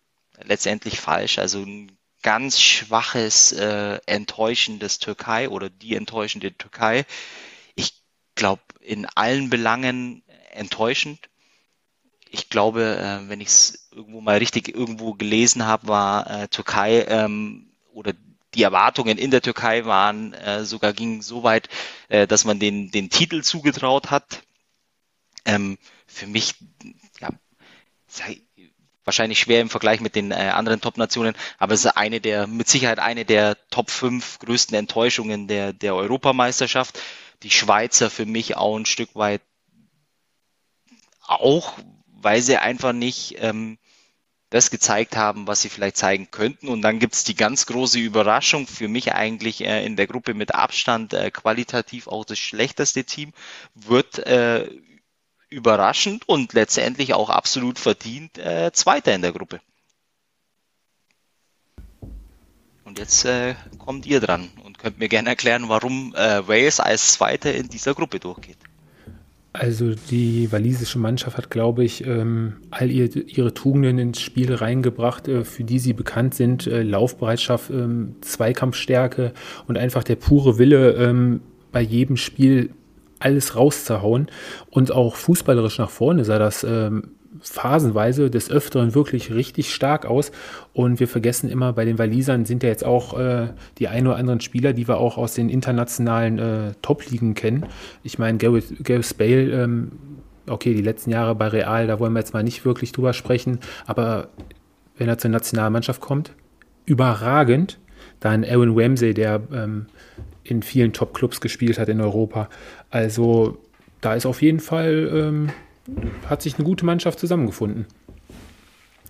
letztendlich 0.42 1.00
falsch. 1.00 1.38
Also 1.38 1.60
ein 1.60 1.92
ganz 2.22 2.60
schwaches, 2.60 3.52
äh, 3.52 4.00
enttäuschendes 4.06 4.98
Türkei 5.00 5.50
oder 5.50 5.70
die 5.70 5.96
enttäuschende 5.96 6.58
Türkei. 6.58 7.06
Ich 7.76 8.02
glaube, 8.36 8.62
in 8.80 9.06
allen 9.14 9.50
Belangen 9.50 10.24
enttäuschend. 10.52 11.20
Ich 12.30 12.50
glaube, 12.50 12.98
äh, 12.98 13.30
wenn 13.30 13.42
ich 13.42 13.50
es 13.50 13.90
irgendwo 13.92 14.22
mal 14.22 14.38
richtig 14.38 14.70
irgendwo 14.74 15.14
gelesen 15.14 15.66
habe, 15.66 15.90
war 15.90 16.30
äh, 16.30 16.48
Türkei 16.48 17.04
ähm, 17.10 17.74
oder 17.92 18.14
die 18.54 18.64
Erwartungen 18.64 19.18
in 19.18 19.32
der 19.32 19.42
Türkei 19.42 19.84
waren 19.84 20.34
äh, 20.34 20.64
sogar 20.64 20.94
gingen 20.94 21.22
so 21.22 21.44
weit, 21.44 21.68
äh, 22.08 22.26
dass 22.26 22.46
man 22.46 22.60
den 22.60 22.90
den 22.90 23.10
Titel 23.10 23.42
zugetraut 23.42 24.12
hat. 24.12 24.44
Ähm, 25.46 25.78
für 26.08 26.28
mich 26.28 26.56
ja, 27.20 27.30
wahrscheinlich 29.04 29.40
schwer 29.40 29.62
im 29.62 29.70
Vergleich 29.70 30.00
mit 30.00 30.16
den 30.16 30.32
äh, 30.32 30.36
anderen 30.36 30.82
Top-Nationen, 30.82 31.36
aber 31.58 31.74
es 31.74 31.86
ist 31.86 31.98
eine 31.98 32.22
der 32.22 32.48
mit 32.48 32.70
Sicherheit 32.70 33.00
eine 33.00 33.26
der 33.26 33.58
Top 33.70 33.90
5 33.90 34.40
größten 34.40 34.78
Enttäuschungen 34.78 35.48
der 35.48 35.74
der 35.74 35.96
Europameisterschaft 35.96 37.00
die 37.44 37.52
Schweizer 37.52 38.10
für 38.10 38.26
mich 38.26 38.56
auch 38.56 38.78
ein 38.78 38.86
Stück 38.86 39.16
weit 39.16 39.42
auch, 41.22 41.74
weil 42.08 42.42
sie 42.42 42.58
einfach 42.58 42.94
nicht 42.94 43.36
ähm, 43.40 43.78
das 44.50 44.70
gezeigt 44.70 45.16
haben, 45.16 45.48
was 45.48 45.62
sie 45.62 45.70
vielleicht 45.70 45.98
zeigen 45.98 46.30
könnten. 46.30 46.68
Und 46.68 46.82
dann 46.84 47.00
gibt's 47.00 47.24
die 47.24 47.36
ganz 47.36 47.66
große 47.66 48.00
Überraschung, 48.00 48.68
für 48.68 48.88
mich 48.88 49.14
eigentlich 49.14 49.62
äh, 49.66 49.86
in 49.86 49.96
der 49.96 50.08
Gruppe 50.08 50.34
mit 50.34 50.54
Abstand 50.54 51.14
äh, 51.14 51.32
qualitativ 51.32 52.08
auch 52.08 52.24
das 52.24 52.40
schlechteste 52.40 53.04
Team, 53.04 53.34
wird 53.74 54.20
äh, 54.20 54.70
überraschend 55.54 56.28
und 56.28 56.54
letztendlich 56.54 57.14
auch 57.14 57.30
absolut 57.30 57.80
verdient 57.80 58.38
äh, 58.38 58.72
Zweiter 58.74 59.14
in 59.14 59.22
der 59.22 59.32
Gruppe. 59.32 59.60
Und 62.84 63.00
jetzt 63.00 63.26
äh, 63.26 63.56
kommt 63.78 64.06
ihr 64.06 64.20
dran 64.20 64.50
und 64.64 64.78
könnt 64.78 65.00
mir 65.00 65.10
gerne 65.10 65.30
erklären, 65.30 65.66
warum 65.68 66.14
äh, 66.16 66.48
Wales 66.48 66.80
als 66.80 67.14
Zweiter 67.14 67.54
in 67.54 67.70
dieser 67.70 67.94
Gruppe 67.94 68.20
durchgeht. 68.20 68.58
Also 69.54 69.94
die 70.10 70.52
walisische 70.52 70.98
Mannschaft 70.98 71.38
hat, 71.38 71.52
glaube 71.52 71.84
ich, 71.84 72.06
ähm, 72.06 72.58
all 72.72 72.90
ihr, 72.90 73.16
ihre 73.16 73.54
Tugenden 73.54 74.00
ins 74.00 74.20
Spiel 74.20 74.54
reingebracht, 74.54 75.28
äh, 75.28 75.46
für 75.46 75.64
die 75.64 75.78
sie 75.78 75.94
bekannt 75.94 76.34
sind. 76.34 76.66
Äh, 76.66 76.82
Laufbereitschaft, 76.82 77.70
ähm, 77.70 78.16
Zweikampfstärke 78.22 79.34
und 79.68 79.78
einfach 79.78 80.04
der 80.04 80.16
pure 80.16 80.58
Wille, 80.58 80.94
ähm, 80.94 81.42
bei 81.72 81.82
jedem 81.82 82.18
Spiel 82.18 82.72
alles 83.24 83.56
rauszuhauen. 83.56 84.28
Und 84.70 84.92
auch 84.92 85.16
fußballerisch 85.16 85.78
nach 85.78 85.90
vorne 85.90 86.26
sah 86.26 86.40
das 86.40 86.64
ähm, 86.64 87.12
phasenweise 87.42 88.30
des 88.30 88.50
Öfteren 88.50 88.96
wirklich 88.96 89.34
richtig 89.34 89.74
stark 89.74 90.06
aus. 90.06 90.32
Und 90.74 91.00
wir 91.00 91.08
vergessen 91.08 91.50
immer, 91.50 91.74
bei 91.74 91.86
den 91.86 91.98
Walisern 91.98 92.46
sind 92.46 92.64
ja 92.64 92.70
jetzt 92.70 92.86
auch 92.86 93.18
äh, 93.20 93.48
die 93.80 93.88
ein 93.88 94.08
oder 94.08 94.18
anderen 94.18 94.42
Spieler, 94.42 94.74
die 94.74 94.88
wir 94.88 94.98
auch 94.98 95.18
aus 95.18 95.34
den 95.34 95.50
internationalen 95.50 96.40
äh, 96.40 96.72
Top-Ligen 96.82 97.34
kennen. 97.34 97.66
Ich 98.04 98.20
meine, 98.20 98.38
Gareth, 98.38 98.84
Gareth 98.84 99.18
Bale, 99.18 99.64
ähm, 99.64 99.92
okay, 100.48 100.74
die 100.74 100.82
letzten 100.82 101.10
Jahre 101.10 101.36
bei 101.36 101.48
Real, 101.48 101.88
da 101.88 102.00
wollen 102.00 102.14
wir 102.14 102.20
jetzt 102.20 102.34
mal 102.34 102.44
nicht 102.44 102.66
wirklich 102.66 102.92
drüber 102.92 103.14
sprechen, 103.14 103.60
aber 103.86 104.30
wenn 104.98 105.08
er 105.08 105.18
zur 105.18 105.32
Nationalmannschaft 105.32 106.02
kommt, 106.02 106.34
überragend. 106.86 107.80
Dann 108.20 108.46
Aaron 108.46 108.78
Ramsey, 108.78 109.14
der 109.14 109.42
ähm, 109.52 109.88
in 110.44 110.62
vielen 110.62 110.94
Top-Clubs 110.94 111.42
gespielt 111.42 111.80
hat 111.80 111.90
in 111.90 112.02
Europa. 112.02 112.50
Also 112.94 113.58
da 114.02 114.14
ist 114.14 114.28
auf 114.28 114.44
jeden 114.44 114.60
Fall 114.60 115.10
ähm, 115.12 115.50
hat 116.30 116.44
sich 116.44 116.56
eine 116.56 116.64
gute 116.64 116.86
Mannschaft 116.86 117.18
zusammengefunden. 117.18 117.88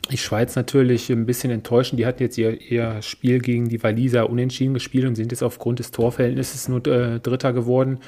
Die 0.10 0.18
Schweiz 0.18 0.56
natürlich 0.56 1.10
ein 1.10 1.26
bisschen 1.26 1.52
enttäuschend. 1.52 2.00
Die 2.00 2.06
hatten 2.06 2.24
jetzt 2.24 2.38
ihr, 2.38 2.62
ihr 2.62 3.02
Spiel 3.02 3.40
gegen 3.40 3.68
die 3.68 3.84
Waliser 3.84 4.30
unentschieden 4.30 4.74
gespielt 4.74 5.06
und 5.06 5.16
sind 5.16 5.34
jetzt 5.34 5.44
aufgrund 5.44 5.80
des 5.80 5.92
Torverhältnisses 5.92 6.70
nur 6.70 6.86
äh, 6.88 7.20
Dritter 7.20 7.52
geworden. 7.52 8.00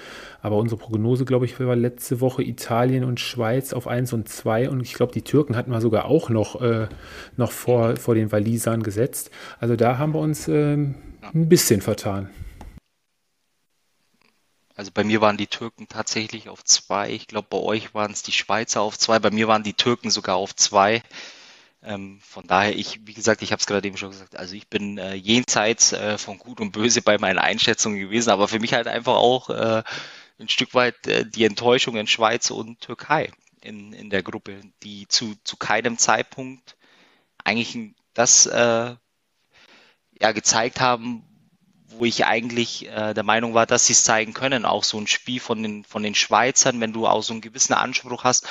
Aber 0.42 0.56
unsere 0.56 0.80
Prognose, 0.80 1.26
glaube 1.26 1.44
ich, 1.44 1.60
war 1.60 1.76
letzte 1.76 2.22
Woche 2.22 2.42
Italien 2.42 3.04
und 3.04 3.20
Schweiz 3.20 3.74
auf 3.74 3.86
1 3.86 4.14
und 4.14 4.30
2. 4.30 4.70
Und 4.70 4.82
ich 4.82 4.94
glaube, 4.94 5.12
die 5.12 5.24
Türken 5.24 5.58
hatten 5.58 5.72
wir 5.72 5.82
sogar 5.82 6.06
auch 6.06 6.30
noch, 6.30 6.62
äh, 6.62 6.88
noch 7.36 7.52
vor, 7.52 7.98
vor 7.98 8.16
den 8.16 8.32
Walisern 8.32 8.82
gesetzt. 8.82 9.30
Also 9.60 9.76
da 9.76 9.98
haben 9.98 10.14
wir 10.14 10.20
uns 10.20 10.48
äh, 10.48 10.76
ein 10.76 10.96
bisschen 11.34 11.82
vertan. 11.82 12.30
Also 14.76 14.92
bei 14.94 15.04
mir 15.04 15.22
waren 15.22 15.38
die 15.38 15.48
Türken 15.48 15.88
tatsächlich 15.88 16.50
auf 16.50 16.64
zwei. 16.64 17.12
Ich 17.12 17.28
glaube, 17.28 17.48
bei 17.50 17.58
euch 17.58 17.94
waren 17.94 18.12
es 18.12 18.24
die 18.24 18.34
Schweizer 18.34 18.82
auf 18.82 18.98
zwei. 18.98 19.20
Bei 19.20 19.32
mir 19.32 19.48
waren 19.48 19.64
die 19.64 19.74
Türken 19.74 20.12
sogar 20.12 20.36
auf 20.36 20.56
zwei. 20.56 21.02
Ähm, 21.82 22.20
von 22.22 22.46
daher, 22.48 22.76
ich, 22.76 23.08
wie 23.08 23.14
gesagt, 23.14 23.42
ich 23.42 23.52
habe 23.52 23.60
es 23.60 23.68
gerade 23.68 23.88
eben 23.88 23.98
schon 23.98 24.10
gesagt, 24.10 24.36
also 24.36 24.56
ich 24.56 24.68
bin 24.68 24.98
äh, 24.98 25.14
jenseits 25.14 25.94
äh, 25.94 26.18
von 26.18 26.40
Gut 26.40 26.60
und 26.60 26.72
Böse 26.72 27.02
bei 27.02 27.18
meinen 27.18 27.38
Einschätzungen 27.38 28.00
gewesen, 28.00 28.32
aber 28.32 28.48
für 28.48 28.60
mich 28.60 28.74
halt 28.74 28.88
einfach 28.88 29.16
auch 29.16 29.50
äh, 29.50 29.84
ein 30.40 30.50
Stück 30.50 30.74
weit 30.74 31.08
äh, 31.08 31.26
die 31.26 31.46
Enttäuschung 31.46 31.96
in 31.96 32.08
Schweiz 32.08 32.50
und 32.50 32.82
Türkei 32.82 33.32
in, 33.62 33.94
in 33.94 34.10
der 34.10 34.24
Gruppe, 34.24 34.62
die 34.84 35.08
zu, 35.08 35.36
zu 35.44 35.58
keinem 35.58 35.98
Zeitpunkt 35.98 36.76
eigentlich 37.44 37.78
das 38.14 38.46
äh, 38.48 38.96
ja, 40.22 40.32
gezeigt 40.32 40.80
haben, 40.80 41.24
wo 41.98 42.06
ich 42.06 42.26
eigentlich 42.26 42.88
äh, 42.88 43.14
der 43.14 43.24
Meinung 43.24 43.54
war, 43.54 43.66
dass 43.66 43.88
sie 43.88 43.94
es 43.94 44.04
zeigen 44.04 44.34
können. 44.34 44.66
Auch 44.66 44.84
so 44.84 45.00
ein 45.00 45.08
Spiel 45.08 45.40
von 45.40 45.62
den, 45.62 45.84
von 45.84 46.04
den 46.04 46.16
Schweizern, 46.16 46.80
wenn 46.82 46.94
du 46.94 47.08
auch 47.08 47.24
so 47.24 47.34
einen 47.34 47.42
gewissen 47.42 47.74
Anspruch 47.74 48.24
hast, 48.24 48.46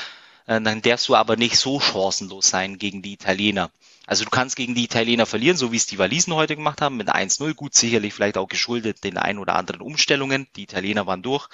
äh, 0.47 0.61
dann 0.61 0.83
darfst 0.83 1.09
du 1.09 1.17
aber 1.17 1.37
nicht 1.37 1.57
so 1.57 1.81
chancenlos 1.81 2.49
sein 2.49 2.79
gegen 2.79 3.03
die 3.03 3.15
Italiener. 3.15 3.71
Also 4.07 4.25
du 4.25 4.31
kannst 4.31 4.57
gegen 4.57 4.75
die 4.75 4.85
Italiener 4.85 5.27
verlieren, 5.27 5.57
so 5.57 5.73
wie 5.73 5.77
es 5.77 5.87
die 5.87 5.99
Walisen 5.99 6.35
heute 6.35 6.57
gemacht 6.57 6.83
haben, 6.83 6.97
mit 6.97 7.09
1-0. 7.09 7.55
Gut, 7.55 7.75
sicherlich 7.75 8.13
vielleicht 8.13 8.37
auch 8.37 8.49
geschuldet 8.49 9.03
den 9.05 9.17
ein 9.17 9.39
oder 9.39 9.57
anderen 9.57 9.81
Umstellungen. 9.81 10.47
Die 10.57 10.65
Italiener 10.65 11.07
waren 11.07 11.23
durch. 11.23 11.49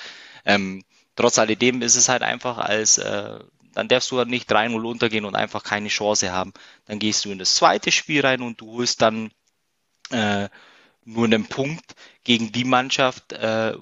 Ähm, 0.45 0.84
trotz 1.14 1.38
alledem 1.38 1.82
ist 1.82 1.97
es 1.97 2.09
halt 2.09 2.22
einfach 2.22 2.59
als, 2.59 2.99
äh, 2.99 3.38
dann 3.72 3.88
darfst 3.88 4.11
du 4.11 4.18
halt 4.18 4.28
nicht 4.28 4.51
3-0 4.51 4.82
untergehen 4.82 5.24
und 5.24 5.36
einfach 5.36 5.62
keine 5.62 5.88
Chance 5.88 6.32
haben. 6.32 6.53
Dann 6.86 6.99
gehst 6.99 7.24
du 7.24 7.30
in 7.30 7.38
das 7.38 7.55
zweite 7.55 7.93
Spiel 7.93 8.22
rein 8.22 8.43
und 8.43 8.61
du 8.61 8.72
holst 8.72 9.01
dann 9.01 9.30
äh, 10.11 10.49
nur 11.05 11.24
einen 11.24 11.46
Punkt 11.46 11.94
gegen 12.24 12.53
die 12.53 12.64
Mannschaft, 12.64 13.32
äh, 13.32 13.74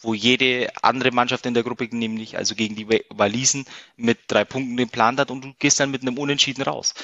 wo 0.00 0.14
jede 0.14 0.70
andere 0.82 1.12
Mannschaft 1.12 1.46
in 1.46 1.54
der 1.54 1.62
Gruppe, 1.62 1.88
nämlich 1.90 2.36
also 2.36 2.54
gegen 2.54 2.74
die 2.74 2.88
Walisen, 3.10 3.64
mit 3.96 4.18
drei 4.26 4.44
Punkten 4.44 4.76
den 4.76 4.88
Plan 4.88 5.18
hat 5.18 5.30
und 5.30 5.44
du 5.44 5.54
gehst 5.58 5.78
dann 5.78 5.90
mit 5.90 6.02
einem 6.02 6.18
Unentschieden 6.18 6.62
raus. 6.62 6.94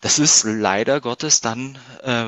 Das 0.00 0.18
ist 0.18 0.44
leider 0.44 1.00
Gottes 1.00 1.40
dann 1.40 1.78
äh, 2.02 2.26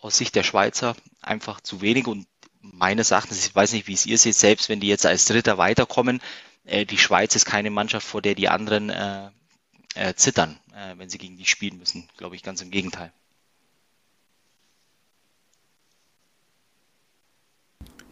aus 0.00 0.16
Sicht 0.16 0.34
der 0.36 0.42
Schweizer 0.42 0.96
einfach 1.20 1.60
zu 1.60 1.80
wenig 1.80 2.06
und 2.06 2.26
meines 2.60 3.10
Erachtens, 3.10 3.46
ich 3.46 3.54
weiß 3.54 3.72
nicht, 3.72 3.88
wie 3.88 3.94
es 3.94 4.06
ihr 4.06 4.18
seht, 4.18 4.36
selbst 4.36 4.68
wenn 4.68 4.80
die 4.80 4.86
jetzt 4.86 5.06
als 5.06 5.24
Dritter 5.24 5.58
weiterkommen, 5.58 6.20
äh, 6.64 6.86
die 6.86 6.98
Schweiz 6.98 7.34
ist 7.34 7.46
keine 7.46 7.70
Mannschaft, 7.70 8.06
vor 8.06 8.22
der 8.22 8.34
die 8.34 8.48
anderen 8.48 8.90
äh, 8.90 9.30
äh, 9.94 10.14
zittern, 10.14 10.58
äh, 10.74 10.96
wenn 10.96 11.10
sie 11.10 11.18
gegen 11.18 11.36
die 11.36 11.46
spielen 11.46 11.78
müssen. 11.78 12.08
Glaube 12.16 12.36
ich, 12.36 12.42
ganz 12.42 12.60
im 12.60 12.70
Gegenteil. 12.70 13.12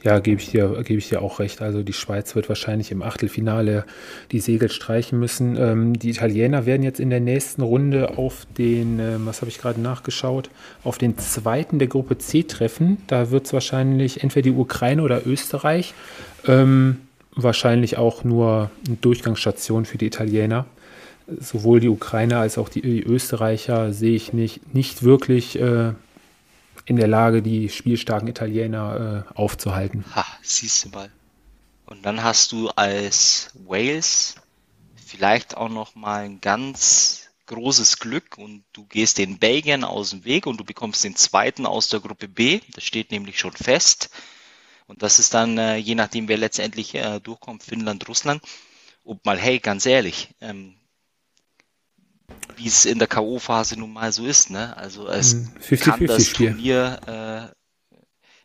Ja, 0.05 0.20
gebe 0.20 0.40
ich, 0.40 0.51
dir, 0.51 0.82
gebe 0.84 0.99
ich 0.99 1.09
dir 1.09 1.22
auch 1.22 1.40
recht. 1.40 1.61
Also 1.61 1.82
die 1.82 1.92
Schweiz 1.92 2.36
wird 2.36 2.49
wahrscheinlich 2.49 2.92
im 2.92 3.03
Achtelfinale 3.03 3.84
die 4.30 4.38
Segel 4.38 4.70
streichen 4.70 5.18
müssen. 5.18 5.57
Ähm, 5.57 5.99
die 5.99 6.11
Italiener 6.11 6.66
werden 6.66 6.84
jetzt 6.84 7.01
in 7.01 7.11
der 7.11 7.20
nächsten 7.20 7.62
Runde 7.62 8.16
auf 8.16 8.46
den, 8.57 9.01
äh, 9.01 9.16
was 9.18 9.40
habe 9.40 9.51
ich 9.51 9.59
gerade 9.59 9.80
nachgeschaut, 9.80 10.51
auf 10.84 10.99
den 10.99 11.18
zweiten 11.18 11.80
der 11.80 11.88
Gruppe 11.88 12.16
C 12.16 12.44
treffen. 12.44 12.99
Da 13.09 13.32
wird 13.32 13.46
es 13.46 13.53
wahrscheinlich 13.53 14.22
entweder 14.22 14.44
die 14.44 14.57
Ukraine 14.57 15.03
oder 15.03 15.26
Österreich. 15.26 15.94
Ähm, 16.46 16.99
wahrscheinlich 17.34 17.99
auch 17.99 18.22
nur 18.22 18.70
eine 18.86 18.96
Durchgangsstation 18.96 19.84
für 19.84 19.99
die 19.99 20.07
Italiener. 20.07 20.66
Sowohl 21.40 21.80
die 21.80 21.88
Ukrainer 21.88 22.38
als 22.38 22.57
auch 22.57 22.68
die, 22.68 23.03
Österreicher 23.03 23.92
sehe 23.92 24.14
ich 24.14 24.32
nicht, 24.32 24.74
nicht 24.74 25.03
wirklich. 25.03 25.61
Äh, 25.61 25.92
in 26.89 26.97
der 26.97 27.07
Lage, 27.07 27.43
die 27.43 27.68
spielstarken 27.68 28.28
Italiener 28.28 29.26
äh, 29.28 29.34
aufzuhalten. 29.34 30.05
Ha, 30.14 30.24
siehst 30.43 30.86
du 30.86 30.89
mal. 30.89 31.11
Und 31.84 32.05
dann 32.07 32.22
hast 32.22 32.53
du 32.53 32.70
als 32.70 33.51
Wales 33.66 34.36
vielleicht 34.97 35.57
auch 35.57 35.68
noch 35.68 35.95
mal 35.95 36.24
ein 36.24 36.41
ganz 36.41 37.28
großes 37.45 37.99
Glück 37.99 38.39
und 38.39 38.64
du 38.72 38.86
gehst 38.86 39.18
den 39.18 39.39
Belgiern 39.39 39.84
aus 39.84 40.11
dem 40.11 40.24
Weg 40.24 40.47
und 40.47 40.59
du 40.59 40.64
bekommst 40.64 41.05
den 41.05 41.14
zweiten 41.14 41.66
aus 41.66 41.89
der 41.89 42.01
Gruppe 42.01 42.26
B. 42.26 42.61
Das 42.74 42.84
steht 42.84 43.11
nämlich 43.11 43.39
schon 43.39 43.53
fest. 43.53 44.09
Und 44.86 45.03
das 45.03 45.18
ist 45.18 45.34
dann, 45.34 45.59
äh, 45.59 45.76
je 45.76 45.95
nachdem, 45.95 46.28
wer 46.28 46.39
letztendlich 46.39 46.95
äh, 46.95 47.20
durchkommt, 47.20 47.62
Finnland, 47.62 48.09
Russland. 48.09 48.43
Ob 49.05 49.24
mal, 49.26 49.39
hey, 49.39 49.59
ganz 49.59 49.84
ehrlich, 49.84 50.34
ähm, 50.41 50.74
wie 52.57 52.66
es 52.66 52.85
in 52.85 52.99
der 52.99 53.09
K.O.-Phase 53.09 53.79
nun 53.79 53.93
mal 53.93 54.12
so 54.12 54.26
ist, 54.26 54.51
ne? 54.51 54.76
Also 54.76 55.09
es 55.09 55.33
50 55.61 55.70
hm, 55.70 55.79
kann 55.79 55.99
50 55.99 56.09
das. 56.09 56.33
Turnier 56.33 57.01
äh, 57.07 57.59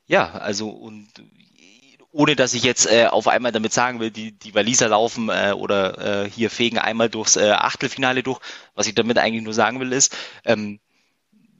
ja, 0.06 0.32
also 0.32 0.70
und 0.70 1.10
ohne 2.12 2.36
dass 2.36 2.54
ich 2.54 2.64
jetzt 2.64 2.86
äh, 2.86 3.08
auf 3.08 3.28
einmal 3.28 3.52
damit 3.52 3.74
sagen 3.74 4.00
will, 4.00 4.12
die, 4.12 4.32
die 4.38 4.54
Waliser 4.54 4.90
laufen 4.90 5.30
äh, 5.30 5.54
oder 5.58 6.26
äh, 6.26 6.30
hier 6.30 6.52
fegen 6.52 6.78
einmal 6.78 7.10
durchs 7.10 7.36
äh, 7.38 7.50
Achtelfinale 7.50 8.22
durch. 8.22 8.40
Was 8.76 8.86
ich 8.86 8.94
damit 8.94 9.18
eigentlich 9.18 9.44
nur 9.44 9.54
sagen 9.54 9.80
will, 9.80 9.92
ist, 9.92 10.16
ähm, 10.46 10.80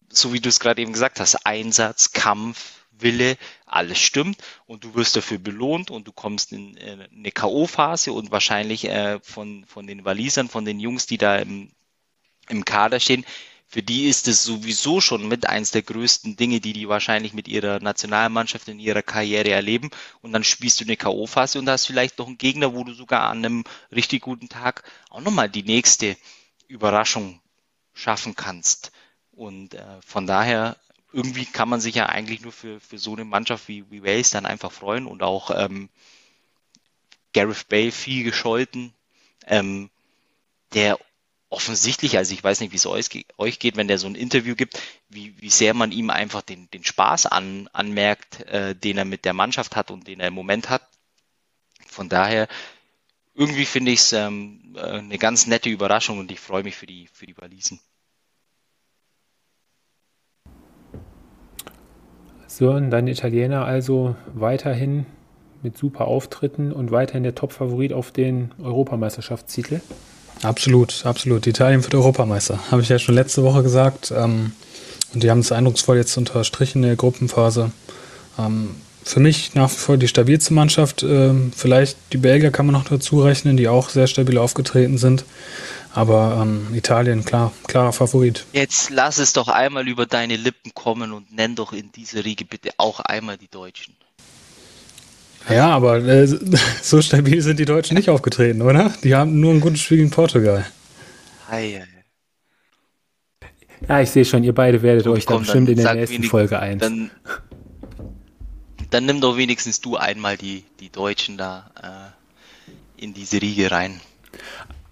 so 0.10 0.32
wie 0.32 0.40
du 0.40 0.50
es 0.50 0.60
gerade 0.60 0.82
eben 0.82 0.94
gesagt 0.94 1.20
hast, 1.20 1.46
Einsatz, 1.48 2.12
Kampf, 2.12 2.86
Wille, 2.92 3.38
alles 3.66 3.98
stimmt 3.98 4.38
und 4.68 4.84
du 4.84 4.94
wirst 4.94 5.16
dafür 5.16 5.40
belohnt 5.40 5.90
und 5.90 6.08
du 6.08 6.12
kommst 6.12 6.52
in, 6.52 6.78
in 6.78 7.00
äh, 7.00 7.08
eine 7.12 7.32
K.O.-Phase 7.32 8.12
und 8.12 8.30
wahrscheinlich 8.30 8.88
äh, 8.88 9.20
von, 9.24 9.66
von 9.66 9.88
den 9.88 10.06
Walisern, 10.06 10.50
von 10.50 10.66
den 10.66 10.80
Jungs, 10.80 11.08
die 11.08 11.18
da 11.18 11.38
im 11.38 11.72
im 12.50 12.66
Kader 12.66 13.00
stehen, 13.00 13.26
für 13.74 13.82
die 13.82 14.06
ist 14.06 14.28
es 14.28 14.44
sowieso 14.44 15.02
schon 15.02 15.28
mit 15.28 15.50
eins 15.50 15.72
der 15.72 15.82
größten 15.82 16.36
Dinge, 16.36 16.60
die 16.60 16.74
die 16.74 16.88
wahrscheinlich 16.88 17.34
mit 17.34 17.48
ihrer 17.48 17.80
Nationalmannschaft 17.80 18.68
in 18.68 18.80
ihrer 18.80 19.02
Karriere 19.02 19.50
erleben. 19.50 19.90
Und 20.22 20.32
dann 20.32 20.44
spielst 20.44 20.80
du 20.80 20.84
eine 20.84 20.96
K.O.-Phase 20.96 21.58
und 21.58 21.68
hast 21.68 21.88
vielleicht 21.88 22.20
noch 22.20 22.28
einen 22.28 22.38
Gegner, 22.38 22.76
wo 22.76 22.84
du 22.84 22.94
sogar 22.94 23.24
an 23.24 23.40
einem 23.40 23.64
richtig 23.92 24.22
guten 24.22 24.48
Tag 24.48 24.84
auch 25.10 25.22
nochmal 25.22 25.50
die 25.50 25.64
nächste 25.64 26.16
Überraschung 26.68 27.42
schaffen 27.96 28.36
kannst. 28.36 28.92
Und 29.32 29.74
äh, 29.74 30.02
von 30.06 30.28
daher, 30.28 30.78
irgendwie 31.12 31.46
kann 31.46 31.68
man 31.68 31.82
sich 31.82 31.96
ja 31.96 32.06
eigentlich 32.06 32.42
nur 32.42 32.52
für, 32.52 32.80
für 32.80 33.00
so 33.00 33.14
eine 33.14 33.26
Mannschaft 33.26 33.68
wie, 33.68 33.90
wie 33.90 34.04
Wales 34.04 34.30
dann 34.30 34.46
einfach 34.46 34.72
freuen 34.72 35.08
und 35.08 35.24
auch 35.24 35.50
ähm, 35.50 35.90
Gareth 37.34 37.68
Bale 37.70 37.92
viel 37.92 38.24
gescholten, 38.24 38.94
ähm, 39.48 39.90
der 40.74 41.00
offensichtlich, 41.54 42.18
also 42.18 42.34
ich 42.34 42.44
weiß 42.44 42.60
nicht, 42.60 42.72
wie 42.72 42.78
es 42.78 42.86
euch 42.86 43.60
geht, 43.60 43.78
wenn 43.78 43.88
der 43.88 43.98
so 43.98 44.08
ein 44.08 44.16
Interview 44.16 44.56
gibt, 44.56 44.82
wie, 45.10 45.40
wie 45.40 45.50
sehr 45.50 45.74
man 45.74 45.92
ihm 45.92 46.10
einfach 46.10 46.42
den, 46.42 46.70
den 46.72 46.84
Spaß 46.84 47.28
an, 47.28 47.70
anmerkt, 47.72 48.42
äh, 48.48 48.76
den 48.76 48.98
er 48.98 49.06
mit 49.06 49.24
der 49.24 49.34
Mannschaft 49.34 49.76
hat 49.76 49.92
und 49.92 50.08
den 50.08 50.20
er 50.20 50.28
im 50.28 50.34
Moment 50.34 50.70
hat. 50.70 50.88
Von 51.88 52.10
daher, 52.10 52.48
irgendwie 53.36 53.66
finde 53.66 53.92
ich 53.92 54.00
es 54.00 54.14
ähm, 54.14 54.76
äh, 54.76 54.82
eine 54.82 55.18
ganz 55.18 55.48
nette 55.48 55.70
Überraschung 55.70 56.20
und 56.20 56.32
ich 56.32 56.40
freue 56.40 56.64
mich 56.64 56.76
für 56.76 56.88
die, 56.88 57.08
für 57.14 57.26
die 57.26 57.38
Walisen. 57.38 57.80
So, 62.48 62.72
und 62.72 62.92
dann 62.92 63.08
Italiener 63.08 63.66
also 63.66 64.16
weiterhin 64.34 65.06
mit 65.64 65.78
super 65.78 66.08
Auftritten 66.08 66.72
und 66.72 66.92
weiterhin 66.92 67.24
der 67.24 67.36
Top-Favorit 67.36 67.94
auf 67.94 68.12
den 68.12 68.52
Europameisterschaftstitel. 68.62 69.82
Absolut, 70.44 71.06
absolut. 71.06 71.48
Italien 71.48 71.84
wird 71.84 71.96
Europameister. 71.96 72.60
Habe 72.72 72.82
ich 72.82 72.90
ja 72.90 73.00
schon 73.00 73.16
letzte 73.16 73.44
Woche 73.44 73.64
gesagt. 73.64 74.14
Ähm, 74.16 74.52
und 75.14 75.24
die 75.24 75.30
haben 75.30 75.40
es 75.40 75.52
eindrucksvoll 75.52 75.98
jetzt 75.98 76.18
unterstrichen 76.18 76.84
in 76.84 76.90
der 76.90 76.96
Gruppenphase. 76.96 77.72
Ähm, 78.38 78.76
für 79.04 79.20
mich 79.20 79.54
nach 79.54 79.70
wie 79.70 79.76
vor 79.76 79.98
die 79.98 80.08
stabilste 80.08 80.54
Mannschaft. 80.54 81.04
Ähm, 81.04 81.52
vielleicht 81.56 81.98
die 82.14 82.18
Belgier 82.18 82.52
kann 82.52 82.66
man 82.66 82.74
noch 82.74 82.86
dazu 82.86 83.22
rechnen, 83.22 83.58
die 83.58 83.68
auch 83.68 83.90
sehr 83.90 84.08
stabil 84.08 84.38
aufgetreten 84.38 84.98
sind. 84.98 85.26
Aber 85.94 86.40
ähm, 86.42 86.74
Italien, 86.74 87.24
klar, 87.24 87.52
klarer 87.68 87.94
Favorit. 87.94 88.46
Jetzt 88.54 88.90
lass 88.90 89.20
es 89.20 89.34
doch 89.34 89.48
einmal 89.48 89.88
über 89.88 90.06
deine 90.06 90.38
Lippen 90.38 90.74
kommen 90.74 91.12
und 91.12 91.32
nenn 91.36 91.56
doch 91.56 91.72
in 91.74 91.92
dieser 91.92 92.26
Riege 92.26 92.46
bitte 92.46 92.72
auch 92.78 93.00
einmal 93.02 93.38
die 93.38 93.50
Deutschen. 93.50 93.94
Ja, 95.50 95.70
aber 95.70 95.98
äh, 95.98 96.28
so 96.82 97.02
stabil 97.02 97.42
sind 97.42 97.60
die 97.60 97.66
Deutschen 97.66 97.98
nicht 97.98 98.10
aufgetreten, 98.10 98.62
oder? 98.62 98.94
Die 99.04 99.16
haben 99.16 99.40
nur 99.40 99.54
ein 99.54 99.60
gutes 99.60 99.82
Spiel 99.82 99.98
gegen 99.98 100.10
Portugal. 100.10 100.66
Hi, 101.50 101.80
hi. 101.80 101.88
Ja, 103.88 104.02
ich 104.02 104.12
sehe 104.12 104.24
schon, 104.24 104.44
ihr 104.44 104.56
beide 104.56 104.82
werdet 104.82 105.06
Gut, 105.06 105.18
euch 105.18 105.26
komm, 105.26 105.38
dann 105.38 105.44
bestimmt 105.44 105.70
in 105.70 105.78
der 105.78 105.94
nächsten 105.96 106.18
wenig, 106.18 106.30
Folge 106.30 106.60
ein. 106.60 106.80
Dann, 106.80 107.12
dann, 108.90 109.06
nimm 109.06 109.20
doch 109.20 109.36
wenigstens 109.36 109.82
du 109.82 109.98
einmal 109.98 110.38
die, 110.38 110.64
die 110.80 110.90
Deutschen 110.90 111.38
da 111.38 111.70
äh, 112.98 113.04
in 113.04 113.14
diese 113.14 113.42
Riege 113.42 113.72
rein. 113.72 114.00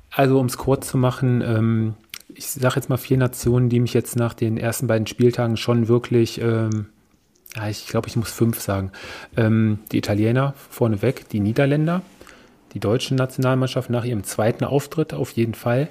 Also, 0.09 0.39
um 0.39 0.47
es 0.47 0.57
kurz 0.57 0.89
zu 0.89 0.97
machen, 0.97 1.41
ähm, 1.41 1.93
ich 2.35 2.47
sage 2.47 2.75
jetzt 2.75 2.89
mal 2.89 2.97
vier 2.97 3.17
Nationen, 3.17 3.69
die 3.69 3.79
mich 3.79 3.93
jetzt 3.93 4.17
nach 4.17 4.33
den 4.33 4.57
ersten 4.57 4.87
beiden 4.87 5.07
Spieltagen 5.07 5.55
schon 5.55 5.87
wirklich 5.87 6.41
ähm, 6.41 6.87
ja, 7.55 7.69
ich 7.69 7.87
glaube, 7.87 8.07
ich 8.07 8.15
muss 8.15 8.31
fünf 8.31 8.59
sagen. 8.59 8.91
Ähm, 9.35 9.79
die 9.91 9.97
Italiener 9.97 10.53
vorneweg, 10.69 11.27
die 11.29 11.39
Niederländer, 11.39 12.01
die 12.73 12.79
deutsche 12.79 13.15
Nationalmannschaft 13.15 13.89
nach 13.89 14.05
ihrem 14.05 14.23
zweiten 14.23 14.63
Auftritt 14.63 15.13
auf 15.13 15.31
jeden 15.31 15.55
Fall 15.55 15.89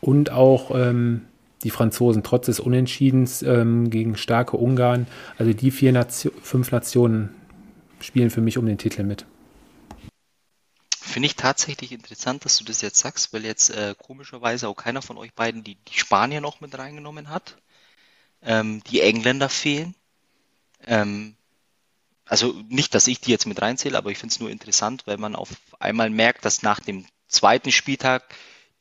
und 0.00 0.30
auch 0.30 0.72
ähm, 0.74 1.22
die 1.62 1.70
Franzosen 1.70 2.22
trotz 2.22 2.46
des 2.46 2.60
Unentschiedens 2.60 3.42
ähm, 3.42 3.90
gegen 3.90 4.16
starke 4.16 4.56
Ungarn. 4.56 5.06
Also 5.38 5.52
die 5.52 5.70
vier 5.70 5.92
Nation, 5.92 6.32
fünf 6.42 6.72
Nationen 6.72 7.30
spielen 8.00 8.30
für 8.30 8.40
mich 8.40 8.58
um 8.58 8.66
den 8.66 8.78
Titel 8.78 9.02
mit. 9.02 9.26
finde 11.18 11.26
ich 11.26 11.36
tatsächlich 11.36 11.90
interessant, 11.90 12.44
dass 12.44 12.58
du 12.58 12.64
das 12.64 12.80
jetzt 12.80 12.98
sagst, 12.98 13.32
weil 13.32 13.44
jetzt 13.44 13.70
äh, 13.70 13.94
komischerweise 13.98 14.68
auch 14.68 14.76
keiner 14.76 15.02
von 15.02 15.18
euch 15.18 15.34
beiden 15.34 15.64
die, 15.64 15.74
die 15.74 15.98
Spanier 15.98 16.40
noch 16.40 16.60
mit 16.60 16.78
reingenommen 16.78 17.30
hat. 17.30 17.56
Ähm, 18.40 18.84
die 18.84 19.00
Engländer 19.00 19.48
fehlen. 19.48 19.96
Ähm, 20.86 21.36
also 22.24 22.52
nicht, 22.68 22.94
dass 22.94 23.06
ich 23.06 23.20
die 23.20 23.30
jetzt 23.30 23.46
mit 23.46 23.60
reinzähle, 23.62 23.96
aber 23.96 24.10
ich 24.10 24.18
finde 24.18 24.34
es 24.34 24.40
nur 24.40 24.50
interessant, 24.50 25.06
weil 25.06 25.16
man 25.16 25.34
auf 25.34 25.48
einmal 25.78 26.10
merkt, 26.10 26.44
dass 26.44 26.62
nach 26.62 26.80
dem 26.80 27.06
zweiten 27.26 27.72
Spieltag 27.72 28.34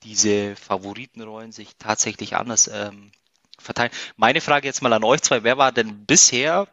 diese 0.04 0.56
Favoritenrollen 0.56 1.52
sich 1.52 1.70
tatsächlich 1.80 2.36
anders 2.36 2.70
ähm, 2.72 3.12
verteilen. 3.58 3.92
Meine 4.16 4.42
Frage 4.42 4.68
jetzt 4.68 4.82
mal 4.82 4.94
an 4.94 5.04
euch 5.04 5.22
zwei, 5.22 5.44
wer 5.44 5.58
war 5.58 5.72
denn 5.72 6.06
bisher 6.06 6.68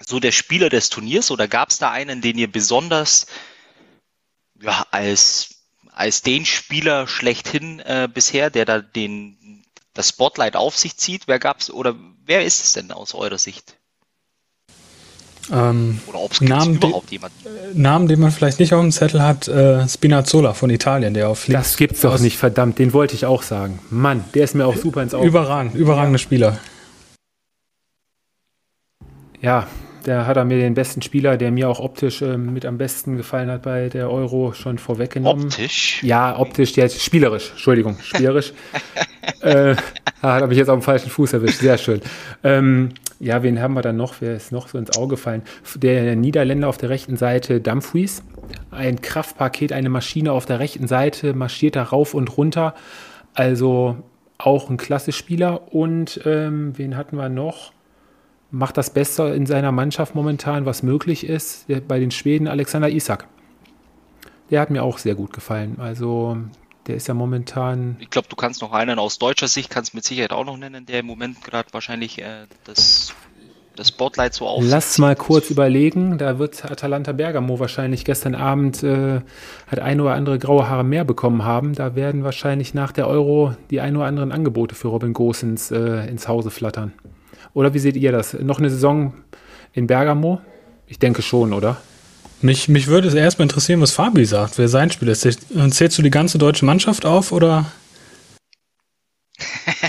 so 0.00 0.20
der 0.20 0.32
Spieler 0.32 0.68
des 0.68 0.90
Turniers 0.90 1.30
oder 1.30 1.48
gab 1.48 1.70
es 1.70 1.78
da 1.78 1.90
einen, 1.90 2.20
den 2.20 2.38
ihr 2.38 2.50
besonders 2.50 3.26
ja, 4.60 4.86
als, 4.90 5.62
als 5.92 6.22
den 6.22 6.46
Spieler 6.46 7.06
schlechthin 7.06 7.80
äh, 7.80 8.08
bisher, 8.12 8.50
der 8.50 8.64
da 8.64 8.80
den, 8.80 9.64
das 9.94 10.10
Spotlight 10.10 10.56
auf 10.56 10.76
sich 10.76 10.96
zieht? 10.96 11.28
Wer 11.28 11.38
gab's 11.38 11.70
oder 11.70 11.96
wer 12.24 12.44
ist 12.44 12.64
es 12.64 12.72
denn 12.72 12.92
aus 12.92 13.14
eurer 13.14 13.38
Sicht? 13.38 13.77
Ähm, 15.52 16.00
Oder 16.06 16.20
ob 16.20 16.32
es 16.32 16.40
überhaupt 16.40 17.10
jemanden 17.10 17.46
äh, 17.46 17.78
Namen, 17.78 18.08
den 18.08 18.20
man 18.20 18.30
vielleicht 18.30 18.58
nicht 18.58 18.74
auf 18.74 18.80
dem 18.80 18.92
Zettel 18.92 19.22
hat, 19.22 19.48
äh, 19.48 19.88
Spinazzola 19.88 20.52
von 20.54 20.70
Italien, 20.70 21.14
der 21.14 21.28
auf 21.28 21.48
links. 21.48 21.68
Das 21.68 21.76
gibt's 21.76 22.00
doch 22.02 22.18
nicht, 22.18 22.36
verdammt, 22.36 22.78
den 22.78 22.92
wollte 22.92 23.14
ich 23.14 23.26
auch 23.26 23.42
sagen. 23.42 23.78
Mann, 23.90 24.24
der 24.34 24.44
ist 24.44 24.54
mir 24.54 24.66
auch 24.66 24.76
super 24.76 25.02
ins 25.02 25.14
Auge. 25.14 25.26
Überragend, 25.26 25.74
überragender 25.74 26.18
Spieler. 26.18 26.58
Ja, 29.40 29.66
der 30.06 30.26
hat 30.26 30.36
er 30.36 30.44
mir 30.44 30.58
den 30.58 30.74
besten 30.74 31.02
Spieler, 31.02 31.36
der 31.36 31.50
mir 31.50 31.68
auch 31.68 31.80
optisch 31.80 32.22
äh, 32.22 32.36
mit 32.36 32.64
am 32.66 32.78
besten 32.78 33.16
gefallen 33.16 33.50
hat 33.50 33.62
bei 33.62 33.88
der 33.88 34.10
Euro, 34.10 34.52
schon 34.52 34.78
vorweggenommen. 34.78 35.46
Optisch? 35.46 36.02
Ja, 36.02 36.38
optisch, 36.38 36.76
jetzt 36.76 37.02
spielerisch, 37.02 37.50
Entschuldigung, 37.50 37.98
spielerisch. 38.02 38.52
äh, 39.40 39.74
da 40.22 40.40
habe 40.40 40.52
ich 40.52 40.58
jetzt 40.58 40.68
auf 40.68 40.78
dem 40.78 40.82
falschen 40.82 41.10
Fuß 41.10 41.34
erwischt, 41.34 41.60
sehr 41.60 41.78
schön. 41.78 42.00
Ähm, 42.42 42.90
ja, 43.20 43.42
wen 43.42 43.60
haben 43.60 43.74
wir 43.74 43.82
dann 43.82 43.96
noch? 43.96 44.14
Wer 44.20 44.36
ist 44.36 44.52
noch 44.52 44.68
so 44.68 44.78
ins 44.78 44.96
Auge 44.96 45.16
gefallen? 45.16 45.42
Der 45.74 46.14
Niederländer 46.14 46.68
auf 46.68 46.78
der 46.78 46.88
rechten 46.88 47.16
Seite, 47.16 47.60
Dumfries. 47.60 48.22
Ein 48.70 49.00
Kraftpaket, 49.00 49.72
eine 49.72 49.88
Maschine 49.88 50.32
auf 50.32 50.46
der 50.46 50.60
rechten 50.60 50.86
Seite, 50.86 51.34
marschiert 51.34 51.76
da 51.76 51.82
rauf 51.82 52.14
und 52.14 52.36
runter. 52.36 52.74
Also 53.34 53.96
auch 54.38 54.70
ein 54.70 54.76
klasse 54.76 55.12
Spieler. 55.12 55.72
Und 55.74 56.20
ähm, 56.24 56.72
wen 56.76 56.96
hatten 56.96 57.16
wir 57.16 57.28
noch? 57.28 57.72
Macht 58.50 58.76
das 58.76 58.90
Beste 58.90 59.24
in 59.24 59.46
seiner 59.46 59.72
Mannschaft 59.72 60.14
momentan, 60.14 60.64
was 60.64 60.82
möglich 60.82 61.26
ist. 61.26 61.66
bei 61.86 61.98
den 61.98 62.10
Schweden 62.10 62.48
Alexander 62.48 62.88
Isak. 62.88 63.28
Der 64.50 64.60
hat 64.60 64.70
mir 64.70 64.82
auch 64.82 64.98
sehr 64.98 65.14
gut 65.14 65.32
gefallen. 65.32 65.76
Also 65.78 66.38
der 66.88 66.96
ist 66.96 67.06
ja 67.06 67.14
momentan. 67.14 67.96
Ich 68.00 68.08
glaube, 68.08 68.28
du 68.28 68.36
kannst 68.36 68.62
noch 68.62 68.72
einen 68.72 68.98
aus 68.98 69.18
deutscher 69.18 69.46
Sicht, 69.46 69.68
kannst 69.68 69.94
mit 69.94 70.04
Sicherheit 70.04 70.32
auch 70.32 70.44
noch 70.44 70.56
nennen, 70.56 70.86
der 70.86 71.00
im 71.00 71.06
Moment 71.06 71.44
gerade 71.44 71.68
wahrscheinlich 71.72 72.22
äh, 72.22 72.46
das, 72.64 73.14
das 73.76 73.88
Spotlight 73.88 74.32
so 74.32 74.46
auf. 74.46 74.64
Lass 74.66 74.96
mal 74.96 75.14
kurz 75.14 75.50
überlegen. 75.50 76.16
Da 76.16 76.38
wird 76.38 76.64
Atalanta 76.64 77.12
Bergamo 77.12 77.60
wahrscheinlich 77.60 78.06
gestern 78.06 78.34
Abend 78.34 78.82
äh, 78.82 79.20
hat 79.66 79.78
ein 79.80 80.00
oder 80.00 80.14
andere 80.14 80.38
graue 80.38 80.66
Haare 80.70 80.82
mehr 80.84 81.04
bekommen 81.04 81.44
haben. 81.44 81.74
Da 81.74 81.94
werden 81.94 82.24
wahrscheinlich 82.24 82.72
nach 82.72 82.92
der 82.92 83.06
Euro 83.06 83.54
die 83.70 83.82
ein 83.82 83.94
oder 83.94 84.06
anderen 84.06 84.32
Angebote 84.32 84.74
für 84.74 84.88
Robin 84.88 85.12
Gosens 85.12 85.70
äh, 85.70 86.08
ins 86.08 86.26
Hause 86.26 86.50
flattern. 86.50 86.94
Oder 87.58 87.74
wie 87.74 87.80
seht 87.80 87.96
ihr 87.96 88.12
das? 88.12 88.34
Noch 88.34 88.60
eine 88.60 88.70
Saison 88.70 89.14
in 89.72 89.88
Bergamo? 89.88 90.40
Ich 90.86 91.00
denke 91.00 91.22
schon, 91.22 91.52
oder? 91.52 91.82
Mich, 92.40 92.68
mich 92.68 92.86
würde 92.86 93.08
es 93.08 93.14
erstmal 93.14 93.46
interessieren, 93.46 93.80
was 93.80 93.90
Fabi 93.90 94.24
sagt, 94.26 94.58
wer 94.58 94.68
sein 94.68 94.92
Spieler 94.92 95.10
ist. 95.10 95.22
Zählst 95.22 95.98
du 95.98 96.02
die 96.02 96.10
ganze 96.10 96.38
deutsche 96.38 96.64
Mannschaft 96.64 97.04
auf 97.04 97.32
oder? 97.32 97.72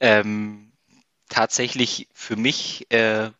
ähm, 0.00 0.72
tatsächlich 1.28 2.08
für 2.12 2.34
mich, 2.34 2.90
äh, 2.90 3.30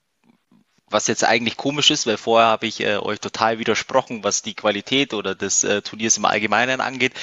was 0.88 1.08
jetzt 1.08 1.24
eigentlich 1.24 1.56
komisch 1.56 1.90
ist, 1.90 2.06
weil 2.06 2.16
vorher 2.16 2.46
habe 2.46 2.68
ich 2.68 2.78
äh, 2.78 2.98
euch 2.98 3.18
total 3.18 3.58
widersprochen, 3.58 4.22
was 4.22 4.42
die 4.42 4.54
Qualität 4.54 5.14
oder 5.14 5.34
des 5.34 5.64
äh, 5.64 5.82
Turniers 5.82 6.16
im 6.16 6.26
Allgemeinen 6.26 6.80
angeht. 6.80 7.14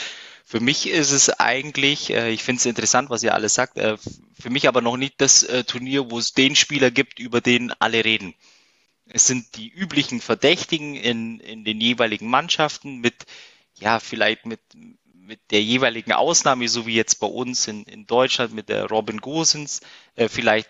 Für 0.47 0.59
mich 0.59 0.87
ist 0.87 1.09
es 1.09 1.31
eigentlich, 1.31 2.11
äh, 2.11 2.29
ich 2.29 2.43
finde 2.43 2.59
es 2.59 2.67
interessant, 2.67 3.09
was 3.09 3.23
ihr 3.23 3.33
alles 3.33 3.55
sagt, 3.55 3.77
äh, 3.77 3.97
für 4.39 4.51
mich 4.51 4.67
aber 4.67 4.79
noch 4.81 4.95
nicht 4.95 5.15
das 5.17 5.41
äh, 5.41 5.63
Turnier, 5.63 6.11
wo 6.11 6.19
es 6.19 6.33
den 6.33 6.55
Spieler 6.55 6.91
gibt, 6.91 7.19
über 7.19 7.41
den 7.41 7.71
alle 7.79 8.05
reden. 8.05 8.35
Es 9.07 9.25
sind 9.25 9.55
die 9.57 9.69
üblichen 9.69 10.21
Verdächtigen 10.21 10.93
in, 10.93 11.39
in 11.39 11.63
den 11.63 11.81
jeweiligen 11.81 12.29
Mannschaften 12.29 12.99
mit, 12.99 13.25
ja, 13.79 13.99
vielleicht 13.99 14.45
mit, 14.45 14.59
mit 15.13 15.39
der 15.49 15.63
jeweiligen 15.63 16.11
Ausnahme, 16.11 16.67
so 16.69 16.85
wie 16.85 16.95
jetzt 16.95 17.19
bei 17.19 17.27
uns 17.27 17.67
in, 17.67 17.83
in 17.85 18.05
Deutschland 18.05 18.53
mit 18.53 18.69
der 18.69 18.85
Robin 18.85 19.21
Gosens. 19.21 19.81
Äh, 20.13 20.29
vielleicht, 20.29 20.69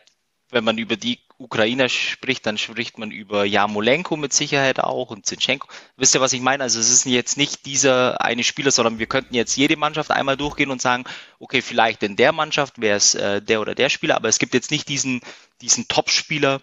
wenn 0.51 0.63
man 0.63 0.77
über 0.77 0.95
die 0.95 1.19
Ukrainer 1.37 1.89
spricht, 1.89 2.45
dann 2.45 2.57
spricht 2.57 2.97
man 2.97 3.11
über 3.11 3.43
Jamolenko 3.43 4.15
mit 4.15 4.33
Sicherheit 4.33 4.79
auch 4.79 5.11
und 5.11 5.25
Zinchenko. 5.25 5.67
Wisst 5.97 6.15
ihr, 6.15 6.21
was 6.21 6.33
ich 6.33 6.41
meine? 6.41 6.63
Also 6.63 6.79
es 6.79 6.89
ist 6.89 7.05
jetzt 7.05 7.37
nicht 7.37 7.65
dieser 7.65 8.21
eine 8.21 8.43
Spieler, 8.43 8.71
sondern 8.71 8.99
wir 8.99 9.07
könnten 9.07 9.35
jetzt 9.35 9.55
jede 9.57 9.75
Mannschaft 9.75 10.11
einmal 10.11 10.37
durchgehen 10.37 10.71
und 10.71 10.81
sagen, 10.81 11.03
okay, 11.39 11.61
vielleicht 11.61 12.03
in 12.03 12.15
der 12.15 12.31
Mannschaft 12.31 12.79
wäre 12.79 12.97
es 12.97 13.15
äh, 13.15 13.41
der 13.41 13.61
oder 13.61 13.75
der 13.75 13.89
Spieler, 13.89 14.15
aber 14.15 14.29
es 14.29 14.39
gibt 14.39 14.53
jetzt 14.53 14.71
nicht 14.71 14.87
diesen, 14.87 15.21
diesen 15.61 15.87
Top-Spieler, 15.87 16.61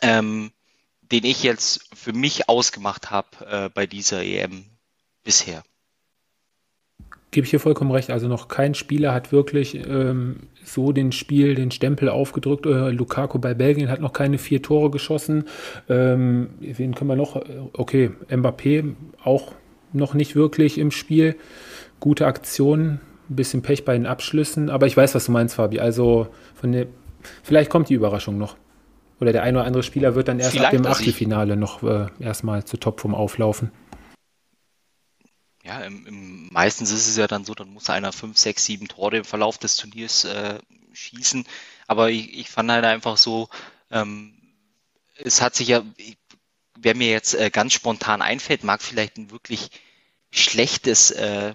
ähm, 0.00 0.52
den 1.00 1.24
ich 1.24 1.42
jetzt 1.42 1.88
für 1.94 2.12
mich 2.12 2.48
ausgemacht 2.48 3.10
habe 3.10 3.46
äh, 3.46 3.68
bei 3.68 3.86
dieser 3.86 4.22
EM 4.22 4.64
bisher. 5.24 5.64
Gebe 7.32 7.46
ich 7.46 7.50
hier 7.50 7.60
vollkommen 7.60 7.90
recht. 7.90 8.10
Also 8.10 8.28
noch 8.28 8.48
kein 8.48 8.74
Spieler 8.74 9.14
hat 9.14 9.32
wirklich 9.32 9.74
ähm, 9.88 10.36
so 10.64 10.92
den 10.92 11.12
Spiel, 11.12 11.54
den 11.54 11.70
Stempel 11.70 12.10
aufgedrückt. 12.10 12.66
Äh, 12.66 12.90
Lukaku 12.90 13.38
bei 13.38 13.54
Belgien 13.54 13.88
hat 13.90 14.00
noch 14.00 14.12
keine 14.12 14.36
vier 14.36 14.60
Tore 14.60 14.90
geschossen. 14.90 15.44
Ähm, 15.88 16.50
wen 16.60 16.94
können 16.94 17.08
wir 17.08 17.16
noch? 17.16 17.42
Okay, 17.72 18.10
Mbappé 18.28 18.94
auch 19.24 19.52
noch 19.94 20.12
nicht 20.12 20.36
wirklich 20.36 20.76
im 20.76 20.90
Spiel. 20.90 21.36
Gute 22.00 22.26
Aktionen, 22.26 23.00
ein 23.30 23.36
bisschen 23.36 23.62
Pech 23.62 23.86
bei 23.86 23.94
den 23.94 24.06
Abschlüssen. 24.06 24.68
Aber 24.68 24.86
ich 24.86 24.96
weiß, 24.96 25.14
was 25.14 25.24
du 25.24 25.32
meinst, 25.32 25.54
Fabi. 25.54 25.80
Also 25.80 26.28
von 26.54 26.72
der, 26.72 26.86
vielleicht 27.42 27.70
kommt 27.70 27.88
die 27.88 27.94
Überraschung 27.94 28.36
noch. 28.36 28.56
Oder 29.20 29.32
der 29.32 29.42
ein 29.42 29.56
oder 29.56 29.64
andere 29.64 29.82
Spieler 29.82 30.14
wird 30.16 30.28
dann 30.28 30.38
erst 30.38 30.50
Vielleicht 30.50 30.66
ab 30.66 30.82
dem 30.82 30.86
Achtelfinale 30.86 31.56
noch 31.56 31.82
äh, 31.82 32.08
erstmal 32.20 32.64
zu 32.64 32.76
Topform 32.76 33.14
auflaufen. 33.14 33.70
Ja, 35.64 35.80
im, 35.80 36.06
im, 36.06 36.48
meistens 36.52 36.90
ist 36.90 37.06
es 37.06 37.16
ja 37.16 37.28
dann 37.28 37.44
so, 37.44 37.54
dann 37.54 37.72
muss 37.72 37.88
einer 37.88 38.12
fünf, 38.12 38.36
sechs, 38.36 38.64
sieben 38.64 38.88
Tore 38.88 39.18
im 39.18 39.24
Verlauf 39.24 39.58
des 39.58 39.76
Turniers 39.76 40.24
äh, 40.24 40.58
schießen. 40.92 41.46
Aber 41.86 42.10
ich, 42.10 42.36
ich 42.36 42.50
fand 42.50 42.70
halt 42.70 42.84
einfach 42.84 43.16
so, 43.16 43.48
ähm, 43.90 44.34
es 45.16 45.40
hat 45.40 45.54
sich 45.54 45.68
ja, 45.68 45.84
wer 46.76 46.96
mir 46.96 47.10
jetzt 47.10 47.34
äh, 47.34 47.50
ganz 47.50 47.74
spontan 47.74 48.22
einfällt, 48.22 48.64
mag 48.64 48.82
vielleicht 48.82 49.18
ein 49.18 49.30
wirklich 49.30 49.70
schlechtes 50.30 51.12
äh, 51.12 51.54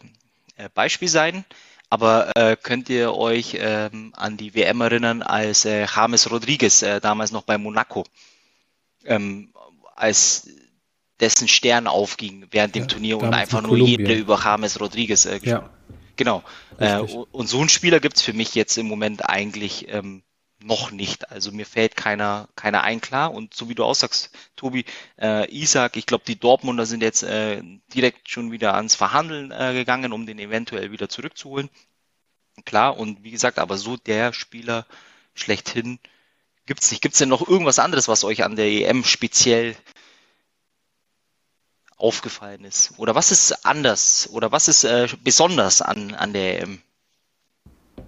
äh 0.55 0.69
Beispiel 0.73 1.09
sein. 1.09 1.43
Aber 1.89 2.35
äh, 2.35 2.57
könnt 2.61 2.89
ihr 2.89 3.13
euch 3.13 3.55
ähm, 3.59 4.13
an 4.15 4.37
die 4.37 4.53
WM 4.55 4.81
erinnern, 4.81 5.21
als 5.21 5.65
äh, 5.65 5.85
James 5.85 6.29
Rodriguez 6.29 6.81
äh, 6.81 6.99
damals 6.99 7.31
noch 7.31 7.43
bei 7.43 7.57
Monaco, 7.57 8.05
ähm, 9.05 9.53
als 9.95 10.49
dessen 11.19 11.47
Stern 11.47 11.87
aufging 11.87 12.47
während 12.51 12.75
dem 12.75 12.83
ja, 12.83 12.87
Turnier 12.87 13.17
und 13.17 13.33
einfach 13.33 13.61
nur 13.61 13.77
jeder 13.77 14.15
über 14.15 14.39
James 14.43 14.79
Rodriguez 14.79 15.25
äh. 15.25 15.39
Ja. 15.43 15.69
Genau. 16.15 16.43
Äh, 16.79 16.99
und 16.99 17.47
so 17.47 17.59
einen 17.59 17.69
Spieler 17.69 17.99
gibt's 17.99 18.21
für 18.21 18.33
mich 18.33 18.55
jetzt 18.55 18.77
im 18.77 18.87
Moment 18.87 19.29
eigentlich 19.29 19.87
ähm, 19.89 20.23
noch 20.59 20.91
nicht. 20.91 21.31
Also 21.31 21.51
mir 21.51 21.65
fällt 21.65 21.95
keiner, 21.95 22.49
keiner 22.55 22.83
ein 22.83 23.01
klar. 23.01 23.33
Und 23.33 23.53
so 23.53 23.69
wie 23.69 23.75
du 23.75 23.83
aussagst, 23.83 24.31
Tobi, 24.55 24.85
äh, 25.21 25.49
Isaac, 25.51 25.95
ich 25.95 26.05
glaube, 26.05 26.23
die 26.27 26.39
Dortmunder 26.39 26.85
sind 26.85 27.03
jetzt 27.03 27.23
äh, 27.23 27.61
direkt 27.93 28.29
schon 28.29 28.51
wieder 28.51 28.73
ans 28.73 28.95
Verhandeln 28.95 29.51
äh, 29.51 29.73
gegangen, 29.73 30.11
um 30.11 30.25
den 30.25 30.39
eventuell 30.39 30.91
wieder 30.91 31.09
zurückzuholen. 31.09 31.69
Klar, 32.65 32.97
und 32.97 33.23
wie 33.23 33.31
gesagt, 33.31 33.59
aber 33.59 33.77
so 33.77 33.97
der 33.97 34.33
Spieler 34.33 34.87
schlechthin 35.35 35.99
gibt's 36.65 36.89
nicht. 36.89 37.01
Gibt's 37.01 37.19
denn 37.19 37.29
noch 37.29 37.47
irgendwas 37.47 37.77
anderes, 37.77 38.07
was 38.07 38.23
euch 38.23 38.43
an 38.43 38.55
der 38.55 38.65
EM 38.65 39.03
speziell 39.03 39.75
aufgefallen 41.97 42.63
ist? 42.63 42.93
Oder 42.97 43.15
was 43.15 43.31
ist 43.31 43.65
anders? 43.65 44.29
Oder 44.31 44.51
was 44.51 44.67
ist 44.67 44.83
äh, 44.83 45.07
besonders 45.23 45.81
an, 45.81 46.13
an 46.13 46.33
der 46.33 46.61
EM? 46.61 46.79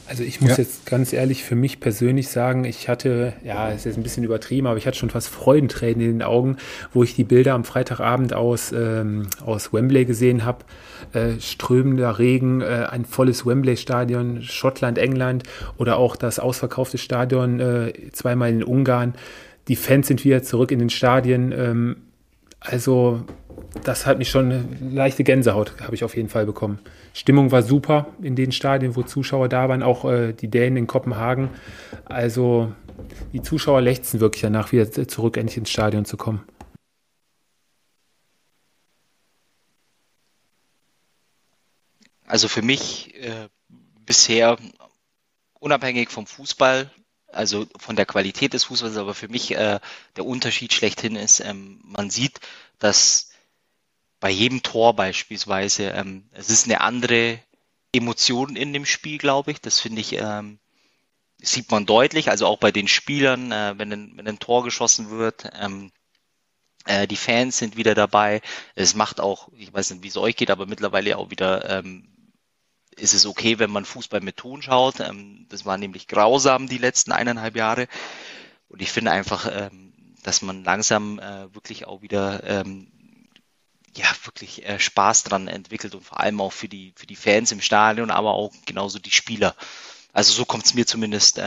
Also 0.08 0.24
ich 0.24 0.42
muss 0.42 0.52
ja. 0.52 0.58
jetzt 0.58 0.86
ganz 0.86 1.14
ehrlich 1.14 1.44
für 1.44 1.56
mich 1.56 1.80
persönlich 1.80 2.30
sagen, 2.30 2.64
ich 2.64 2.90
hatte, 2.90 3.34
ja, 3.44 3.70
es 3.70 3.78
ist 3.78 3.86
jetzt 3.86 3.98
ein 3.98 4.04
bisschen 4.04 4.24
übertrieben, 4.24 4.66
aber 4.66 4.78
ich 4.78 4.88
hatte 4.88 4.98
schon 4.98 5.10
fast 5.10 5.30
Freudentränen 5.30 6.02
in 6.02 6.12
den 6.14 6.24
Augen, 6.24 6.58
wo 6.94 7.04
ich 7.04 7.16
die 7.16 7.24
Bilder 7.24 7.54
am 7.54 7.64
Freitagabend 7.64 8.34
aus, 8.34 8.72
ähm, 8.72 9.28
aus 9.46 9.72
Wembley 9.72 10.06
gesehen 10.06 10.46
habe. 10.46 10.66
Äh, 11.14 11.40
strömender 11.40 12.18
Regen, 12.18 12.62
äh, 12.62 12.88
ein 12.90 13.06
volles 13.06 13.46
Wembley-Stadion, 13.46 14.42
Schottland, 14.42 14.98
England 14.98 15.44
oder 15.78 15.98
auch 15.98 16.16
das 16.16 16.40
ausverkaufte 16.40 16.98
Stadion 16.98 17.60
äh, 17.60 17.94
zweimal 18.12 18.50
in 18.50 18.64
Ungarn. 18.64 19.14
Die 19.68 19.76
Fans 19.76 20.08
sind 20.08 20.24
wieder 20.26 20.42
zurück 20.42 20.72
in 20.72 20.80
den 20.80 20.90
Stadien. 20.90 21.52
Ähm, 21.52 21.98
Also, 22.60 23.24
das 23.84 24.06
hat 24.06 24.18
mich 24.18 24.30
schon 24.30 24.52
eine 24.52 24.66
leichte 24.92 25.24
Gänsehaut, 25.24 25.74
habe 25.82 25.96
ich 25.96 26.04
auf 26.04 26.16
jeden 26.16 26.30
Fall 26.30 26.46
bekommen. 26.46 26.80
Stimmung 27.14 27.52
war 27.52 27.64
super 27.64 28.08
in 28.22 28.36
den 28.36 28.52
Stadien, 28.52 28.96
wo 28.96 29.04
Zuschauer 29.04 29.50
da 29.50 29.70
waren, 29.70 29.84
auch 29.84 30.06
äh, 30.06 30.34
die 30.34 30.50
Dänen 30.50 30.78
in 30.78 30.88
Kopenhagen. 30.88 31.50
Also, 32.06 32.74
die 33.34 33.42
Zuschauer 33.42 33.82
lechzen 33.82 34.20
wirklich 34.20 34.42
danach, 34.42 34.72
wieder 34.72 34.92
zurück 35.08 35.38
endlich 35.38 35.58
ins 35.58 35.70
Stadion 35.70 36.06
zu 36.06 36.18
kommen. 36.18 36.44
Also 42.30 42.48
für 42.48 42.62
mich 42.62 43.16
äh, 43.16 43.50
bisher 44.06 44.58
unabhängig 45.60 46.10
vom 46.10 46.28
Fußball, 46.28 46.92
also 47.32 47.68
von 47.78 47.96
der 47.96 48.06
Qualität 48.06 48.54
des 48.54 48.66
Fußballs, 48.66 48.98
aber 48.98 49.14
für 49.14 49.28
mich 49.28 49.52
äh, 49.52 49.80
der 50.16 50.26
Unterschied 50.26 50.74
schlechthin 50.74 51.16
ist, 51.16 51.40
ähm, 51.40 51.80
man 51.84 52.10
sieht, 52.10 52.40
dass 52.80 53.30
bei 54.20 54.30
jedem 54.30 54.64
Tor 54.64 54.96
beispielsweise, 54.96 55.90
ähm, 55.90 56.30
es 56.34 56.50
ist 56.50 56.66
eine 56.66 56.82
andere 56.82 57.40
Emotion 57.94 58.56
in 58.56 58.74
dem 58.74 58.86
Spiel, 58.86 59.18
glaube 59.18 59.52
ich. 59.52 59.62
Das 59.62 59.80
finde 59.80 60.02
ich, 60.02 60.14
ähm, 60.14 60.60
sieht 61.38 61.72
man 61.72 61.86
deutlich, 61.86 62.30
also 62.30 62.46
auch 62.48 62.58
bei 62.58 62.72
den 62.72 62.88
Spielern, 62.88 63.52
äh, 63.52 63.76
wenn, 63.78 63.92
ein, 63.94 64.12
wenn 64.16 64.28
ein 64.28 64.40
Tor 64.40 64.64
geschossen 64.64 65.10
wird. 65.10 65.50
Ähm, 65.60 65.92
äh, 66.86 67.08
die 67.08 67.16
Fans 67.16 67.58
sind 67.58 67.78
wieder 67.78 67.96
dabei. 67.96 68.42
Es 68.76 68.94
macht 68.96 69.20
auch, 69.20 69.50
ich 69.54 69.74
weiß 69.74 69.92
nicht, 69.92 70.04
wie 70.04 70.10
es 70.10 70.18
euch 70.18 70.36
geht, 70.36 70.52
aber 70.52 70.66
mittlerweile 70.66 71.18
auch 71.18 71.30
wieder 71.32 71.70
ähm, 71.70 72.08
ist 73.00 73.14
es 73.14 73.26
okay, 73.26 73.60
wenn 73.60 73.72
man 73.72 73.86
Fußball 73.86 74.22
mit 74.22 74.38
Ton 74.38 74.62
schaut. 74.62 75.00
Ähm, 75.00 75.46
das 75.50 75.66
war 75.66 75.78
nämlich 75.78 76.08
grausam 76.08 76.68
die 76.68 76.78
letzten 76.78 77.12
eineinhalb 77.12 77.56
Jahre. 77.56 77.88
Und 78.68 78.82
ich 78.82 78.92
finde 78.92 79.12
einfach, 79.12 79.50
ähm, 79.52 79.94
dass 80.24 80.42
man 80.42 80.64
langsam 80.64 81.20
äh, 81.20 81.54
wirklich 81.54 81.88
auch 81.88 82.02
wieder 82.02 82.44
ähm, 82.44 82.92
ja 83.96 84.06
wirklich 84.24 84.66
äh, 84.66 84.80
Spaß 84.80 85.24
dran 85.24 85.48
entwickelt 85.48 85.96
und 85.96 86.04
vor 86.04 86.20
allem 86.20 86.42
auch 86.42 86.54
für 86.54 86.68
die 86.68 86.94
für 86.96 87.08
die 87.08 87.16
Fans 87.16 87.52
im 87.52 87.62
Stadion, 87.62 88.12
aber 88.12 88.34
auch 88.34 88.54
genauso 88.66 89.00
die 89.00 89.12
Spieler. 89.12 89.56
Also 90.14 90.34
so 90.34 90.46
kommt 90.46 90.66
es 90.66 90.74
mir 90.74 90.86
zumindest 90.86 91.40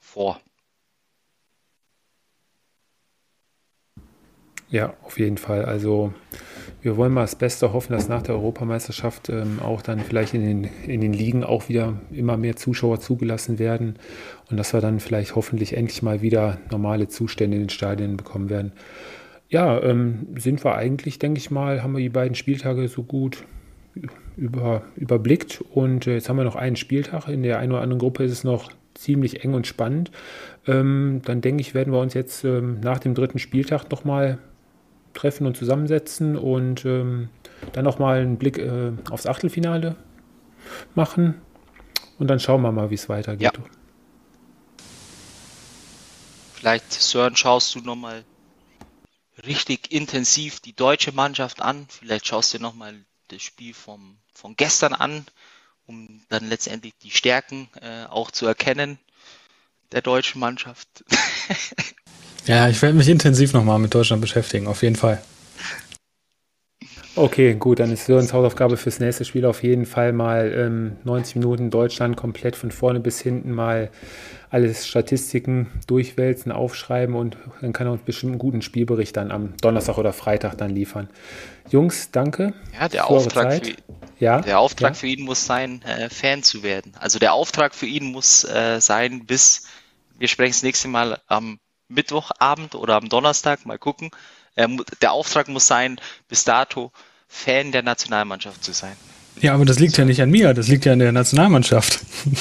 vor. 0.00 0.40
Ja, 4.70 4.94
auf 5.02 5.18
jeden 5.18 5.38
Fall. 5.38 5.64
Also 5.64 6.14
wir 6.82 6.96
wollen 6.96 7.12
mal 7.12 7.22
das 7.22 7.36
Beste 7.36 7.72
hoffen, 7.72 7.92
dass 7.92 8.08
nach 8.08 8.22
der 8.22 8.34
Europameisterschaft 8.34 9.28
ähm, 9.28 9.58
auch 9.62 9.82
dann 9.82 10.00
vielleicht 10.00 10.34
in 10.34 10.44
den, 10.44 10.70
in 10.86 11.00
den 11.00 11.12
Ligen 11.12 11.44
auch 11.44 11.68
wieder 11.68 11.94
immer 12.10 12.36
mehr 12.36 12.56
Zuschauer 12.56 13.00
zugelassen 13.00 13.58
werden 13.58 13.96
und 14.50 14.56
dass 14.56 14.72
wir 14.72 14.80
dann 14.80 15.00
vielleicht 15.00 15.36
hoffentlich 15.36 15.76
endlich 15.76 16.02
mal 16.02 16.22
wieder 16.22 16.58
normale 16.70 17.08
Zustände 17.08 17.56
in 17.56 17.64
den 17.64 17.70
Stadien 17.70 18.16
bekommen 18.16 18.48
werden. 18.48 18.72
Ja, 19.48 19.82
ähm, 19.82 20.28
sind 20.36 20.64
wir 20.64 20.76
eigentlich, 20.76 21.18
denke 21.18 21.38
ich 21.38 21.50
mal, 21.50 21.82
haben 21.82 21.92
wir 21.92 22.00
die 22.00 22.08
beiden 22.08 22.34
Spieltage 22.34 22.86
so 22.88 23.02
gut 23.02 23.44
über, 24.36 24.82
überblickt 24.96 25.62
und 25.72 26.06
äh, 26.06 26.14
jetzt 26.14 26.28
haben 26.28 26.36
wir 26.36 26.44
noch 26.44 26.56
einen 26.56 26.76
Spieltag. 26.76 27.28
In 27.28 27.42
der 27.42 27.58
einen 27.58 27.72
oder 27.72 27.82
anderen 27.82 27.98
Gruppe 27.98 28.24
ist 28.24 28.32
es 28.32 28.44
noch 28.44 28.70
ziemlich 28.94 29.44
eng 29.44 29.54
und 29.54 29.66
spannend. 29.66 30.10
Ähm, 30.66 31.20
dann 31.24 31.40
denke 31.40 31.60
ich, 31.60 31.74
werden 31.74 31.92
wir 31.92 32.00
uns 32.00 32.14
jetzt 32.14 32.44
ähm, 32.44 32.80
nach 32.80 32.98
dem 32.98 33.14
dritten 33.14 33.38
Spieltag 33.38 33.90
nochmal 33.90 34.38
treffen 35.14 35.46
und 35.46 35.56
zusammensetzen 35.56 36.36
und 36.36 36.84
ähm, 36.84 37.28
dann 37.72 37.84
nochmal 37.84 38.20
einen 38.20 38.38
Blick 38.38 38.58
äh, 38.58 38.92
aufs 39.10 39.26
Achtelfinale 39.26 39.96
machen. 40.94 41.40
Und 42.18 42.28
dann 42.28 42.40
schauen 42.40 42.62
wir 42.62 42.72
mal, 42.72 42.90
wie 42.90 42.94
es 42.94 43.08
weitergeht. 43.08 43.52
Ja. 43.56 43.64
Vielleicht, 46.54 46.92
Sören, 46.92 47.36
schaust 47.36 47.74
du 47.74 47.80
nochmal 47.80 48.24
richtig 49.46 49.90
intensiv 49.90 50.60
die 50.60 50.74
deutsche 50.74 51.12
Mannschaft 51.12 51.62
an. 51.62 51.86
Vielleicht 51.88 52.26
schaust 52.26 52.52
du 52.52 52.58
dir 52.58 52.62
nochmal 52.62 52.94
das 53.28 53.42
Spiel 53.42 53.72
vom, 53.72 54.18
von 54.34 54.56
gestern 54.56 54.92
an, 54.92 55.24
um 55.86 56.20
dann 56.28 56.48
letztendlich 56.48 56.92
die 57.02 57.10
Stärken 57.10 57.68
äh, 57.80 58.04
auch 58.04 58.30
zu 58.30 58.46
erkennen 58.46 58.98
der 59.92 60.02
deutschen 60.02 60.40
Mannschaft. 60.40 61.04
Ja, 62.46 62.68
ich 62.68 62.80
werde 62.82 62.96
mich 62.96 63.08
intensiv 63.08 63.52
nochmal 63.52 63.78
mit 63.78 63.94
Deutschland 63.94 64.22
beschäftigen, 64.22 64.66
auf 64.66 64.82
jeden 64.82 64.96
Fall. 64.96 65.20
Okay, 67.16 67.54
gut, 67.54 67.80
dann 67.80 67.92
ist 67.92 68.06
Sörens 68.06 68.32
Hausaufgabe 68.32 68.76
fürs 68.76 69.00
nächste 69.00 69.24
Spiel 69.24 69.44
auf 69.44 69.62
jeden 69.62 69.84
Fall 69.84 70.12
mal 70.12 70.52
ähm, 70.56 70.96
90 71.04 71.36
Minuten 71.36 71.70
Deutschland 71.70 72.16
komplett 72.16 72.54
von 72.54 72.70
vorne 72.70 73.00
bis 73.00 73.20
hinten 73.20 73.52
mal 73.52 73.90
alles 74.48 74.86
Statistiken 74.86 75.70
durchwälzen, 75.86 76.52
aufschreiben 76.52 77.16
und 77.16 77.36
dann 77.60 77.72
kann 77.72 77.88
er 77.88 77.92
uns 77.92 78.02
bestimmt 78.02 78.32
einen 78.32 78.38
guten 78.38 78.62
Spielbericht 78.62 79.16
dann 79.16 79.32
am 79.32 79.54
Donnerstag 79.60 79.98
oder 79.98 80.12
Freitag 80.12 80.56
dann 80.56 80.70
liefern. 80.70 81.08
Jungs, 81.68 82.10
danke. 82.10 82.54
Ja, 82.78 82.88
der 82.88 83.08
Auftrag, 83.08 83.66
für, 83.66 83.74
ja? 84.18 84.40
Der 84.40 84.60
Auftrag 84.60 84.92
ja? 84.92 84.94
für 84.94 85.06
ihn 85.08 85.24
muss 85.24 85.44
sein, 85.44 85.82
äh, 85.82 86.08
Fan 86.08 86.42
zu 86.42 86.62
werden. 86.62 86.92
Also 86.98 87.18
der 87.18 87.32
Auftrag 87.32 87.74
für 87.74 87.86
ihn 87.86 88.12
muss 88.12 88.44
äh, 88.44 88.80
sein, 88.80 89.26
bis 89.26 89.64
wir 90.18 90.28
sprechen 90.28 90.52
das 90.52 90.62
nächste 90.62 90.88
Mal 90.88 91.20
am 91.26 91.58
Mittwochabend 91.90 92.74
oder 92.74 92.96
am 92.96 93.08
Donnerstag, 93.08 93.66
mal 93.66 93.78
gucken. 93.78 94.10
Der 95.02 95.12
Auftrag 95.12 95.48
muss 95.48 95.66
sein, 95.66 96.00
bis 96.28 96.44
dato 96.44 96.92
Fan 97.28 97.72
der 97.72 97.82
Nationalmannschaft 97.82 98.64
zu 98.64 98.72
sein. 98.72 98.96
Ja, 99.40 99.54
aber 99.54 99.64
das 99.64 99.78
liegt 99.78 99.96
ja 99.96 100.04
nicht 100.04 100.20
an 100.20 100.30
mir, 100.30 100.52
das 100.52 100.68
liegt 100.68 100.84
ja 100.84 100.92
an 100.92 100.98
der 100.98 101.12
Nationalmannschaft. 101.12 102.00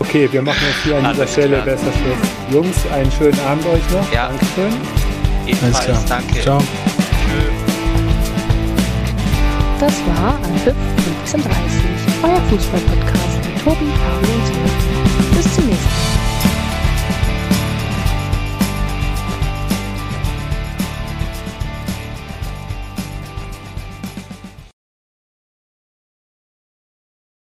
okay, 0.00 0.28
wir 0.32 0.42
machen 0.42 0.66
jetzt 0.66 0.82
hier 0.82 0.96
an 0.96 1.12
dieser 1.12 1.26
Stelle 1.26 1.62
klar. 1.62 1.64
besser 1.64 1.92
Schluss. 1.92 2.16
Jungs, 2.50 2.76
einen 2.92 3.12
schönen 3.12 3.38
Abend 3.40 3.66
euch 3.66 3.90
noch. 3.90 4.12
Ja. 4.12 4.28
Dankeschön. 4.28 4.72
Ebenfalls, 5.46 6.04
danke. 6.06 6.40
Ciao. 6.40 6.62
Das 9.78 9.94
war 10.06 10.36
Anpfiff 10.36 10.74
1530, 11.26 11.82
euer 12.22 12.40
Fußballpodcast 12.48 13.44
mit 13.44 13.62
Tobi, 13.62 13.92
Fabi 13.98 14.32
und. 14.32 14.63